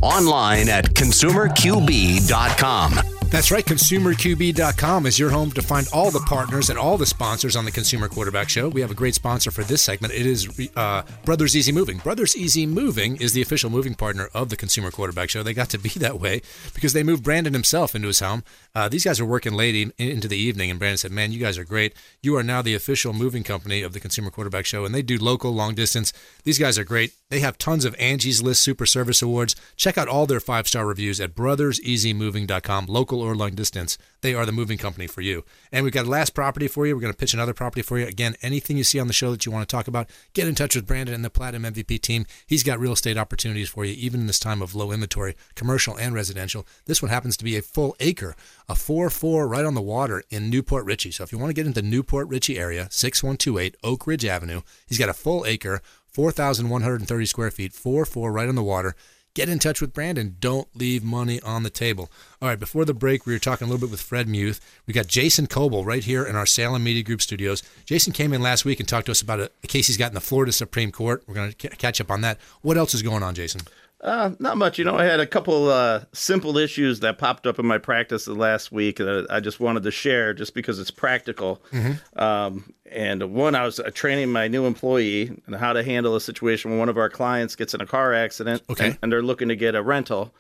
Online 0.03 0.68
at 0.68 0.87
consumerqb.com. 0.95 3.19
That's 3.31 3.53
right. 3.53 3.64
ConsumerQB.com 3.64 5.07
is 5.07 5.16
your 5.16 5.31
home 5.31 5.53
to 5.53 5.62
find 5.62 5.87
all 5.93 6.11
the 6.11 6.18
partners 6.18 6.68
and 6.68 6.76
all 6.76 6.99
the 6.99 7.07
sponsors 7.07 7.55
on 7.55 7.64
the 7.64 7.70
Consumer 7.70 8.09
Quarterback 8.09 8.49
Show. 8.49 8.68
We 8.68 8.81
have 8.81 8.91
a 8.91 8.95
great 8.95 9.14
sponsor 9.14 9.53
for 9.53 9.62
this 9.62 9.83
segment. 9.83 10.12
It 10.12 10.26
is 10.26 10.68
uh, 10.74 11.03
Brothers 11.24 11.57
Easy 11.57 11.70
Moving. 11.70 11.99
Brothers 11.99 12.37
Easy 12.37 12.66
Moving 12.66 13.14
is 13.16 13.33
the 13.33 13.41
official 13.41 13.70
moving 13.70 13.95
partner 13.95 14.28
of 14.35 14.49
the 14.49 14.57
Consumer 14.57 14.91
Quarterback 14.91 15.31
Show. 15.31 15.45
They 15.45 15.55
got 15.55 15.70
to 15.70 15.78
be 15.78 15.89
that 15.97 16.18
way 16.18 16.43
because 16.74 16.93
they 16.93 17.05
moved 17.05 17.22
Brandon 17.22 17.53
himself 17.53 17.95
into 17.95 18.09
his 18.09 18.18
home. 18.18 18.43
Uh, 18.74 18.89
these 18.89 19.05
guys 19.05 19.20
are 19.20 19.24
working 19.24 19.53
late 19.53 19.76
in, 19.76 19.93
into 19.97 20.26
the 20.26 20.37
evening, 20.37 20.68
and 20.68 20.81
Brandon 20.81 20.99
said, 20.99 21.12
Man, 21.12 21.31
you 21.31 21.39
guys 21.39 21.57
are 21.57 21.64
great. 21.64 21.95
You 22.22 22.37
are 22.37 22.43
now 22.43 22.62
the 22.62 22.74
official 22.74 23.12
moving 23.12 23.45
company 23.45 23.83
of 23.83 23.93
the 23.93 24.01
Consumer 24.01 24.31
Quarterback 24.31 24.66
Show, 24.66 24.85
and 24.85 24.93
they 24.93 25.03
do 25.03 25.18
local, 25.18 25.53
long 25.53 25.76
distance. 25.76 26.12
These 26.43 26.59
guys 26.59 26.81
are 26.81 26.85
great. 26.85 27.12
They 27.28 27.39
have 27.41 27.59
tons 27.59 27.85
of 27.85 27.95
Angie's 27.97 28.43
List 28.43 28.61
Super 28.61 28.87
Service 28.87 29.22
Awards. 29.22 29.55
Check 29.76 29.97
out 29.97 30.09
all 30.09 30.26
their 30.26 30.41
five 30.41 30.66
star 30.66 30.85
reviews 30.85 31.20
at 31.20 31.37
brotherseasymoving.com, 31.37 32.87
local 32.87 33.19
or 33.28 33.34
long 33.34 33.52
distance. 33.52 33.98
They 34.20 34.34
are 34.34 34.46
the 34.46 34.52
moving 34.52 34.78
company 34.78 35.06
for 35.06 35.20
you. 35.20 35.44
And 35.72 35.84
we've 35.84 35.92
got 35.92 36.06
a 36.06 36.10
last 36.10 36.34
property 36.34 36.68
for 36.68 36.86
you. 36.86 36.94
We're 36.94 37.00
going 37.00 37.12
to 37.12 37.16
pitch 37.16 37.34
another 37.34 37.54
property 37.54 37.82
for 37.82 37.98
you. 37.98 38.06
Again, 38.06 38.36
anything 38.42 38.76
you 38.76 38.84
see 38.84 39.00
on 39.00 39.06
the 39.06 39.12
show 39.12 39.30
that 39.30 39.46
you 39.46 39.52
want 39.52 39.68
to 39.68 39.74
talk 39.74 39.88
about, 39.88 40.10
get 40.34 40.48
in 40.48 40.54
touch 40.54 40.74
with 40.74 40.86
Brandon 40.86 41.14
and 41.14 41.24
the 41.24 41.30
Platinum 41.30 41.72
MVP 41.72 42.00
team. 42.00 42.26
He's 42.46 42.62
got 42.62 42.78
real 42.78 42.92
estate 42.92 43.16
opportunities 43.16 43.68
for 43.68 43.84
you, 43.84 43.94
even 43.94 44.20
in 44.20 44.26
this 44.26 44.38
time 44.38 44.62
of 44.62 44.74
low 44.74 44.92
inventory, 44.92 45.36
commercial 45.54 45.96
and 45.96 46.14
residential. 46.14 46.66
This 46.86 47.02
one 47.02 47.10
happens 47.10 47.36
to 47.38 47.44
be 47.44 47.56
a 47.56 47.62
full 47.62 47.96
acre, 48.00 48.36
a 48.68 48.74
4 48.74 49.10
4 49.10 49.48
right 49.48 49.64
on 49.64 49.74
the 49.74 49.82
water 49.82 50.22
in 50.30 50.50
New 50.50 50.62
Port 50.62 50.84
Richey. 50.84 51.10
So 51.10 51.24
if 51.24 51.32
you 51.32 51.38
want 51.38 51.50
to 51.50 51.54
get 51.54 51.66
into 51.66 51.82
New 51.82 52.02
Port 52.02 52.28
Richey 52.28 52.58
area, 52.58 52.88
6128 52.90 53.76
Oak 53.82 54.06
Ridge 54.06 54.24
Avenue, 54.24 54.62
he's 54.86 54.98
got 54.98 55.08
a 55.08 55.14
full 55.14 55.44
acre, 55.46 55.80
4,130 56.06 57.26
square 57.26 57.50
feet, 57.50 57.72
4 57.72 58.04
4 58.04 58.32
right 58.32 58.48
on 58.48 58.54
the 58.54 58.62
water 58.62 58.94
get 59.35 59.49
in 59.49 59.59
touch 59.59 59.81
with 59.81 59.93
Brandon. 59.93 60.37
Don't 60.41 60.68
leave 60.74 61.05
money 61.05 61.41
on 61.43 61.62
the 61.62 61.70
table. 61.70 62.11
All 62.43 62.49
right, 62.49 62.59
before 62.59 62.85
the 62.85 62.95
break, 62.95 63.26
we 63.26 63.33
were 63.33 63.39
talking 63.39 63.66
a 63.66 63.70
little 63.70 63.87
bit 63.87 63.91
with 63.91 64.01
Fred 64.01 64.28
Muth. 64.28 64.61
We 64.87 64.95
got 64.95 65.07
Jason 65.07 65.47
Coble 65.47 65.85
right 65.85 66.05
here 66.05 66.24
in 66.24 66.37
our 66.37 66.47
Salem 66.47 66.83
Media 66.85 67.03
Group 67.03 67.22
studios. 67.22 67.62
Jason 67.85 68.12
came 68.12 68.33
in 68.33 68.43
last 68.43 68.64
week 68.64 68.81
and 68.81 68.89
talked 68.89 69.07
to 69.07 69.12
us 69.12 69.22
about 69.22 69.41
a, 69.41 69.51
case 69.66 69.87
he's 69.87 69.97
got 69.97 70.11
in 70.11 70.14
the 70.14 70.20
Florida 70.20 70.53
Supreme 70.53 70.91
Court. 70.91 71.22
We're 71.26 71.35
going 71.35 71.53
to 71.53 71.57
c- 71.61 71.76
catch 71.76 72.01
up 72.01 72.11
on 72.11 72.22
that. 72.22 72.39
What 72.62 72.76
else 72.76 72.95
is 72.95 73.03
going 73.03 73.22
on, 73.22 73.35
Jason? 73.35 73.61
Uh, 74.03 74.30
not 74.38 74.57
much. 74.57 74.78
You 74.78 74.84
know, 74.84 74.96
I 74.96 75.05
had 75.05 75.20
a 75.20 75.26
couple 75.26 75.68
uh, 75.68 76.05
simple 76.12 76.57
issues 76.57 77.01
that 77.01 77.18
popped 77.18 77.46
up 77.46 77.59
in 77.59 77.66
my 77.66 77.78
practice 77.78 78.24
the 78.24 78.34
last 78.34 78.72
week 78.72 78.96
that 78.96 79.26
I 79.28 79.40
just 79.40 79.61
wanted 79.61 79.82
to 79.82 79.90
share 79.90 80.32
just 80.32 80.55
because 80.55 80.78
it's 80.78 80.90
practical. 80.90 81.62
Mm-hmm. 81.70 82.18
Um, 82.18 82.72
and 82.90 83.34
one, 83.34 83.55
I 83.55 83.64
was 83.64 83.78
uh, 83.78 83.90
training 83.92 84.32
my 84.32 84.48
new 84.48 84.64
employee 84.64 85.38
on 85.46 85.55
how 85.55 85.74
to 85.74 85.84
handle 85.84 86.16
a 86.16 86.20
situation 86.20 86.70
when 86.70 86.80
one 86.80 86.88
of 86.88 86.96
our 86.96 87.11
clients 87.11 87.57
gets 87.57 87.74
in 87.74 87.80
a 87.80 87.86
car 87.86 88.14
accident 88.14 88.62
okay. 88.70 88.86
and, 88.86 88.98
and 89.03 89.12
they're 89.12 89.22
looking 89.22 89.48
to 89.48 89.57
get 89.57 89.74
a 89.74 89.82
rental. 89.82 90.32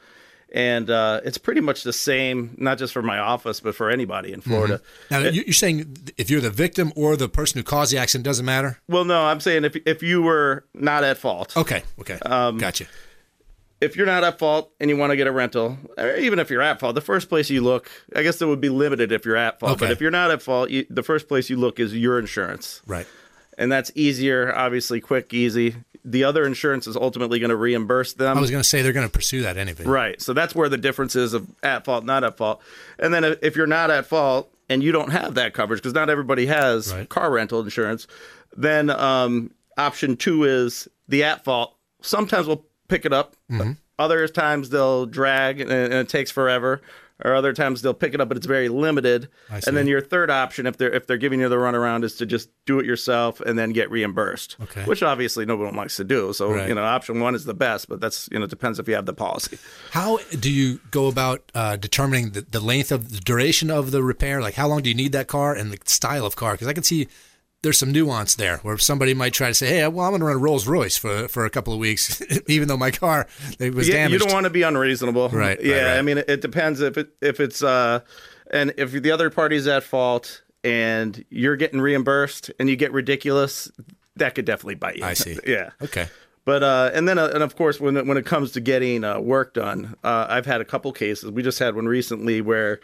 And 0.52 0.90
uh, 0.90 1.20
it's 1.22 1.38
pretty 1.38 1.60
much 1.60 1.84
the 1.84 1.92
same, 1.92 2.56
not 2.58 2.78
just 2.78 2.92
for 2.92 3.02
my 3.02 3.18
office, 3.18 3.60
but 3.60 3.76
for 3.76 3.88
anybody 3.88 4.32
in 4.32 4.40
Florida. 4.40 4.78
Mm-hmm. 4.78 5.14
Now, 5.14 5.28
it, 5.28 5.34
you're 5.34 5.52
saying 5.52 5.96
if 6.16 6.28
you're 6.28 6.40
the 6.40 6.50
victim 6.50 6.92
or 6.96 7.14
the 7.14 7.28
person 7.28 7.58
who 7.58 7.62
caused 7.62 7.92
the 7.92 7.98
accident, 7.98 8.24
doesn't 8.24 8.44
matter? 8.44 8.80
Well, 8.88 9.04
no, 9.04 9.22
I'm 9.22 9.38
saying 9.38 9.64
if, 9.64 9.76
if 9.86 10.02
you 10.02 10.22
were 10.22 10.64
not 10.74 11.04
at 11.04 11.18
fault. 11.18 11.56
Okay, 11.56 11.82
okay. 12.00 12.18
Um, 12.24 12.58
gotcha 12.58 12.86
if 13.80 13.96
you're 13.96 14.06
not 14.06 14.24
at 14.24 14.38
fault 14.38 14.72
and 14.78 14.90
you 14.90 14.96
want 14.96 15.10
to 15.10 15.16
get 15.16 15.26
a 15.26 15.32
rental, 15.32 15.78
or 15.96 16.16
even 16.16 16.38
if 16.38 16.50
you're 16.50 16.62
at 16.62 16.80
fault, 16.80 16.94
the 16.94 17.00
first 17.00 17.28
place 17.28 17.48
you 17.48 17.62
look, 17.62 17.90
I 18.14 18.22
guess 18.22 18.40
it 18.40 18.46
would 18.46 18.60
be 18.60 18.68
limited 18.68 19.10
if 19.12 19.24
you're 19.24 19.36
at 19.36 19.58
fault. 19.58 19.72
Okay. 19.72 19.86
But 19.86 19.90
if 19.90 20.00
you're 20.00 20.10
not 20.10 20.30
at 20.30 20.42
fault, 20.42 20.70
you, 20.70 20.86
the 20.90 21.02
first 21.02 21.28
place 21.28 21.48
you 21.48 21.56
look 21.56 21.80
is 21.80 21.94
your 21.94 22.18
insurance. 22.18 22.82
Right. 22.86 23.06
And 23.56 23.70
that's 23.70 23.90
easier, 23.94 24.54
obviously, 24.54 25.00
quick, 25.00 25.32
easy. 25.34 25.76
The 26.04 26.24
other 26.24 26.46
insurance 26.46 26.86
is 26.86 26.96
ultimately 26.96 27.38
going 27.38 27.50
to 27.50 27.56
reimburse 27.56 28.14
them. 28.14 28.36
I 28.36 28.40
was 28.40 28.50
going 28.50 28.62
to 28.62 28.68
say 28.68 28.80
they're 28.80 28.92
going 28.92 29.06
to 29.06 29.12
pursue 29.12 29.42
that 29.42 29.58
anyway. 29.58 29.84
Right. 29.84 30.20
So 30.20 30.32
that's 30.32 30.54
where 30.54 30.68
the 30.70 30.78
difference 30.78 31.14
is 31.14 31.34
of 31.34 31.46
at 31.62 31.84
fault, 31.84 32.04
not 32.04 32.24
at 32.24 32.38
fault. 32.38 32.62
And 32.98 33.12
then 33.12 33.24
if 33.42 33.56
you're 33.56 33.66
not 33.66 33.90
at 33.90 34.06
fault 34.06 34.50
and 34.70 34.82
you 34.82 34.92
don't 34.92 35.10
have 35.10 35.34
that 35.34 35.52
coverage, 35.52 35.80
because 35.80 35.92
not 35.92 36.08
everybody 36.08 36.46
has 36.46 36.92
right. 36.92 37.08
car 37.08 37.30
rental 37.30 37.60
insurance, 37.60 38.06
then 38.56 38.88
um, 38.88 39.50
option 39.76 40.16
two 40.16 40.44
is 40.44 40.88
the 41.08 41.24
at 41.24 41.44
fault. 41.44 41.76
Sometimes 42.00 42.46
we'll 42.46 42.64
pick 42.90 43.06
it 43.06 43.12
up. 43.12 43.36
Mm-hmm. 43.50 43.72
Other 43.98 44.26
times 44.28 44.70
they'll 44.70 45.06
drag 45.06 45.60
and, 45.60 45.70
and, 45.70 45.92
it 45.92 46.08
takes 46.08 46.30
forever. 46.30 46.80
Or 47.22 47.34
other 47.34 47.52
times 47.52 47.82
they'll 47.82 47.92
pick 47.92 48.14
it 48.14 48.20
up, 48.20 48.28
but 48.28 48.38
it's 48.38 48.46
very 48.46 48.70
limited. 48.70 49.28
And 49.66 49.76
then 49.76 49.86
your 49.86 50.00
third 50.00 50.30
option, 50.30 50.66
if 50.66 50.78
they're 50.78 50.90
if 50.90 51.06
they're 51.06 51.18
giving 51.18 51.40
you 51.40 51.50
the 51.50 51.56
runaround, 51.56 52.02
is 52.02 52.14
to 52.16 52.24
just 52.24 52.48
do 52.64 52.80
it 52.80 52.86
yourself 52.86 53.42
and 53.42 53.58
then 53.58 53.74
get 53.74 53.90
reimbursed. 53.90 54.56
Okay. 54.58 54.84
Which 54.84 55.02
obviously 55.02 55.44
no 55.44 55.56
one 55.56 55.76
likes 55.76 55.96
to 55.96 56.04
do. 56.04 56.32
So 56.32 56.50
right. 56.50 56.66
you 56.66 56.74
know, 56.74 56.82
option 56.82 57.20
one 57.20 57.34
is 57.34 57.44
the 57.44 57.52
best, 57.52 57.90
but 57.90 58.00
that's 58.00 58.26
you 58.32 58.38
know 58.38 58.46
depends 58.46 58.78
if 58.78 58.88
you 58.88 58.94
have 58.94 59.04
the 59.04 59.12
policy. 59.12 59.58
How 59.90 60.18
do 60.38 60.50
you 60.50 60.80
go 60.90 61.08
about 61.08 61.52
uh, 61.54 61.76
determining 61.76 62.30
the, 62.30 62.40
the 62.40 62.60
length 62.60 62.90
of 62.90 63.12
the 63.12 63.20
duration 63.20 63.70
of 63.70 63.90
the 63.90 64.02
repair? 64.02 64.40
Like 64.40 64.54
how 64.54 64.66
long 64.66 64.80
do 64.80 64.88
you 64.88 64.96
need 64.96 65.12
that 65.12 65.28
car 65.28 65.54
and 65.54 65.72
the 65.72 65.78
style 65.84 66.24
of 66.24 66.36
car? 66.36 66.52
Because 66.52 66.68
I 66.68 66.72
can 66.72 66.84
see 66.84 67.06
there's 67.62 67.78
some 67.78 67.92
nuance 67.92 68.34
there 68.36 68.58
where 68.58 68.78
somebody 68.78 69.12
might 69.12 69.32
try 69.32 69.48
to 69.48 69.54
say, 69.54 69.68
"Hey, 69.68 69.88
well, 69.88 70.06
I'm 70.06 70.12
going 70.12 70.20
to 70.20 70.26
run 70.26 70.36
a 70.36 70.38
Rolls 70.38 70.66
Royce 70.66 70.96
for 70.96 71.28
for 71.28 71.44
a 71.44 71.50
couple 71.50 71.72
of 71.72 71.78
weeks, 71.78 72.22
even 72.46 72.68
though 72.68 72.76
my 72.76 72.90
car 72.90 73.26
it 73.58 73.74
was 73.74 73.88
yeah, 73.88 73.94
damaged." 73.94 74.12
You 74.12 74.18
don't 74.20 74.32
want 74.32 74.44
to 74.44 74.50
be 74.50 74.62
unreasonable, 74.62 75.28
right? 75.28 75.62
Yeah, 75.62 75.74
right, 75.74 75.84
right. 75.84 75.98
I 75.98 76.02
mean, 76.02 76.18
it, 76.18 76.40
depends 76.40 76.80
if 76.80 76.96
it 76.96 77.10
if 77.20 77.40
it's 77.40 77.62
uh, 77.62 78.00
and 78.50 78.72
if 78.76 78.92
the 78.92 79.10
other 79.10 79.30
party's 79.30 79.66
at 79.66 79.82
fault 79.82 80.42
and 80.64 81.24
you're 81.30 81.56
getting 81.56 81.80
reimbursed 81.80 82.50
and 82.58 82.68
you 82.68 82.76
get 82.76 82.92
ridiculous, 82.92 83.70
that 84.16 84.34
could 84.34 84.44
definitely 84.44 84.76
bite 84.76 84.96
you. 84.96 85.04
I 85.04 85.14
see. 85.14 85.38
yeah. 85.46 85.70
Okay. 85.82 86.08
But 86.46 86.62
uh, 86.62 86.90
and 86.94 87.06
then 87.06 87.18
uh, 87.18 87.30
and 87.34 87.42
of 87.42 87.56
course 87.56 87.78
when 87.78 87.96
it, 87.96 88.06
when 88.06 88.16
it 88.16 88.24
comes 88.24 88.52
to 88.52 88.60
getting 88.60 89.04
uh, 89.04 89.20
work 89.20 89.54
done, 89.54 89.96
uh, 90.02 90.26
I've 90.28 90.46
had 90.46 90.62
a 90.62 90.64
couple 90.64 90.92
cases. 90.92 91.30
We 91.30 91.42
just 91.42 91.58
had 91.58 91.76
one 91.76 91.86
recently 91.86 92.40
where 92.40 92.80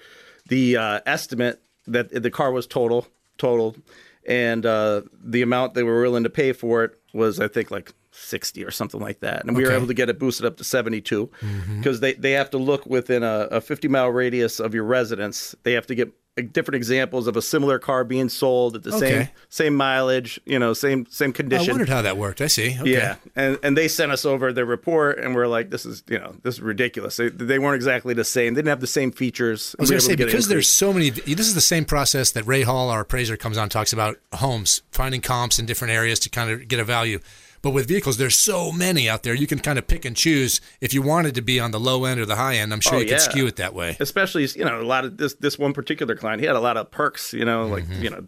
the 0.49 0.77
uh, 0.77 1.01
estimate 1.07 1.63
that 1.87 2.11
the 2.11 2.31
car 2.31 2.53
was 2.53 2.67
total 2.67 3.07
totaled 3.39 3.81
and 4.27 4.67
uh, 4.67 5.03
the 5.23 5.43
amount 5.43 5.75
they 5.75 5.83
were 5.83 6.03
willing 6.03 6.25
to 6.25 6.31
pay 6.31 6.53
for 6.53 6.85
it 6.85 6.93
was 7.13 7.41
I 7.41 7.49
think 7.49 7.71
like 7.71 7.93
60 8.17 8.65
or 8.65 8.71
something 8.71 9.01
like 9.01 9.21
that. 9.21 9.45
And 9.45 9.57
we 9.57 9.65
were 9.65 9.73
able 9.73 9.87
to 9.87 9.95
get 9.95 10.09
it 10.09 10.19
boosted 10.19 10.47
up 10.47 10.57
to 10.59 10.65
72 10.65 11.31
Mhm. 11.43 11.79
because 11.79 12.01
they, 12.01 12.15
they 12.15 12.33
have 12.33 12.51
to 12.51 12.59
look 12.59 12.87
within 12.87 13.23
a, 13.23 13.49
a 13.51 13.61
50 13.61 13.89
mile 13.89 14.09
radius 14.11 14.59
of 14.61 14.75
your 14.75 14.85
residence. 14.85 15.55
They 15.63 15.73
have 15.73 15.87
to 15.87 15.95
get 15.95 16.13
uh, 16.39 16.43
different 16.53 16.77
examples 16.77 17.27
of 17.27 17.35
a 17.37 17.41
similar 17.41 17.79
car 17.79 18.05
being 18.05 18.29
sold 18.29 18.77
at 18.77 18.83
the 18.83 18.93
same 18.93 19.15
Okay. 19.23 19.31
same 19.49 19.75
mileage, 19.75 20.39
you 20.45 20.59
know, 20.59 20.75
same 20.75 21.07
same 21.09 21.33
condition. 21.33 21.71
I 21.71 21.73
wondered 21.73 21.89
how 21.89 22.03
that 22.03 22.19
worked. 22.19 22.43
I 22.43 22.47
see. 22.47 22.77
Okay. 22.79 22.93
Yeah, 22.93 23.17
and 23.35 23.59
and 23.63 23.75
they 23.75 23.89
sent 23.89 24.13
us 24.13 24.27
over 24.27 24.53
their 24.53 24.67
report, 24.67 25.19
and 25.19 25.35
we're 25.35 25.47
like, 25.47 25.71
this 25.71 25.87
is 25.87 26.03
you 26.09 26.19
know 26.19 26.35
this 26.43 26.57
is 26.57 26.61
ridiculous. 26.61 27.17
They, 27.17 27.31
they 27.31 27.59
weren't 27.59 27.77
exactly 27.77 28.13
the 28.13 28.23
same. 28.25 28.53
They 28.53 28.59
didn't 28.59 28.69
have 28.69 28.81
the 28.83 28.87
same 28.87 29.13
features. 29.13 29.75
I 29.79 29.83
was 29.83 29.89
going 29.91 29.99
to 30.01 30.05
say 30.05 30.13
able 30.13 30.19
get 30.19 30.25
an 30.25 30.33
because 30.33 30.49
there's 30.49 30.69
so 30.69 30.93
many. 30.93 31.09
This 31.09 31.49
is 31.49 31.55
the 31.55 31.61
same 31.63 31.87
process 31.87 32.33
that 32.33 32.45
Ray 32.47 32.63
Hall, 32.65 32.91
our 32.91 33.01
appraiser, 33.01 33.39
comes 33.39 33.57
on 33.57 33.71
talks 33.71 33.95
about 33.95 34.19
homes, 34.35 34.83
finding 34.93 35.23
comps 35.23 35.59
in 35.59 35.65
different 35.65 35.95
areas 35.95 36.21
to 36.21 36.29
kind 36.29 36.51
of 36.51 36.69
get 36.69 36.79
a 36.81 36.85
value. 36.85 37.19
But 37.63 37.71
with 37.71 37.89
vehicles, 37.89 38.17
there's 38.19 38.37
so 38.37 38.71
many 38.73 39.09
out 39.09 39.23
there. 39.23 39.35
You 39.35 39.47
can 39.47 39.59
kind 39.59 39.79
of 39.79 39.87
pick 39.87 40.05
and 40.05 40.15
choose 40.17 40.61
if 40.81 40.95
you 40.95 41.03
wanted 41.03 41.35
to 41.37 41.43
be 41.43 41.59
on 41.59 41.71
the 41.71 41.81
low 41.81 42.05
end 42.05 42.21
or 42.21 42.27
the 42.27 42.37
high 42.37 42.57
end. 42.57 42.73
I'm 42.73 42.81
sure 42.81 42.95
Oh, 42.97 42.99
you 42.99 43.07
yeah. 43.07 43.19
can 43.19 43.21
skew 43.21 43.47
it 43.47 43.57
that 43.57 43.75
way. 43.75 43.97
Especially, 44.01 44.47
you 44.55 44.65
know, 44.65 44.81
a 44.81 44.85
lot 44.85 45.05
of 45.05 45.17
this 45.17 45.35
this 45.35 45.59
one 45.59 45.73
particular 45.73 46.15
client, 46.15 46.41
he 46.41 46.47
had 46.47 46.57
a 46.57 46.61
lot 46.61 46.77
of 46.77 46.91
perks, 46.91 47.33
you 47.33 47.45
know, 47.45 47.67
like 47.67 47.85
Mm-hmm. 47.85 48.03
you 48.03 48.11
know, 48.11 48.25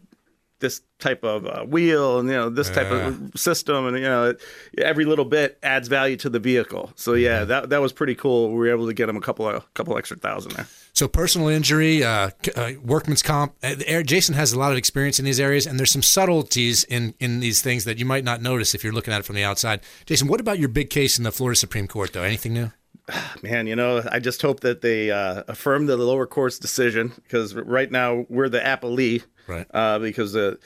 this 0.61 0.81
type 0.99 1.23
of 1.23 1.47
uh, 1.47 1.65
wheel 1.65 2.19
and 2.19 2.29
you 2.29 2.35
know 2.35 2.49
this 2.51 2.69
type 2.69 2.89
Yeah. 2.91 3.09
of 3.09 3.31
system 3.37 3.87
and 3.87 3.97
you 3.97 4.03
know 4.03 4.35
every 4.79 5.05
little 5.05 5.25
bit 5.25 5.59
adds 5.63 5.87
value 5.89 6.17
to 6.17 6.29
the 6.29 6.39
vehicle. 6.41 6.93
So 6.97 7.15
yeah, 7.15 7.45
that 7.45 7.71
that 7.71 7.81
was 7.81 7.93
pretty 7.93 8.15
cool. 8.15 8.51
We 8.51 8.57
were 8.59 8.71
able 8.71 8.87
to 8.87 8.95
get 8.95 9.09
him 9.09 9.17
a 9.17 9.21
couple 9.21 9.49
of 9.49 9.73
couple 9.75 9.97
extra 9.97 10.17
thousand 10.17 10.53
there. 10.53 10.67
So 10.95 11.07
personal 11.07 11.47
injury, 11.49 12.03
uh, 12.03 12.31
uh, 12.57 12.73
workman's 12.83 13.23
comp. 13.23 13.55
Uh, 13.63 14.03
Jason 14.03 14.35
has 14.35 14.53
a 14.53 14.59
lot 14.59 14.73
of 14.73 14.79
experience 14.79 15.21
in 15.21 15.25
these 15.25 15.39
areas, 15.39 15.65
and 15.67 15.79
there's 15.79 15.93
some 15.93 16.03
subtleties 16.03 16.83
in 16.85 17.15
in 17.21 17.41
these 17.41 17.63
things 17.63 17.85
that 17.85 17.99
you 17.99 18.05
might 18.05 18.25
not 18.25 18.43
notice 18.43 18.75
if 18.75 18.83
you're 18.83 18.93
looking 18.93 19.15
at 19.15 19.21
it 19.21 19.25
from 19.25 19.37
the 19.37 19.45
outside. 19.45 19.81
Jason, 20.07 20.27
what 20.27 20.41
about 20.41 20.59
your 20.59 20.69
big 20.69 20.91
case 20.91 21.17
in 21.19 21.25
the 21.25 21.31
Florida 21.33 21.57
Supreme 21.57 21.87
Court, 21.87 22.13
though? 22.13 22.23
Anything 22.25 22.53
new? 22.55 22.73
Man, 23.43 23.67
you 23.69 23.77
know, 23.77 24.03
I 24.11 24.19
just 24.19 24.43
hope 24.43 24.61
that 24.61 24.81
they 24.83 25.11
uh, 25.11 25.45
affirm 25.47 25.87
the 25.87 25.97
lower 25.97 26.27
court's 26.27 26.59
decision 26.59 27.13
because 27.23 27.55
right 27.55 27.91
now 27.91 28.27
we're 28.29 28.49
the 28.49 28.59
appellee, 28.61 29.23
Right. 29.49 29.67
Uh, 29.73 29.99
because 29.99 30.37
uh, 30.37 30.57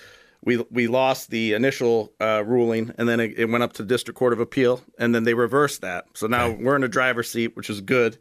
we 0.45 0.59
we 0.71 0.89
lost 0.89 1.31
the 1.31 1.53
initial 1.55 2.13
uh, 2.21 2.43
ruling 2.45 2.93
and 2.99 3.09
then 3.09 3.21
it, 3.21 3.39
it 3.39 3.45
went 3.49 3.63
up 3.63 3.73
to 3.75 3.85
district 3.85 4.19
court 4.19 4.33
of 4.33 4.41
appeal 4.41 4.83
and 4.99 5.15
then 5.15 5.25
they 5.25 5.35
reversed 5.35 5.81
that. 5.83 6.07
So 6.15 6.27
now 6.27 6.51
we're 6.51 6.77
in 6.77 6.83
a 6.85 6.89
driver's 6.89 7.31
seat, 7.31 7.57
which 7.57 7.71
is 7.71 7.81
good 7.81 8.19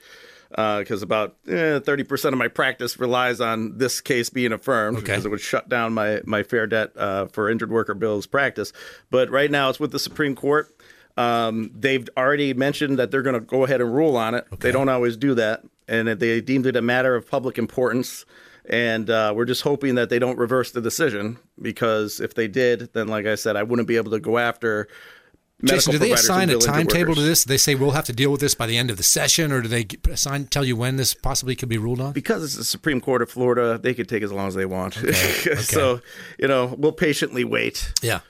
because 0.51 1.01
about 1.01 1.37
thirty 1.45 2.03
percent 2.03 2.33
of 2.33 2.39
my 2.39 2.47
practice 2.49 2.99
relies 2.99 3.39
on 3.41 3.77
this 3.77 4.01
case 4.01 4.29
being 4.29 4.51
affirmed 4.51 4.97
Okay. 4.97 5.05
because 5.07 5.25
it 5.25 5.29
would 5.29 5.41
shut 5.41 5.67
down 5.69 5.93
my 5.93 6.21
my 6.25 6.43
fair 6.43 6.67
debt 6.67 6.91
uh, 6.97 7.25
for 7.27 7.49
injured 7.49 7.71
worker 7.71 7.93
bills 7.93 8.27
practice. 8.27 8.71
But 9.09 9.29
right 9.29 9.49
now 9.49 9.69
it's 9.69 9.79
with 9.79 9.91
the 9.91 9.99
Supreme 9.99 10.35
Court. 10.35 10.75
Um, 11.17 11.71
they've 11.73 12.07
already 12.17 12.53
mentioned 12.53 12.99
that 12.99 13.11
they're 13.11 13.21
going 13.21 13.33
to 13.33 13.41
go 13.41 13.63
ahead 13.65 13.81
and 13.81 13.93
rule 13.93 14.15
on 14.15 14.33
it. 14.35 14.45
They 14.59 14.71
don't 14.71 14.89
always 14.89 15.17
do 15.17 15.35
that, 15.35 15.63
and 15.87 16.07
they 16.07 16.39
deemed 16.41 16.65
it 16.65 16.75
a 16.75 16.81
matter 16.81 17.15
of 17.15 17.29
public 17.29 17.57
importance. 17.57 18.25
And 18.69 19.09
uh, 19.09 19.33
we're 19.35 19.45
just 19.45 19.63
hoping 19.63 19.95
that 19.95 20.09
they 20.09 20.19
don't 20.19 20.37
reverse 20.37 20.71
the 20.71 20.81
decision 20.81 21.37
because 21.61 22.19
if 22.19 22.33
they 22.35 22.47
did, 22.47 22.93
then 22.93 23.07
like 23.07 23.25
I 23.25 23.35
said, 23.35 23.55
I 23.55 23.63
wouldn't 23.63 23.87
be 23.87 23.97
able 23.97 24.11
to 24.11 24.19
go 24.19 24.37
after. 24.37 24.87
Jason, 25.63 25.91
do 25.91 25.99
they 25.99 26.11
assign 26.11 26.49
a 26.49 26.57
timetable 26.57 27.13
to 27.13 27.21
this? 27.21 27.43
They 27.43 27.57
say 27.57 27.75
we'll 27.75 27.91
have 27.91 28.05
to 28.05 28.13
deal 28.13 28.31
with 28.31 28.41
this 28.41 28.55
by 28.55 28.65
the 28.65 28.77
end 28.77 28.89
of 28.89 28.97
the 28.97 29.03
session, 29.03 29.51
or 29.51 29.61
do 29.61 29.67
they 29.67 29.85
assign 30.09 30.45
tell 30.45 30.65
you 30.65 30.75
when 30.75 30.95
this 30.95 31.13
possibly 31.13 31.55
could 31.55 31.69
be 31.69 31.77
ruled 31.77 32.01
on? 32.01 32.13
because 32.13 32.43
it's 32.43 32.55
the 32.55 32.63
Supreme 32.63 32.99
Court 32.99 33.21
of 33.21 33.29
Florida, 33.29 33.77
they 33.77 33.93
could 33.93 34.09
take 34.09 34.23
as 34.23 34.31
long 34.31 34.47
as 34.47 34.55
they 34.55 34.65
want. 34.65 34.93
so, 35.59 36.01
you 36.39 36.47
know, 36.47 36.73
we'll 36.79 36.91
patiently 36.91 37.43
wait. 37.43 37.93
Yeah, 38.01 38.21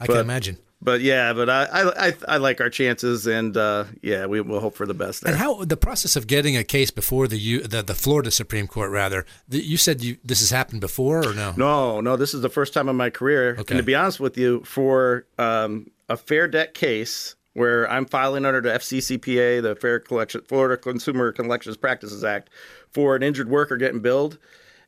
I 0.00 0.06
can 0.06 0.16
But- 0.16 0.20
imagine. 0.22 0.58
But 0.84 1.00
yeah, 1.00 1.32
but 1.32 1.48
I 1.48 1.64
I, 1.72 2.12
I, 2.28 2.36
like 2.36 2.60
our 2.60 2.68
chances, 2.68 3.26
and 3.26 3.56
uh, 3.56 3.84
yeah, 4.02 4.26
we 4.26 4.42
will 4.42 4.60
hope 4.60 4.74
for 4.74 4.84
the 4.84 4.92
best 4.92 5.22
there. 5.22 5.32
And 5.32 5.40
how 5.40 5.64
the 5.64 5.78
process 5.78 6.14
of 6.14 6.26
getting 6.26 6.58
a 6.58 6.62
case 6.62 6.90
before 6.90 7.26
the 7.26 7.38
U, 7.38 7.60
the, 7.62 7.82
the 7.82 7.94
Florida 7.94 8.30
Supreme 8.30 8.66
Court, 8.66 8.90
rather, 8.90 9.24
the, 9.48 9.64
you 9.64 9.78
said 9.78 10.02
you 10.02 10.18
this 10.22 10.40
has 10.40 10.50
happened 10.50 10.82
before, 10.82 11.26
or 11.26 11.32
no? 11.32 11.54
No, 11.56 12.00
no, 12.02 12.16
this 12.16 12.34
is 12.34 12.42
the 12.42 12.50
first 12.50 12.74
time 12.74 12.90
in 12.90 12.96
my 12.96 13.08
career. 13.08 13.56
Okay. 13.58 13.74
And 13.74 13.78
to 13.78 13.82
be 13.82 13.94
honest 13.94 14.20
with 14.20 14.36
you, 14.36 14.62
for 14.64 15.26
um, 15.38 15.90
a 16.10 16.18
fair 16.18 16.46
debt 16.46 16.74
case 16.74 17.34
where 17.54 17.90
I'm 17.90 18.04
filing 18.04 18.44
under 18.44 18.60
the 18.60 18.68
FCCPA, 18.68 19.62
the 19.62 19.76
Fair 19.76 20.00
Collection 20.00 20.42
Florida 20.42 20.76
Consumer 20.76 21.32
Collections 21.32 21.78
Practices 21.78 22.24
Act, 22.24 22.50
for 22.90 23.16
an 23.16 23.22
injured 23.22 23.48
worker 23.48 23.78
getting 23.78 24.00
billed, 24.00 24.38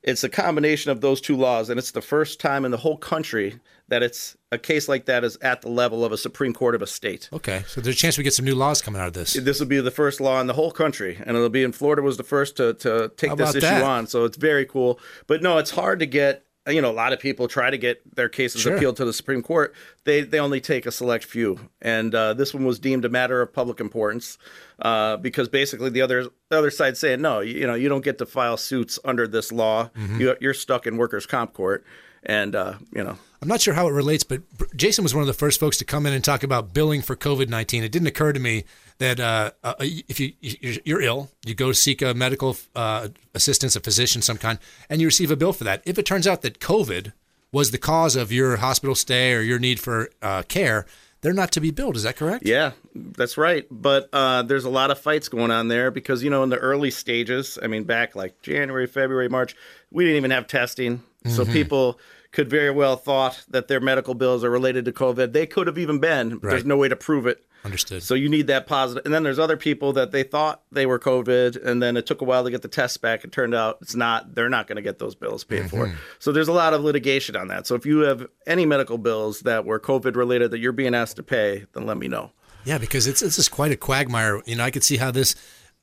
it's 0.03 0.23
a 0.23 0.29
combination 0.29 0.91
of 0.91 1.01
those 1.01 1.23
two 1.23 1.37
laws, 1.37 1.71
and 1.71 1.79
it's 1.79 1.93
the 1.93 2.03
first 2.03 2.39
time 2.39 2.67
in 2.67 2.71
the 2.71 2.77
whole 2.77 2.99
country 2.99 3.59
that 3.89 4.03
it's 4.03 4.37
a 4.51 4.59
case 4.59 4.89
like 4.89 5.07
that 5.07 5.23
is 5.25 5.37
at 5.43 5.63
the 5.63 5.69
level 5.69 6.05
of 6.05 6.11
a 6.13 6.17
Supreme 6.19 6.53
Court 6.53 6.75
of 6.75 6.83
a 6.83 6.87
state. 6.87 7.29
Okay, 7.33 7.65
so 7.69 7.81
there's 7.81 7.95
a 7.95 7.99
chance 7.99 8.19
we 8.19 8.25
get 8.25 8.35
some 8.35 8.45
new 8.45 8.55
laws 8.55 8.83
coming 8.83 9.01
out 9.01 9.07
of 9.09 9.13
this. 9.15 9.35
This 9.35 9.61
will 9.61 9.67
be 9.67 9.81
the 9.81 9.91
first 9.91 10.21
law 10.21 10.41
in 10.41 10.47
the 10.49 10.55
whole 10.55 10.73
country, 10.73 11.17
and 11.25 11.37
it'll 11.37 11.49
be 11.49 11.63
in 11.63 11.73
Florida 11.73 12.03
was 12.03 12.17
the 12.17 12.25
first 12.25 12.57
to, 12.57 12.75
to 12.75 13.13
take 13.17 13.37
this 13.37 13.51
issue 13.51 13.61
that? 13.61 13.83
on. 13.83 14.07
So 14.07 14.25
it's 14.25 14.37
very 14.37 14.67
cool. 14.67 14.99
But 15.27 15.43
no, 15.43 15.59
it's 15.59 15.71
hard 15.71 16.01
to 16.01 16.07
get. 16.07 16.43
You 16.69 16.83
know, 16.83 16.91
a 16.91 16.93
lot 16.93 17.13
of 17.13 17.21
people 17.21 17.47
try 17.47 17.71
to 17.71 17.79
get 17.79 18.03
their 18.17 18.29
cases 18.29 18.63
Sure. 18.63 18.75
appealed 18.75 18.97
to 18.97 19.05
the 19.05 19.13
Supreme 19.13 19.41
Court. 19.41 19.73
They 20.03 20.23
they 20.23 20.41
only 20.41 20.61
take 20.61 20.85
a 20.85 20.91
select 20.91 21.25
few, 21.25 21.61
and 21.81 22.13
uh, 22.13 22.35
this 22.35 22.53
one 22.53 22.65
was 22.65 22.81
deemed 22.81 23.05
a 23.05 23.09
matter 23.09 23.41
of 23.41 23.53
public 23.53 23.79
importance 23.79 24.37
uh, 24.81 25.17
because 25.19 25.49
basically 25.49 25.91
the 25.91 26.03
other 26.03 26.25
the 26.51 26.59
other 26.59 26.73
side 26.73 26.97
saying 26.97 27.21
no, 27.21 27.39
you, 27.39 27.61
you 27.61 27.67
know, 27.69 27.75
you 27.75 27.89
don't 27.89 28.03
get 28.05 28.19
to 28.19 28.27
file 28.27 28.57
suits 28.57 28.99
under 29.05 29.29
this 29.29 29.53
law. 29.53 29.91
Mhm. 29.97 30.19
You, 30.19 30.37
you're 30.41 30.55
stuck 30.55 30.89
in 30.89 30.97
workers' 30.97 31.25
comp 31.25 31.53
court, 31.53 31.85
and 32.27 32.55
uh, 32.55 32.75
you 32.95 33.03
know. 33.03 33.17
I'm 33.43 33.49
not 33.49 33.61
sure 33.61 33.75
how 33.75 33.87
it 33.87 33.93
relates, 33.93 34.25
but 34.25 34.41
Jason 34.77 35.03
was 35.05 35.15
one 35.15 35.21
of 35.21 35.27
the 35.27 35.35
first 35.35 35.61
folks 35.61 35.77
to 35.79 35.85
come 35.85 36.07
in 36.07 36.15
and 36.15 36.25
talk 36.25 36.43
about 36.43 36.73
billing 36.73 37.03
for 37.03 37.15
COVID 37.15 37.49
19. 37.49 37.85
It 37.85 37.93
didn't 37.93 38.09
occur 38.09 38.33
to 38.33 38.41
me 38.41 38.65
that 38.99 39.21
uh, 39.21 39.51
uh, 39.63 39.75
if 39.81 40.19
you 40.19 40.33
you're 40.41 41.03
ill, 41.03 41.31
you 41.45 41.55
go 41.55 41.73
seek 41.73 42.01
a 42.03 42.15
medical 42.15 42.57
uh, 42.75 43.09
assistance, 43.35 43.77
a 43.77 43.81
physician, 43.81 44.23
some 44.23 44.39
kind, 44.39 44.59
and 44.89 45.01
you 45.01 45.07
receive 45.07 45.31
a 45.31 45.37
bill 45.37 45.53
for 45.53 45.65
that. 45.65 45.83
If 45.85 45.99
it 45.99 46.07
turns 46.07 46.27
out 46.27 46.43
that 46.43 46.61
COVID 46.61 47.13
was 47.53 47.71
the 47.71 47.79
cause 47.79 48.17
of 48.17 48.33
your 48.33 48.57
hospital 48.57 48.95
stay 48.95 49.33
or 49.35 49.41
your 49.41 49.59
need 49.59 49.81
for 49.81 50.11
uh, 50.23 50.43
care, 50.49 50.87
they're 51.21 51.33
not 51.35 51.53
to 51.53 51.61
be 51.61 51.71
billed. 51.71 51.97
Is 51.97 52.03
that 52.05 52.17
correct? 52.17 52.45
Yeah, 52.47 52.73
that's 52.95 53.37
right. 53.37 53.67
But 53.71 54.09
uh, 54.13 54.43
there's 54.43 54.65
a 54.65 54.71
lot 54.71 54.91
of 54.91 54.99
fights 54.99 55.29
going 55.29 55.51
on 55.51 55.69
there 55.69 55.91
because, 55.91 56.23
you 56.25 56.31
know, 56.31 56.43
in 56.43 56.49
the 56.49 56.59
early 56.59 56.91
stages, 56.91 57.59
I 57.63 57.67
mean, 57.67 57.85
back 57.85 58.17
like 58.17 58.41
January, 58.43 58.87
February, 58.87 59.29
March, 59.29 59.55
we 59.91 60.05
didn't 60.05 60.17
even 60.17 60.31
have 60.33 60.47
testing. 60.49 61.03
So 61.29 61.45
Mhm. 61.45 61.53
people 61.53 61.99
could 62.37 62.51
very 62.51 62.71
well 62.71 62.97
thought 62.97 63.43
that 63.49 63.67
their 63.67 63.81
medical 63.81 64.13
bills 64.15 64.45
are 64.45 64.51
related 64.51 64.85
to 64.85 64.93
COVID. 64.93 65.33
They 65.33 65.47
could 65.47 65.67
have 65.67 65.79
even 65.79 65.99
been. 65.99 66.37
But 66.39 66.51
There's 66.51 66.65
no 66.67 66.77
way 66.77 66.87
to 66.89 66.95
prove 66.95 67.27
it. 67.27 67.43
Understood. 67.65 68.03
So 68.03 68.15
you 68.15 68.29
need 68.29 68.47
that 68.49 68.67
positive. 68.67 69.07
And 69.07 69.13
then 69.15 69.23
there's 69.23 69.39
other 69.39 69.57
people 69.57 69.95
that 69.95 70.13
they 70.13 70.23
thought 70.23 70.61
they 70.71 70.85
were 70.85 70.99
COVID, 70.99 71.65
and 71.65 71.83
then 71.83 71.97
it 71.97 72.05
took 72.07 72.21
a 72.21 72.25
while 72.25 72.45
to 72.45 72.51
get 72.51 72.61
the 72.61 72.69
tests 72.69 72.99
back. 72.99 73.25
It 73.25 73.33
turned 73.33 73.55
out 73.55 73.79
it's 73.81 73.95
not. 73.95 74.35
They're 74.35 74.51
not 74.51 74.67
going 74.69 74.77
to 74.77 74.83
get 74.83 74.99
those 74.99 75.15
bills 75.15 75.43
paid 75.45 75.71
for. 75.71 75.87
Mhm. 75.87 75.95
So 76.19 76.31
there's 76.31 76.47
a 76.47 76.53
lot 76.53 76.75
of 76.75 76.83
litigation 76.83 77.35
on 77.37 77.49
that. 77.49 77.67
So 77.67 77.75
if 77.75 77.87
you 77.87 78.01
have 78.01 78.27
any 78.47 78.67
medical 78.67 78.99
bills 78.99 79.41
that 79.41 79.65
were 79.65 79.81
COVID 79.81 80.15
related 80.15 80.51
that 80.51 80.59
you're 80.59 80.73
being 80.73 80.95
asked 80.95 81.17
to 81.17 81.23
pay, 81.25 81.65
then 81.73 81.87
let 81.87 81.97
me 81.97 82.07
know. 82.07 82.31
Yeah, 82.65 82.77
because 82.79 83.07
it's 83.07 83.21
this 83.21 83.39
is 83.39 83.49
quite 83.49 83.73
a 83.73 83.77
quagmire. 83.77 84.43
You 84.45 84.57
know, 84.57 84.65
I 84.65 84.71
could 84.71 84.85
see 84.85 84.99
how 84.99 85.11
this, 85.11 85.35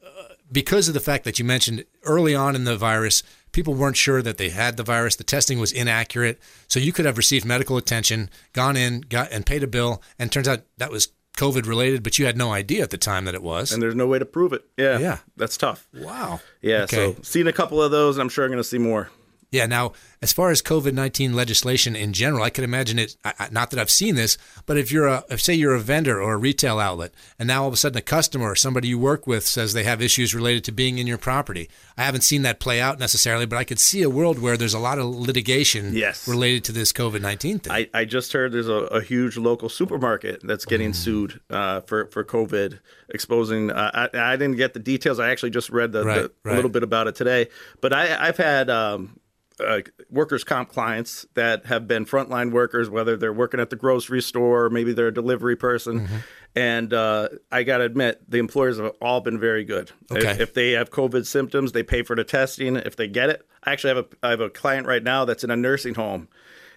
uh, 0.05 0.07
because 0.51 0.87
of 0.87 0.93
the 0.93 0.99
fact 1.01 1.23
that 1.25 1.39
you 1.39 1.43
mentioned 1.45 1.83
early 2.03 2.35
on 2.35 2.55
in 2.55 2.63
the 2.63 2.77
virus, 2.77 3.23
people 3.53 3.73
weren't 3.73 3.95
sure 3.95 4.21
that 4.21 4.37
they 4.37 4.49
had 4.49 4.75
the 4.75 4.83
virus. 4.83 5.15
The 5.15 5.23
testing 5.23 5.59
was 5.59 5.71
inaccurate, 5.71 6.41
so 6.67 6.79
you 6.79 6.91
could 6.91 7.05
have 7.05 7.17
received 7.17 7.45
medical 7.45 7.77
attention, 7.77 8.29
gone 8.51 8.75
in, 8.75 9.01
got 9.01 9.31
and 9.31 9.45
paid 9.45 9.63
a 9.63 9.67
bill, 9.67 10.01
and 10.19 10.29
turns 10.31 10.47
out 10.49 10.63
that 10.77 10.91
was 10.91 11.07
COVID 11.37 11.65
related, 11.65 12.03
but 12.03 12.19
you 12.19 12.25
had 12.25 12.37
no 12.37 12.51
idea 12.51 12.83
at 12.83 12.89
the 12.91 12.97
time 12.97 13.25
that 13.25 13.33
it 13.33 13.41
was. 13.41 13.71
And 13.71 13.81
there's 13.81 13.95
no 13.95 14.05
way 14.05 14.19
to 14.19 14.25
prove 14.25 14.53
it. 14.53 14.65
Yeah. 14.77 14.99
Yeah. 14.99 15.17
That's 15.35 15.57
tough. 15.57 15.87
Wow. 15.93 16.41
Yeah. 16.61 16.83
Okay. 16.83 17.15
So 17.15 17.21
seen 17.23 17.47
a 17.47 17.53
couple 17.53 17.81
of 17.81 17.91
those. 17.91 18.17
and 18.17 18.21
I'm 18.21 18.29
sure 18.29 18.45
I'm 18.45 18.51
going 18.51 18.59
to 18.61 18.63
see 18.63 18.77
more. 18.77 19.09
Yeah. 19.53 19.67
Now, 19.67 19.93
as 20.21 20.33
far 20.33 20.51
as 20.51 20.61
COVID 20.61 20.93
nineteen 20.93 21.33
legislation 21.33 21.95
in 21.95 22.11
general, 22.11 22.43
I 22.43 22.49
can 22.49 22.63
imagine 22.63 22.97
it. 22.99 23.15
Not 23.51 23.69
that 23.71 23.79
I've 23.79 23.89
seen 23.91 24.15
this, 24.15 24.37
but 24.65 24.77
if 24.77 24.91
you're 24.91 25.07
a, 25.07 25.23
if 25.29 25.41
say 25.41 25.53
you're 25.53 25.75
a 25.75 25.79
vendor 25.79 26.21
or 26.21 26.33
a 26.33 26.37
retail 26.37 26.79
outlet, 26.79 27.13
and 27.37 27.47
now 27.47 27.61
all 27.61 27.67
of 27.67 27.73
a 27.73 27.77
sudden 27.77 27.97
a 27.97 28.01
customer 28.01 28.49
or 28.51 28.55
somebody 28.55 28.87
you 28.89 28.97
work 28.99 29.27
with 29.27 29.45
says 29.45 29.73
they 29.73 29.83
have 29.83 30.01
issues 30.01 30.33
related 30.33 30.63
to 30.65 30.71
being 30.71 30.97
in 30.97 31.07
your 31.07 31.17
property, 31.17 31.69
I 31.97 32.03
haven't 32.03 32.21
seen 32.21 32.41
that 32.41 32.59
play 32.59 32.81
out 32.81 32.99
necessarily, 32.99 33.45
but 33.45 33.57
I 33.57 33.63
could 33.63 33.79
see 33.79 34.01
a 34.01 34.09
world 34.09 34.39
where 34.39 34.57
there's 34.57 34.73
a 34.73 34.79
lot 34.79 34.97
of 34.99 35.05
litigation 35.05 35.93
Yes. 35.93 36.27
related 36.27 36.63
to 36.65 36.71
this 36.71 36.91
COVID 36.91 37.21
nineteen 37.21 37.59
thing. 37.59 37.71
I, 37.71 37.89
I 37.93 38.05
just 38.05 38.33
heard 38.33 38.51
there's 38.53 38.67
a, 38.69 38.85
a 38.99 39.01
huge 39.01 39.37
local 39.37 39.69
supermarket 39.69 40.41
that's 40.43 40.65
getting 40.65 40.91
Mm. 40.91 40.95
sued 40.95 41.39
uh, 41.49 41.81
for 41.81 42.07
for 42.07 42.23
COVID, 42.23 42.79
exposing. 43.09 43.71
Uh, 43.71 44.09
I, 44.13 44.33
I 44.33 44.35
didn't 44.35 44.57
get 44.57 44.73
the 44.73 44.79
details. 44.79 45.19
I 45.19 45.29
actually 45.31 45.51
just 45.51 45.69
read 45.69 45.91
the, 45.91 46.03
Right, 46.03 46.21
the- 46.23 46.31
right. 46.43 46.53
a 46.53 46.55
little 46.55 46.71
bit 46.71 46.83
about 46.83 47.07
it 47.07 47.15
today. 47.15 47.47
But 47.81 47.93
I, 47.93 48.27
I've 48.27 48.37
had 48.37 48.69
um, 48.69 49.19
uh, 49.63 49.81
workers' 50.09 50.43
comp 50.43 50.69
clients 50.69 51.25
that 51.33 51.65
have 51.65 51.87
been 51.87 52.05
frontline 52.05 52.51
workers, 52.51 52.89
whether 52.89 53.17
they're 53.17 53.33
working 53.33 53.59
at 53.59 53.69
the 53.69 53.75
grocery 53.75 54.21
store 54.21 54.65
or 54.65 54.69
maybe 54.69 54.93
they're 54.93 55.07
a 55.07 55.13
delivery 55.13 55.55
person. 55.55 56.01
Mm-hmm. 56.01 56.15
And 56.55 56.93
uh, 56.93 57.29
I 57.51 57.63
got 57.63 57.79
to 57.79 57.83
admit, 57.83 58.29
the 58.29 58.37
employers 58.37 58.77
have 58.77 58.93
all 59.01 59.21
been 59.21 59.39
very 59.39 59.63
good. 59.63 59.91
Okay. 60.11 60.31
If, 60.31 60.39
if 60.39 60.53
they 60.53 60.71
have 60.71 60.91
COVID 60.91 61.25
symptoms, 61.25 61.71
they 61.71 61.81
pay 61.81 62.03
for 62.03 62.15
the 62.15 62.23
testing. 62.23 62.75
If 62.75 62.95
they 62.95 63.07
get 63.07 63.29
it, 63.29 63.47
I 63.63 63.71
actually 63.71 63.95
have 63.95 64.05
a 64.05 64.07
I 64.21 64.29
have 64.29 64.41
a 64.41 64.49
client 64.49 64.85
right 64.85 65.01
now 65.01 65.25
that's 65.25 65.43
in 65.43 65.49
a 65.49 65.55
nursing 65.55 65.95
home, 65.95 66.27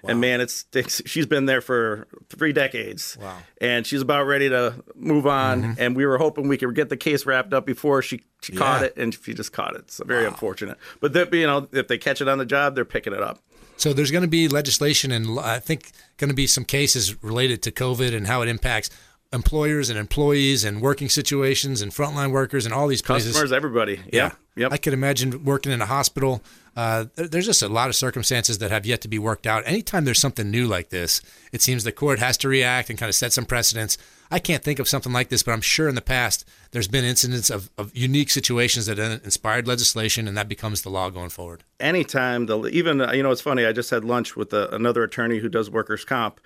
and 0.09 0.21
man, 0.21 0.41
it's, 0.41 0.65
it's 0.73 1.03
she's 1.07 1.27
been 1.27 1.47
there 1.47 1.61
for 1.61 2.07
three 2.31 2.53
decades. 2.53 3.17
Wow. 3.21 3.39
And 3.61 3.87
she's 3.87 4.03
about 4.03 4.25
ready 4.27 4.49
to 4.49 4.83
move 4.95 5.27
on, 5.27 5.63
mm-hmm. 5.63 5.73
and 5.81 5.97
we 5.97 6.07
were 6.07 6.19
hoping 6.19 6.49
we 6.49 6.57
could 6.57 6.75
get 6.75 6.89
the 6.89 6.97
case 6.97 7.27
wrapped 7.27 7.53
up 7.53 7.67
before 7.67 8.03
she 8.03 8.23
she 8.43 8.53
caught 8.53 8.83
it, 8.83 8.97
and 8.97 9.15
she 9.15 9.35
just 9.35 9.53
caught 9.53 9.75
it. 9.75 9.91
So 9.91 10.05
very 10.05 10.27
unfortunate. 10.27 10.79
But 11.01 11.13
that 11.15 11.33
you 11.33 11.47
know, 11.47 11.69
if 11.73 11.89
they 11.89 11.99
catch 11.99 12.21
it 12.21 12.29
on 12.29 12.39
the 12.39 12.47
job, 12.47 12.75
they're 12.75 12.85
picking 12.85 13.13
it 13.13 13.23
up. 13.23 13.41
So 13.77 13.93
there's 13.93 14.11
going 14.11 14.23
to 14.23 14.29
be 14.29 14.49
legislation 14.49 15.13
and 15.13 15.39
I 15.39 15.59
think 15.59 15.91
going 16.17 16.31
to 16.31 16.35
be 16.35 16.47
some 16.47 16.65
cases 16.65 17.23
related 17.23 17.63
to 17.65 17.71
COVID 17.71 18.17
and 18.17 18.27
how 18.27 18.41
it 18.43 18.49
impacts 18.49 18.89
employers 19.33 19.91
and 19.91 19.99
employees 19.99 20.65
and 20.65 20.81
working 20.81 21.09
situations 21.09 21.83
and 21.83 21.93
frontline 21.93 22.31
workers 22.31 22.65
and 22.65 22.75
all 22.75 22.87
these 22.87 23.03
places. 23.03 23.33
Customers, 23.33 23.53
everybody. 23.53 24.01
Yeah. 24.13 24.33
Yep. 24.57 24.73
I 24.73 24.79
could 24.79 24.95
imagine 24.95 25.45
working 25.45 25.73
in 25.73 25.83
a 25.83 25.87
hospital. 25.87 26.43
Uh, 26.75 27.07
there's 27.15 27.45
just 27.45 27.63
a 27.63 27.69
lot 27.69 27.89
of 27.89 27.95
circumstances 27.95 28.59
that 28.59 28.71
have 28.71 28.87
yet 28.87 29.03
to 29.03 29.09
be 29.09 29.19
worked 29.19 29.47
out. 29.47 29.63
Anytime 29.67 30.05
there's 30.05 30.21
something 30.21 30.51
new 30.51 30.67
like 30.67 30.89
this, 30.89 31.21
it 31.53 31.61
seems 31.61 31.85
the 31.85 31.93
court 31.93 32.19
has 32.19 32.39
to 32.39 32.49
react 32.49 32.89
and 32.89 32.99
kind 32.99 33.09
of 33.09 33.15
set 33.15 33.33
some 33.33 33.45
precedents. 33.45 33.99
I 34.31 34.39
can't 34.39 34.63
think 34.63 34.79
of 34.79 34.89
something 34.89 35.13
like 35.13 35.29
this, 35.29 35.43
but 35.43 35.53
I'm 35.53 35.61
sure 35.61 35.89
in 35.89 35.95
the 35.95 36.01
past 36.03 36.49
there's 36.71 36.89
been 36.89 37.05
incidents 37.05 37.51
of, 37.51 37.71
of 37.77 37.95
unique 37.95 38.31
situations 38.31 38.87
that 38.87 38.99
inspired 38.99 39.69
legislation, 39.69 40.27
and 40.27 40.37
that 40.37 40.49
becomes 40.49 40.83
the 40.83 40.91
law 40.91 41.11
going 41.11 41.31
forward. 41.31 41.63
Anytime, 41.79 42.47
the, 42.47 42.67
even, 42.69 42.99
you 43.13 43.23
know, 43.23 43.31
it's 43.31 43.41
funny, 43.43 43.67
I 43.67 43.73
just 43.73 43.91
had 43.91 44.05
lunch 44.05 44.37
with 44.37 44.53
a, 44.53 44.75
another 44.75 45.03
attorney 45.03 45.39
who 45.39 45.49
does 45.49 45.71
workers' 45.71 46.05
comp 46.05 46.41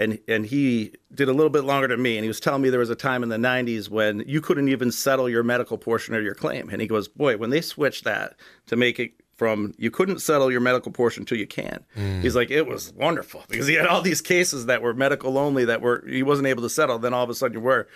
and 0.00 0.18
and 0.26 0.46
he 0.46 0.92
did 1.14 1.28
a 1.28 1.32
little 1.32 1.50
bit 1.50 1.62
longer 1.62 1.86
than 1.86 2.02
me 2.02 2.16
and 2.16 2.24
he 2.24 2.28
was 2.28 2.40
telling 2.40 2.62
me 2.62 2.70
there 2.70 2.80
was 2.80 2.90
a 2.90 2.96
time 2.96 3.22
in 3.22 3.28
the 3.28 3.36
90s 3.36 3.88
when 3.88 4.24
you 4.26 4.40
couldn't 4.40 4.68
even 4.68 4.90
settle 4.90 5.28
your 5.28 5.42
medical 5.42 5.76
portion 5.76 6.14
of 6.14 6.24
your 6.24 6.34
claim. 6.34 6.70
And 6.70 6.80
he 6.80 6.88
goes 6.88 7.06
boy 7.06 7.36
when 7.36 7.50
they 7.50 7.60
switched 7.60 8.04
that 8.04 8.34
to 8.66 8.76
make 8.76 8.98
it 8.98 9.12
from 9.36 9.74
you 9.78 9.90
couldn't 9.90 10.20
settle 10.20 10.50
your 10.50 10.60
medical 10.60 10.90
portion 10.90 11.22
until 11.22 11.38
you 11.38 11.46
can. 11.46 11.84
Mm. 11.96 12.22
he's 12.22 12.34
like 12.34 12.50
it 12.50 12.66
was 12.66 12.92
wonderful 12.94 13.44
because 13.48 13.66
he 13.66 13.74
had 13.74 13.86
all 13.86 14.02
these 14.02 14.20
cases 14.20 14.66
that 14.66 14.82
were 14.82 14.94
medical 14.94 15.38
only 15.38 15.66
that 15.66 15.82
were 15.82 16.04
he 16.08 16.22
wasn't 16.22 16.48
able 16.48 16.62
to 16.62 16.70
settle 16.70 16.98
then 16.98 17.14
all 17.14 17.24
of 17.24 17.30
a 17.30 17.34
sudden 17.34 17.54
you 17.58 17.60
were 17.60 17.86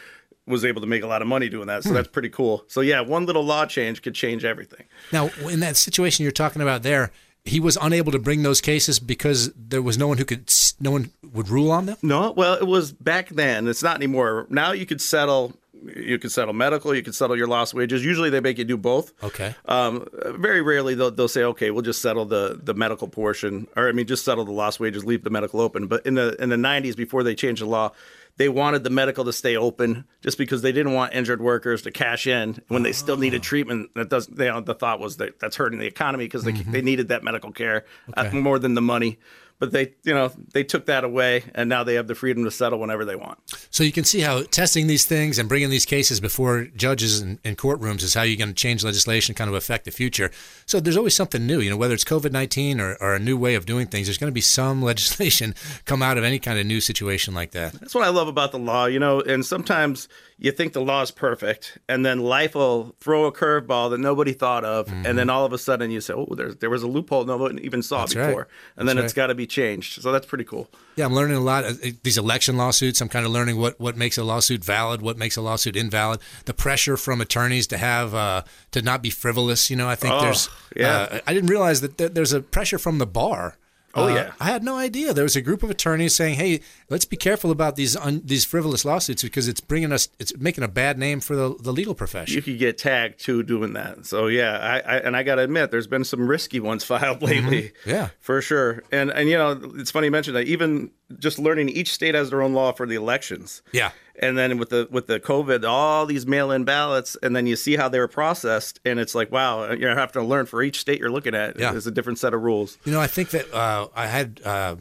was 0.46 0.64
able 0.64 0.82
to 0.82 0.86
make 0.86 1.02
a 1.02 1.06
lot 1.06 1.22
of 1.22 1.28
money 1.28 1.48
doing 1.48 1.68
that. 1.68 1.82
So 1.84 1.88
hmm. 1.88 1.94
that's 1.94 2.08
pretty 2.08 2.28
cool. 2.28 2.64
So 2.68 2.82
yeah 2.82 3.00
one 3.00 3.24
little 3.24 3.44
law 3.44 3.64
change 3.64 4.02
could 4.02 4.14
change 4.14 4.44
everything. 4.44 4.84
Now 5.10 5.30
in 5.48 5.60
that 5.60 5.78
situation 5.78 6.22
you're 6.22 6.32
talking 6.32 6.60
about 6.60 6.82
there 6.82 7.12
he 7.44 7.60
was 7.60 7.76
unable 7.80 8.10
to 8.12 8.18
bring 8.18 8.42
those 8.42 8.60
cases 8.60 8.98
because 8.98 9.52
there 9.52 9.82
was 9.82 9.98
no 9.98 10.08
one 10.08 10.18
who 10.18 10.24
could 10.24 10.50
no 10.80 10.90
one 10.90 11.10
would 11.32 11.48
rule 11.48 11.70
on 11.70 11.86
them? 11.86 11.96
No 12.02 12.32
well 12.32 12.54
it 12.54 12.66
was 12.66 12.92
back 12.92 13.28
then. 13.28 13.68
It's 13.68 13.82
not 13.82 13.96
anymore. 13.96 14.46
Now 14.48 14.72
you 14.72 14.86
could 14.86 15.00
settle 15.00 15.52
you 15.94 16.18
could 16.18 16.32
settle 16.32 16.54
medical 16.54 16.94
you 16.94 17.02
could 17.02 17.14
settle 17.14 17.36
your 17.36 17.46
lost 17.46 17.74
wages. 17.74 18.02
Usually 18.02 18.30
they 18.30 18.40
make 18.40 18.56
you 18.56 18.64
do 18.64 18.78
both. 18.78 19.12
Okay. 19.22 19.54
Um, 19.66 20.08
very 20.38 20.62
rarely 20.62 20.94
they'll, 20.94 21.10
they'll 21.10 21.28
say 21.28 21.44
okay 21.44 21.70
we'll 21.70 21.82
just 21.82 22.00
settle 22.00 22.24
the 22.24 22.58
the 22.62 22.72
medical 22.72 23.08
portion 23.08 23.68
or 23.76 23.88
i 23.88 23.92
mean 23.92 24.06
just 24.06 24.24
settle 24.24 24.46
the 24.46 24.52
lost 24.52 24.80
wages 24.80 25.04
leave 25.04 25.22
the 25.22 25.30
medical 25.30 25.60
open. 25.60 25.86
But 25.86 26.06
in 26.06 26.14
the 26.14 26.34
in 26.42 26.48
the 26.48 26.56
90s 26.56 26.96
before 26.96 27.22
they 27.22 27.34
changed 27.34 27.60
the 27.60 27.66
law 27.66 27.92
they 28.36 28.48
wanted 28.48 28.82
the 28.82 28.90
medical 28.90 29.24
to 29.24 29.32
stay 29.32 29.56
open 29.56 30.04
just 30.20 30.38
because 30.38 30.62
they 30.62 30.72
didn't 30.72 30.92
want 30.92 31.14
injured 31.14 31.40
workers 31.40 31.82
to 31.82 31.90
cash 31.90 32.26
in 32.26 32.60
when 32.68 32.82
they 32.82 32.92
still 32.92 33.16
needed 33.16 33.40
oh. 33.40 33.44
treatment. 33.44 33.90
That 33.94 34.08
does. 34.08 34.26
They, 34.26 34.50
the 34.60 34.74
thought 34.74 35.00
was 35.00 35.18
that 35.18 35.38
that's 35.38 35.56
hurting 35.56 35.78
the 35.78 35.86
economy 35.86 36.24
because 36.24 36.44
they, 36.44 36.52
mm-hmm. 36.52 36.72
they 36.72 36.82
needed 36.82 37.08
that 37.08 37.22
medical 37.22 37.52
care 37.52 37.84
uh, 38.16 38.24
okay. 38.26 38.38
more 38.38 38.58
than 38.58 38.74
the 38.74 38.82
money 38.82 39.18
but 39.58 39.72
they 39.72 39.94
you 40.02 40.12
know 40.12 40.30
they 40.52 40.64
took 40.64 40.86
that 40.86 41.04
away 41.04 41.44
and 41.54 41.68
now 41.68 41.84
they 41.84 41.94
have 41.94 42.06
the 42.06 42.14
freedom 42.14 42.44
to 42.44 42.50
settle 42.50 42.78
whenever 42.78 43.04
they 43.04 43.16
want. 43.16 43.38
So 43.70 43.84
you 43.84 43.92
can 43.92 44.04
see 44.04 44.20
how 44.20 44.42
testing 44.42 44.86
these 44.86 45.04
things 45.04 45.38
and 45.38 45.48
bringing 45.48 45.70
these 45.70 45.86
cases 45.86 46.20
before 46.20 46.64
judges 46.76 47.20
and, 47.20 47.38
and 47.44 47.56
courtrooms 47.56 48.02
is 48.02 48.14
how 48.14 48.22
you're 48.22 48.38
going 48.38 48.48
to 48.48 48.54
change 48.54 48.84
legislation 48.84 49.34
kind 49.34 49.48
of 49.48 49.54
affect 49.54 49.84
the 49.84 49.90
future. 49.90 50.30
So 50.66 50.80
there's 50.80 50.96
always 50.96 51.14
something 51.14 51.46
new 51.46 51.60
you 51.60 51.70
know 51.70 51.76
whether 51.76 51.94
it's 51.94 52.04
covid-19 52.04 52.80
or, 52.80 52.96
or 53.00 53.14
a 53.14 53.18
new 53.18 53.36
way 53.36 53.54
of 53.54 53.66
doing 53.66 53.86
things 53.86 54.06
there's 54.06 54.18
going 54.18 54.30
to 54.30 54.34
be 54.34 54.40
some 54.40 54.82
legislation 54.94 55.54
come 55.84 56.02
out 56.02 56.18
of 56.18 56.24
any 56.24 56.38
kind 56.38 56.58
of 56.58 56.66
new 56.66 56.80
situation 56.80 57.34
like 57.34 57.52
that. 57.52 57.72
That's 57.74 57.94
what 57.94 58.04
i 58.04 58.08
love 58.08 58.28
about 58.28 58.52
the 58.52 58.58
law 58.58 58.86
you 58.86 58.98
know 58.98 59.20
and 59.20 59.44
sometimes 59.44 60.08
you 60.44 60.52
think 60.52 60.74
the 60.74 60.82
law 60.82 61.00
is 61.00 61.10
perfect, 61.10 61.78
and 61.88 62.04
then 62.04 62.20
life 62.20 62.54
will 62.54 62.94
throw 63.00 63.24
a 63.24 63.32
curveball 63.32 63.88
that 63.88 63.98
nobody 63.98 64.34
thought 64.34 64.62
of, 64.62 64.88
mm-hmm. 64.88 65.06
and 65.06 65.16
then 65.18 65.30
all 65.30 65.46
of 65.46 65.54
a 65.54 65.58
sudden 65.58 65.90
you 65.90 66.02
say, 66.02 66.12
"Oh, 66.12 66.34
there, 66.36 66.52
there 66.52 66.68
was 66.68 66.82
a 66.82 66.86
loophole 66.86 67.24
no 67.24 67.38
one 67.38 67.58
even 67.60 67.82
saw 67.82 68.00
that's 68.00 68.12
before," 68.12 68.40
right. 68.40 68.46
and 68.76 68.86
then 68.86 68.98
it's 68.98 69.14
got 69.14 69.28
to 69.28 69.34
be 69.34 69.46
changed. 69.46 70.02
So 70.02 70.12
that's 70.12 70.26
pretty 70.26 70.44
cool. 70.44 70.68
Yeah, 70.96 71.06
I'm 71.06 71.14
learning 71.14 71.38
a 71.38 71.40
lot. 71.40 71.64
Uh, 71.64 71.72
these 72.02 72.18
election 72.18 72.58
lawsuits, 72.58 73.00
I'm 73.00 73.08
kind 73.08 73.24
of 73.24 73.32
learning 73.32 73.56
what 73.56 73.80
what 73.80 73.96
makes 73.96 74.18
a 74.18 74.22
lawsuit 74.22 74.62
valid, 74.62 75.00
what 75.00 75.16
makes 75.16 75.38
a 75.38 75.40
lawsuit 75.40 75.76
invalid. 75.76 76.20
The 76.44 76.52
pressure 76.52 76.98
from 76.98 77.22
attorneys 77.22 77.66
to 77.68 77.78
have 77.78 78.14
uh, 78.14 78.42
to 78.72 78.82
not 78.82 79.00
be 79.00 79.08
frivolous. 79.08 79.70
You 79.70 79.76
know, 79.76 79.88
I 79.88 79.94
think 79.94 80.12
oh, 80.12 80.20
there's. 80.20 80.50
Yeah. 80.76 81.08
Uh, 81.10 81.20
I 81.26 81.32
didn't 81.32 81.48
realize 81.48 81.80
that 81.80 81.96
there's 81.96 82.34
a 82.34 82.42
pressure 82.42 82.78
from 82.78 82.98
the 82.98 83.06
bar 83.06 83.56
Oh 83.96 84.06
uh, 84.06 84.14
yeah, 84.14 84.32
I 84.40 84.46
had 84.46 84.64
no 84.64 84.76
idea. 84.76 85.12
There 85.12 85.24
was 85.24 85.36
a 85.36 85.40
group 85.40 85.62
of 85.62 85.70
attorneys 85.70 86.14
saying, 86.14 86.34
"Hey, 86.34 86.60
let's 86.90 87.04
be 87.04 87.16
careful 87.16 87.50
about 87.50 87.76
these 87.76 87.96
un- 87.96 88.22
these 88.24 88.44
frivolous 88.44 88.84
lawsuits 88.84 89.22
because 89.22 89.46
it's 89.46 89.60
bringing 89.60 89.92
us, 89.92 90.08
it's 90.18 90.36
making 90.36 90.64
a 90.64 90.68
bad 90.68 90.98
name 90.98 91.20
for 91.20 91.36
the, 91.36 91.54
the 91.60 91.72
legal 91.72 91.94
profession." 91.94 92.34
You 92.34 92.42
could 92.42 92.58
get 92.58 92.78
tagged 92.78 93.20
too 93.20 93.42
doing 93.42 93.74
that. 93.74 94.06
So 94.06 94.26
yeah, 94.26 94.58
I, 94.58 94.96
I 94.96 94.98
and 94.98 95.16
I 95.16 95.22
got 95.22 95.36
to 95.36 95.42
admit, 95.42 95.70
there's 95.70 95.86
been 95.86 96.04
some 96.04 96.26
risky 96.26 96.60
ones 96.60 96.82
filed 96.92 97.22
lately. 97.22 97.62
Mm-hmm. 97.62 97.90
Yeah, 97.90 98.08
for 98.20 98.40
sure. 98.40 98.82
And 98.90 99.10
and 99.10 99.28
you 99.28 99.36
know, 99.36 99.60
it's 99.76 99.90
funny 99.90 100.06
you 100.06 100.10
mentioned 100.10 100.36
that. 100.36 100.46
Even 100.46 100.90
just 101.18 101.38
learning 101.38 101.68
each 101.68 101.92
state 101.92 102.14
has 102.14 102.30
their 102.30 102.42
own 102.42 102.52
law 102.52 102.72
for 102.72 102.86
the 102.86 102.96
elections. 102.96 103.62
Yeah, 103.72 103.92
and 104.20 104.38
then 104.38 104.58
with 104.58 104.70
the 104.70 104.88
with 104.90 105.06
the 105.06 105.20
COVID, 105.20 105.64
all 105.68 106.06
these 106.06 106.26
mail-in 106.26 106.64
ballots, 106.64 107.16
and 107.22 107.34
then 107.34 107.46
you 107.46 107.56
see 107.56 107.76
how 107.76 107.88
they 107.88 107.98
were 107.98 108.08
processed, 108.08 108.80
and 108.84 108.98
it's 109.00 109.14
like, 109.14 109.32
wow, 109.32 109.72
you 109.72 109.86
have 109.86 110.12
to 110.12 110.22
learn 110.22 110.46
for 110.46 110.62
each 110.62 110.80
state 110.80 111.00
you're 111.00 111.10
looking 111.10 111.34
at. 111.34 111.58
Yeah. 111.58 111.72
there's 111.72 111.86
a 111.86 111.90
different 111.90 112.18
set 112.18 112.34
of 112.34 112.42
rules. 112.42 112.78
You 112.84 112.92
know, 112.92 113.00
I 113.00 113.06
think 113.06 113.30
that 113.30 113.52
uh, 113.52 113.88
I 113.94 114.06
had 114.06 114.40
uh, 114.44 114.76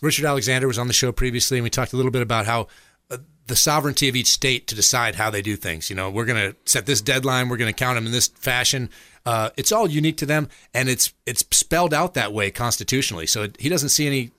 Richard 0.00 0.24
Alexander 0.24 0.66
was 0.66 0.78
on 0.78 0.86
the 0.86 0.92
show 0.92 1.12
previously, 1.12 1.58
and 1.58 1.64
we 1.64 1.70
talked 1.70 1.92
a 1.92 1.96
little 1.96 2.12
bit 2.12 2.22
about 2.22 2.46
how. 2.46 2.68
Uh, 3.10 3.16
the 3.46 3.56
sovereignty 3.56 4.10
of 4.10 4.14
each 4.14 4.26
state 4.26 4.66
to 4.66 4.74
decide 4.74 5.14
how 5.14 5.30
they 5.30 5.40
do 5.40 5.56
things. 5.56 5.88
You 5.88 5.96
know, 5.96 6.10
we're 6.10 6.26
going 6.26 6.52
to 6.52 6.56
set 6.66 6.84
this 6.84 7.00
deadline. 7.00 7.48
We're 7.48 7.56
going 7.56 7.72
to 7.72 7.78
count 7.78 7.96
them 7.96 8.04
in 8.04 8.12
this 8.12 8.28
fashion. 8.28 8.90
Uh, 9.24 9.48
it's 9.56 9.72
all 9.72 9.88
unique 9.88 10.18
to 10.18 10.26
them, 10.26 10.50
and 10.74 10.90
it's 10.90 11.14
it's 11.24 11.44
spelled 11.50 11.94
out 11.94 12.12
that 12.12 12.34
way 12.34 12.50
constitutionally. 12.50 13.26
So 13.26 13.44
it, 13.44 13.56
he 13.58 13.70
doesn't 13.70 13.88
see 13.88 14.06
any 14.06 14.32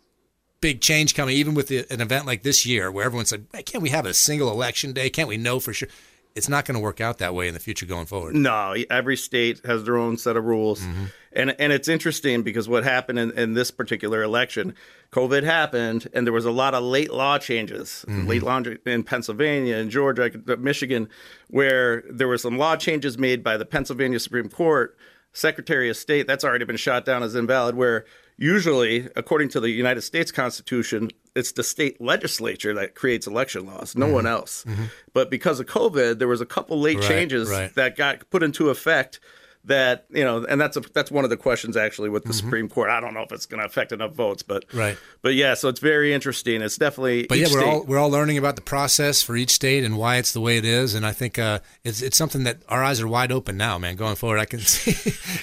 big 0.62 0.82
change 0.82 1.16
coming, 1.16 1.36
even 1.36 1.53
with 1.53 1.68
the, 1.68 1.86
an 1.91 2.01
event 2.01 2.26
like 2.26 2.43
this 2.43 2.66
year, 2.66 2.91
where 2.91 3.05
everyone 3.05 3.26
said, 3.26 3.47
"Can't 3.66 3.82
we 3.82 3.89
have 3.89 4.05
a 4.05 4.14
single 4.14 4.51
election 4.51 4.93
day? 4.93 5.10
Can't 5.10 5.30
we 5.30 5.38
know 5.38 5.60
for 5.60 5.74
sure?" 5.74 5.89
It's 6.36 6.47
not 6.47 6.66
going 6.66 6.76
to 6.76 6.80
work 6.80 7.01
out 7.01 7.18
that 7.18 7.34
way 7.34 7.47
in 7.47 7.53
the 7.53 7.60
future 7.60 7.88
going 7.88 8.05
forward. 8.05 8.36
No, 8.36 8.76
every 8.89 9.18
state 9.18 9.66
has 9.66 9.84
their 9.84 9.97
own 9.97 10.16
set 10.16 10.38
of 10.38 10.45
rules, 10.45 10.80
mm-hmm. 10.80 11.05
and 11.34 11.55
and 11.60 11.74
it's 11.74 11.88
interesting 11.88 12.43
because 12.43 12.70
what 12.70 12.84
happened 12.84 13.20
in, 13.20 13.32
in, 13.32 13.53
this 13.53 13.72
particular 13.72 14.22
election, 14.22 14.76
COVID 15.12 15.43
happened, 15.43 16.07
and 16.14 16.28
there 16.28 16.34
was 16.34 16.45
a 16.45 16.51
lot 16.51 16.76
of 16.76 16.84
late 16.84 17.12
law 17.12 17.39
changes, 17.39 18.05
mm-hmm. 18.07 18.28
late 18.28 18.43
law 18.43 18.62
in 18.86 19.03
Pennsylvania 19.03 19.78
and 19.78 19.89
Georgia, 19.89 20.32
Michigan, 20.57 21.10
where 21.49 22.03
there 22.10 22.28
were 22.28 22.38
some 22.38 22.57
law 22.57 22.76
changes 22.76 23.18
made 23.18 23.43
by 23.43 23.57
the 23.57 23.66
Pennsylvania 23.66 24.20
Supreme 24.20 24.49
Court. 24.49 24.95
Secretary 25.32 25.89
of 25.89 25.97
State, 25.97 26.26
that's 26.26 26.43
already 26.43 26.66
been 26.66 26.76
shot 26.76 27.05
down 27.05 27.22
as 27.22 27.36
invalid, 27.36 27.76
where 27.76 28.05
usually, 28.39 29.07
according 29.15 29.49
to 29.49 29.59
the 29.59 29.69
United 29.69 30.01
States 30.01 30.31
Constitution, 30.31 31.11
it's 31.35 31.51
the 31.51 31.63
state 31.63 32.01
legislature 32.01 32.73
that 32.73 32.95
creates 32.95 33.27
election 33.27 33.65
laws, 33.65 33.95
no 33.95 34.05
mm-hmm. 34.05 34.15
one 34.15 34.25
else. 34.25 34.63
Mm-hmm. 34.67 34.85
But 35.13 35.29
because 35.29 35.59
of 35.59 35.67
COVID, 35.67 36.19
there 36.19 36.27
was 36.27 36.41
a 36.41 36.45
couple 36.45 36.79
late 36.79 36.97
right, 36.97 37.07
changes 37.07 37.49
right. 37.49 37.73
that 37.75 37.95
got 37.95 38.29
put 38.29 38.41
into 38.41 38.69
effect 38.69 39.19
that 39.66 40.05
you 40.10 40.24
know, 40.24 40.45
and 40.45 40.60
that's 40.60 40.78
a, 40.78 40.82
that's 40.93 41.12
one 41.12 41.24
of 41.24 41.30
the 41.30 41.38
questions 41.38 41.76
actually 41.76 42.10
with 42.10 42.24
the 42.24 42.30
mm-hmm. 42.30 42.38
Supreme 42.38 42.70
Court. 42.70 42.89
I 42.89 42.99
don't 42.99 43.14
know 43.14 43.22
if 43.22 43.32
it's 43.32 43.45
going 43.45 43.60
to 43.60 43.66
affect 43.66 43.91
enough 43.91 44.14
votes, 44.14 44.41
but 44.43 44.66
right. 44.74 44.97
But 45.22 45.36
yeah, 45.36 45.53
so 45.53 45.68
it's 45.70 45.80
very 45.80 46.14
interesting. 46.14 46.62
It's 46.62 46.78
definitely. 46.78 47.26
But 47.28 47.38
yeah, 47.38 47.47
we're 47.51 47.62
state, 47.62 47.70
all 47.70 47.84
we're 47.84 47.97
all 47.97 48.10
learning 48.10 48.38
about 48.38 48.55
the 48.55 48.62
process 48.62 49.22
for 49.22 49.36
each 49.36 49.51
state 49.51 49.84
and 49.84 49.97
why 49.97 50.18
it's 50.18 50.34
the 50.34 50.41
way 50.41 50.57
it 50.57 50.66
is, 50.66 50.95
and 50.95 51.05
I 51.05 51.12
think 51.12 51.38
uh, 51.38 51.60
it's 51.84 52.01
it's 52.01 52.18
something 52.18 52.43
that 52.43 52.62
our 52.70 52.84
eyes 52.84 53.01
are 53.01 53.07
wide 53.07 53.32
open 53.32 53.57
now, 53.57 53.78
man. 53.78 53.95
Going 53.95 54.16
forward, 54.16 54.39
I 54.39 54.45
can 54.45 54.60
see 54.60 54.91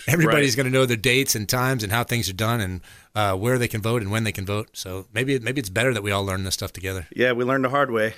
everybody's 0.08 0.52
right. 0.52 0.62
going 0.62 0.72
to 0.72 0.78
know 0.78 0.86
their 0.86 0.96
dates 0.96 1.34
and 1.34 1.48
times 1.48 1.82
and 1.82 1.92
how 1.92 2.04
things 2.04 2.28
are 2.28 2.34
done 2.34 2.60
and 2.60 2.80
uh, 3.16 3.34
where 3.34 3.58
they 3.58 3.66
can 3.66 3.80
vote 3.80 4.02
and 4.02 4.10
when 4.10 4.24
they 4.24 4.32
can 4.32 4.44
vote. 4.44 4.68
So 4.74 5.06
maybe 5.12 5.38
maybe 5.38 5.58
it's 5.58 5.70
better 5.70 5.94
that 5.94 6.02
we 6.02 6.10
all 6.10 6.24
learn 6.24 6.44
this 6.44 6.54
stuff 6.54 6.72
together. 6.72 7.06
Yeah, 7.14 7.32
we 7.32 7.44
learned 7.44 7.64
the 7.64 7.70
hard 7.70 7.90
way. 7.90 8.14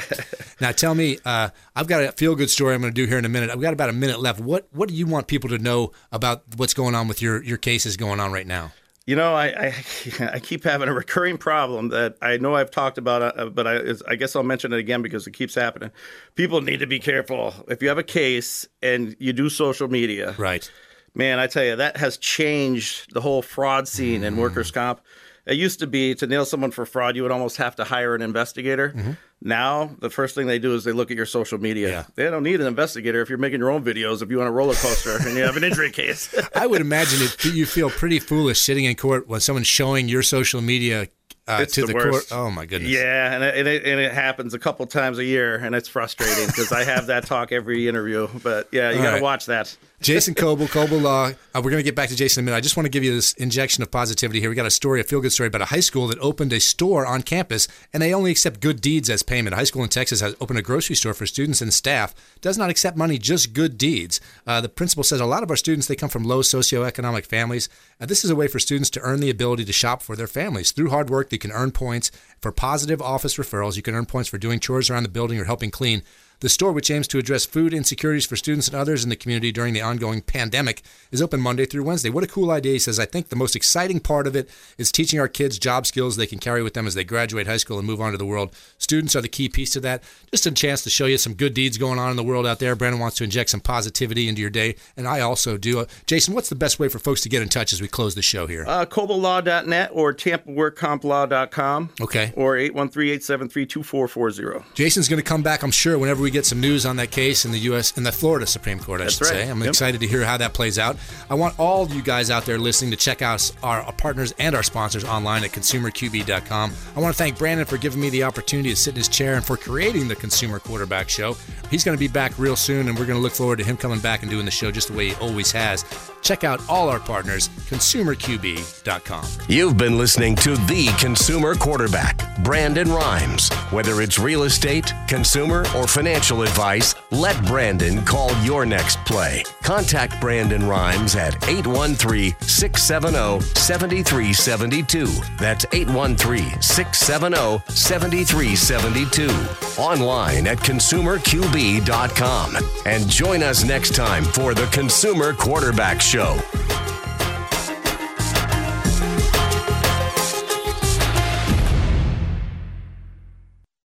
now 0.60 0.70
tell 0.72 0.94
me, 0.94 1.18
uh, 1.24 1.48
I've 1.74 1.86
got 1.86 2.02
a 2.02 2.12
feel 2.12 2.34
good 2.34 2.50
story 2.50 2.74
I'm 2.74 2.82
going 2.82 2.92
to 2.92 2.94
do 2.94 3.06
here 3.08 3.18
in 3.18 3.24
a 3.24 3.28
minute. 3.30 3.48
I've 3.50 3.60
got 3.60 3.72
about 3.72 3.88
a 3.88 3.94
minute 3.94 4.20
left. 4.20 4.40
What 4.40 4.68
what 4.72 4.90
do 4.90 4.94
you 4.94 5.06
want 5.06 5.28
people 5.28 5.33
to 5.48 5.58
know 5.58 5.92
about 6.12 6.42
what's 6.56 6.74
going 6.74 6.94
on 6.94 7.08
with 7.08 7.22
your 7.22 7.42
your 7.42 7.58
cases 7.58 7.96
going 7.96 8.20
on 8.20 8.32
right 8.32 8.46
now? 8.46 8.72
You 9.06 9.16
know, 9.16 9.34
I, 9.34 9.46
I, 9.46 9.74
I 10.32 10.38
keep 10.38 10.64
having 10.64 10.88
a 10.88 10.94
recurring 10.94 11.36
problem 11.36 11.88
that 11.90 12.16
I 12.22 12.38
know 12.38 12.54
I've 12.54 12.70
talked 12.70 12.96
about, 12.96 13.38
uh, 13.38 13.46
but 13.46 13.66
I 13.66 13.80
I 14.08 14.16
guess 14.16 14.34
I'll 14.34 14.42
mention 14.42 14.72
it 14.72 14.78
again 14.78 15.02
because 15.02 15.26
it 15.26 15.32
keeps 15.32 15.54
happening. 15.54 15.90
People 16.34 16.60
need 16.60 16.80
to 16.80 16.86
be 16.86 16.98
careful 16.98 17.54
if 17.68 17.82
you 17.82 17.88
have 17.88 17.98
a 17.98 18.04
case 18.04 18.66
and 18.82 19.14
you 19.18 19.32
do 19.32 19.48
social 19.48 19.88
media, 19.88 20.34
right? 20.38 20.70
man, 21.14 21.38
I 21.38 21.46
tell 21.46 21.64
you, 21.64 21.76
that 21.76 21.96
has 21.96 22.16
changed 22.16 23.12
the 23.14 23.20
whole 23.20 23.42
fraud 23.42 23.88
scene 23.88 24.22
mm. 24.22 24.26
in 24.26 24.36
workers' 24.36 24.70
comp. 24.70 25.00
It 25.46 25.56
used 25.56 25.80
to 25.80 25.86
be 25.86 26.14
to 26.16 26.26
nail 26.26 26.44
someone 26.44 26.70
for 26.70 26.86
fraud, 26.86 27.16
you 27.16 27.22
would 27.22 27.30
almost 27.30 27.58
have 27.58 27.76
to 27.76 27.84
hire 27.84 28.14
an 28.14 28.22
investigator. 28.22 28.90
Mm-hmm. 28.90 29.12
Now, 29.46 29.90
the 29.98 30.08
first 30.08 30.34
thing 30.34 30.46
they 30.46 30.58
do 30.58 30.74
is 30.74 30.84
they 30.84 30.92
look 30.92 31.10
at 31.10 31.18
your 31.18 31.26
social 31.26 31.58
media. 31.58 31.88
Yeah. 31.88 32.04
They 32.14 32.24
don't 32.30 32.42
need 32.42 32.62
an 32.62 32.66
investigator 32.66 33.20
if 33.20 33.28
you're 33.28 33.36
making 33.36 33.60
your 33.60 33.70
own 33.70 33.84
videos, 33.84 34.22
if 34.22 34.30
you 34.30 34.38
want 34.38 34.48
a 34.48 34.52
roller 34.52 34.74
coaster 34.74 35.18
and 35.20 35.36
you 35.36 35.42
have 35.42 35.58
an 35.58 35.64
injury 35.64 35.90
case. 35.92 36.34
I 36.54 36.66
would 36.66 36.80
imagine 36.80 37.20
it, 37.22 37.44
you 37.44 37.66
feel 37.66 37.90
pretty 37.90 38.20
foolish 38.20 38.62
sitting 38.62 38.86
in 38.86 38.96
court 38.96 39.28
when 39.28 39.40
someone's 39.40 39.66
showing 39.66 40.08
your 40.08 40.22
social 40.22 40.62
media 40.62 41.08
uh, 41.46 41.66
to 41.66 41.82
the, 41.82 41.88
the 41.88 41.92
court. 41.92 42.24
Oh 42.32 42.50
my 42.50 42.64
goodness! 42.64 42.90
Yeah, 42.90 43.34
and 43.34 43.44
it, 43.44 43.54
and 43.54 43.68
it, 43.68 43.84
and 43.84 44.00
it 44.00 44.12
happens 44.12 44.54
a 44.54 44.58
couple 44.58 44.86
times 44.86 45.18
a 45.18 45.24
year, 45.24 45.56
and 45.56 45.74
it's 45.74 45.88
frustrating 45.88 46.46
because 46.46 46.72
I 46.72 46.84
have 46.84 47.08
that 47.08 47.26
talk 47.26 47.52
every 47.52 47.86
interview. 47.86 48.28
But 48.42 48.68
yeah, 48.72 48.90
you 48.90 48.96
got 48.96 49.04
to 49.04 49.12
right. 49.12 49.22
watch 49.22 49.46
that. 49.46 49.76
Jason 50.00 50.34
Coble, 50.34 50.66
Coble 50.68 50.98
Law. 50.98 51.28
Uh, 51.28 51.32
we're 51.62 51.70
going 51.70 51.78
to 51.78 51.82
get 51.82 51.94
back 51.94 52.08
to 52.10 52.16
Jason 52.16 52.42
in 52.42 52.44
a 52.44 52.46
minute. 52.46 52.58
I 52.58 52.60
just 52.60 52.76
want 52.76 52.84
to 52.84 52.90
give 52.90 53.04
you 53.04 53.14
this 53.14 53.32
injection 53.34 53.82
of 53.82 53.90
positivity 53.90 54.40
here. 54.40 54.50
We 54.50 54.56
got 54.56 54.66
a 54.66 54.70
story, 54.70 55.00
a 55.00 55.04
feel 55.04 55.20
good 55.20 55.32
story 55.32 55.46
about 55.46 55.62
a 55.62 55.66
high 55.66 55.80
school 55.80 56.08
that 56.08 56.18
opened 56.18 56.52
a 56.52 56.60
store 56.60 57.06
on 57.06 57.22
campus, 57.22 57.68
and 57.92 58.02
they 58.02 58.12
only 58.12 58.30
accept 58.30 58.60
good 58.60 58.80
deeds 58.80 59.08
as 59.08 59.22
payment. 59.22 59.54
A 59.54 59.56
high 59.56 59.64
school 59.64 59.82
in 59.82 59.88
Texas 59.88 60.20
has 60.20 60.36
opened 60.40 60.58
a 60.58 60.62
grocery 60.62 60.96
store 60.96 61.14
for 61.14 61.26
students 61.26 61.62
and 61.62 61.72
staff, 61.72 62.14
does 62.40 62.58
not 62.58 62.70
accept 62.70 62.96
money, 62.96 63.18
just 63.18 63.54
good 63.54 63.78
deeds. 63.78 64.20
Uh, 64.46 64.60
the 64.60 64.68
principal 64.68 65.04
says 65.04 65.20
a 65.20 65.26
lot 65.26 65.42
of 65.42 65.50
our 65.50 65.56
students 65.56 65.86
they 65.86 65.96
come 65.96 66.10
from 66.10 66.24
low 66.24 66.40
socioeconomic 66.40 67.24
families. 67.24 67.68
Uh, 68.00 68.06
this 68.06 68.24
is 68.24 68.30
a 68.30 68.36
way 68.36 68.48
for 68.48 68.58
students 68.58 68.90
to 68.90 69.00
earn 69.00 69.20
the 69.20 69.30
ability 69.30 69.64
to 69.64 69.72
shop 69.72 70.02
for 70.02 70.16
their 70.16 70.26
families 70.26 70.72
through 70.72 70.90
hard 70.90 71.08
work. 71.08 71.30
They 71.30 71.38
can 71.38 71.52
earn 71.52 71.70
points 71.70 72.10
for 72.40 72.52
positive 72.52 73.00
office 73.00 73.36
referrals. 73.36 73.76
You 73.76 73.82
can 73.82 73.94
earn 73.94 74.06
points 74.06 74.28
for 74.28 74.38
doing 74.38 74.60
chores 74.60 74.90
around 74.90 75.04
the 75.04 75.08
building 75.08 75.38
or 75.38 75.44
helping 75.44 75.70
clean. 75.70 76.02
The 76.40 76.48
store, 76.48 76.72
which 76.72 76.90
aims 76.90 77.08
to 77.08 77.18
address 77.18 77.46
food 77.46 77.72
insecurities 77.72 78.26
for 78.26 78.36
students 78.36 78.68
and 78.68 78.76
others 78.76 79.02
in 79.02 79.10
the 79.10 79.16
community 79.16 79.52
during 79.52 79.72
the 79.72 79.80
ongoing 79.80 80.20
pandemic, 80.20 80.82
is 81.10 81.22
open 81.22 81.40
Monday 81.40 81.66
through 81.66 81.84
Wednesday. 81.84 82.10
What 82.10 82.24
a 82.24 82.28
cool 82.28 82.50
idea. 82.50 82.72
He 82.72 82.78
says, 82.78 82.98
I 82.98 83.06
think 83.06 83.28
the 83.28 83.36
most 83.36 83.56
exciting 83.56 84.00
part 84.00 84.26
of 84.26 84.36
it 84.36 84.48
is 84.76 84.92
teaching 84.92 85.20
our 85.20 85.28
kids 85.28 85.58
job 85.58 85.86
skills 85.86 86.16
they 86.16 86.26
can 86.26 86.38
carry 86.38 86.62
with 86.62 86.74
them 86.74 86.86
as 86.86 86.94
they 86.94 87.04
graduate 87.04 87.46
high 87.46 87.56
school 87.56 87.78
and 87.78 87.86
move 87.86 88.00
on 88.00 88.12
to 88.12 88.18
the 88.18 88.26
world. 88.26 88.54
Students 88.78 89.16
are 89.16 89.20
the 89.20 89.28
key 89.28 89.48
piece 89.48 89.70
to 89.70 89.80
that. 89.80 90.02
Just 90.30 90.46
a 90.46 90.50
chance 90.50 90.82
to 90.82 90.90
show 90.90 91.06
you 91.06 91.18
some 91.18 91.34
good 91.34 91.54
deeds 91.54 91.78
going 91.78 91.98
on 91.98 92.10
in 92.10 92.16
the 92.16 92.22
world 92.22 92.46
out 92.46 92.58
there. 92.58 92.76
Brandon 92.76 93.00
wants 93.00 93.16
to 93.18 93.24
inject 93.24 93.50
some 93.50 93.60
positivity 93.60 94.28
into 94.28 94.40
your 94.40 94.50
day, 94.50 94.76
and 94.96 95.08
I 95.08 95.20
also 95.20 95.56
do. 95.56 95.80
Uh, 95.80 95.86
Jason, 96.06 96.34
what's 96.34 96.48
the 96.48 96.54
best 96.54 96.78
way 96.78 96.88
for 96.88 96.98
folks 96.98 97.20
to 97.22 97.28
get 97.28 97.42
in 97.42 97.48
touch 97.48 97.72
as 97.72 97.80
we 97.80 97.88
close 97.88 98.14
the 98.14 98.22
show 98.22 98.46
here? 98.46 98.64
Uh, 98.66 98.84
or 98.84 100.14
TampaWorkCompLaw.com. 100.14 101.90
Okay. 102.00 102.32
Or 102.36 102.56
813-873-2440. 102.56 104.64
Jason's 104.74 105.08
going 105.08 105.22
to 105.22 105.28
come 105.28 105.42
back, 105.42 105.62
I'm 105.62 105.70
sure, 105.70 105.98
whenever 105.98 106.22
we 106.24 106.30
get 106.32 106.44
some 106.46 106.60
news 106.60 106.84
on 106.84 106.96
that 106.96 107.10
case 107.12 107.44
in 107.44 107.52
the 107.52 107.58
U.S. 107.60 107.96
in 107.96 108.02
the 108.02 108.10
Florida 108.12 108.46
Supreme 108.46 108.78
Court. 108.80 109.00
I 109.00 109.04
That's 109.04 109.16
should 109.18 109.24
right. 109.28 109.44
say. 109.44 109.48
I'm 109.50 109.60
Yep. 109.60 109.68
excited 109.68 110.00
to 110.00 110.06
hear 110.08 110.24
how 110.24 110.36
that 110.38 110.52
plays 110.54 110.78
out. 110.78 110.96
I 111.30 111.34
want 111.34 111.58
all 111.58 111.88
you 111.88 112.02
guys 112.02 112.30
out 112.30 112.44
there 112.46 112.58
listening 112.58 112.90
to 112.90 112.96
check 112.96 113.22
out 113.22 113.48
our, 113.62 113.82
our 113.82 113.92
partners 113.92 114.34
and 114.38 114.54
our 114.56 114.62
sponsors 114.62 115.04
online 115.04 115.44
at 115.44 115.50
consumerqb.com. 115.50 116.72
I 116.96 117.00
want 117.00 117.14
to 117.14 117.18
thank 117.18 117.38
Brandon 117.38 117.66
for 117.66 117.76
giving 117.76 118.00
me 118.00 118.10
the 118.10 118.24
opportunity 118.24 118.70
to 118.70 118.76
sit 118.76 118.90
in 118.94 118.96
his 118.96 119.08
chair 119.08 119.34
and 119.34 119.44
for 119.44 119.56
creating 119.56 120.08
the 120.08 120.16
Consumer 120.16 120.58
Quarterback 120.58 121.08
Show. 121.08 121.36
He's 121.70 121.84
going 121.84 121.96
to 121.96 122.00
be 122.00 122.08
back 122.08 122.38
real 122.38 122.56
soon, 122.56 122.88
and 122.88 122.98
we're 122.98 123.06
going 123.06 123.18
to 123.18 123.22
look 123.22 123.32
forward 123.32 123.58
to 123.58 123.64
him 123.64 123.76
coming 123.76 124.00
back 124.00 124.22
and 124.22 124.30
doing 124.30 124.44
the 124.44 124.50
show 124.50 124.70
just 124.70 124.88
the 124.88 124.94
way 124.94 125.10
he 125.10 125.14
always 125.16 125.52
has. 125.52 125.84
Check 126.22 126.42
out 126.44 126.60
all 126.68 126.88
our 126.88 127.00
partners, 127.00 127.48
consumerqb.com. 127.68 129.24
You've 129.48 129.76
been 129.76 129.98
listening 129.98 130.36
to 130.36 130.56
The 130.56 130.86
Consumer 130.98 131.54
Quarterback, 131.54 132.42
Brandon 132.42 132.90
Rhymes. 132.90 133.48
Whether 133.70 134.00
it's 134.00 134.18
real 134.18 134.44
estate, 134.44 134.92
consumer, 135.08 135.60
or 135.76 135.86
financial 136.14 136.42
advice, 136.42 136.94
let 137.10 137.44
Brandon 137.44 138.00
call 138.04 138.30
your 138.42 138.64
next 138.64 139.04
play. 139.04 139.42
Contact 139.64 140.20
Brandon 140.20 140.64
Rhymes 140.64 141.16
at 141.16 141.34
813 141.48 142.36
670 142.40 143.40
7372. 143.58 145.06
That's 145.38 145.66
813 145.72 146.62
670 146.62 147.64
7372. 147.68 149.82
Online 149.82 150.46
at 150.46 150.58
consumerqb.com. 150.58 152.56
And 152.86 153.10
join 153.10 153.42
us 153.42 153.64
next 153.64 153.96
time 153.96 154.22
for 154.22 154.54
The 154.54 154.66
Consumer 154.66 155.32
Quarterback 155.32 156.00
Show. 156.00 156.38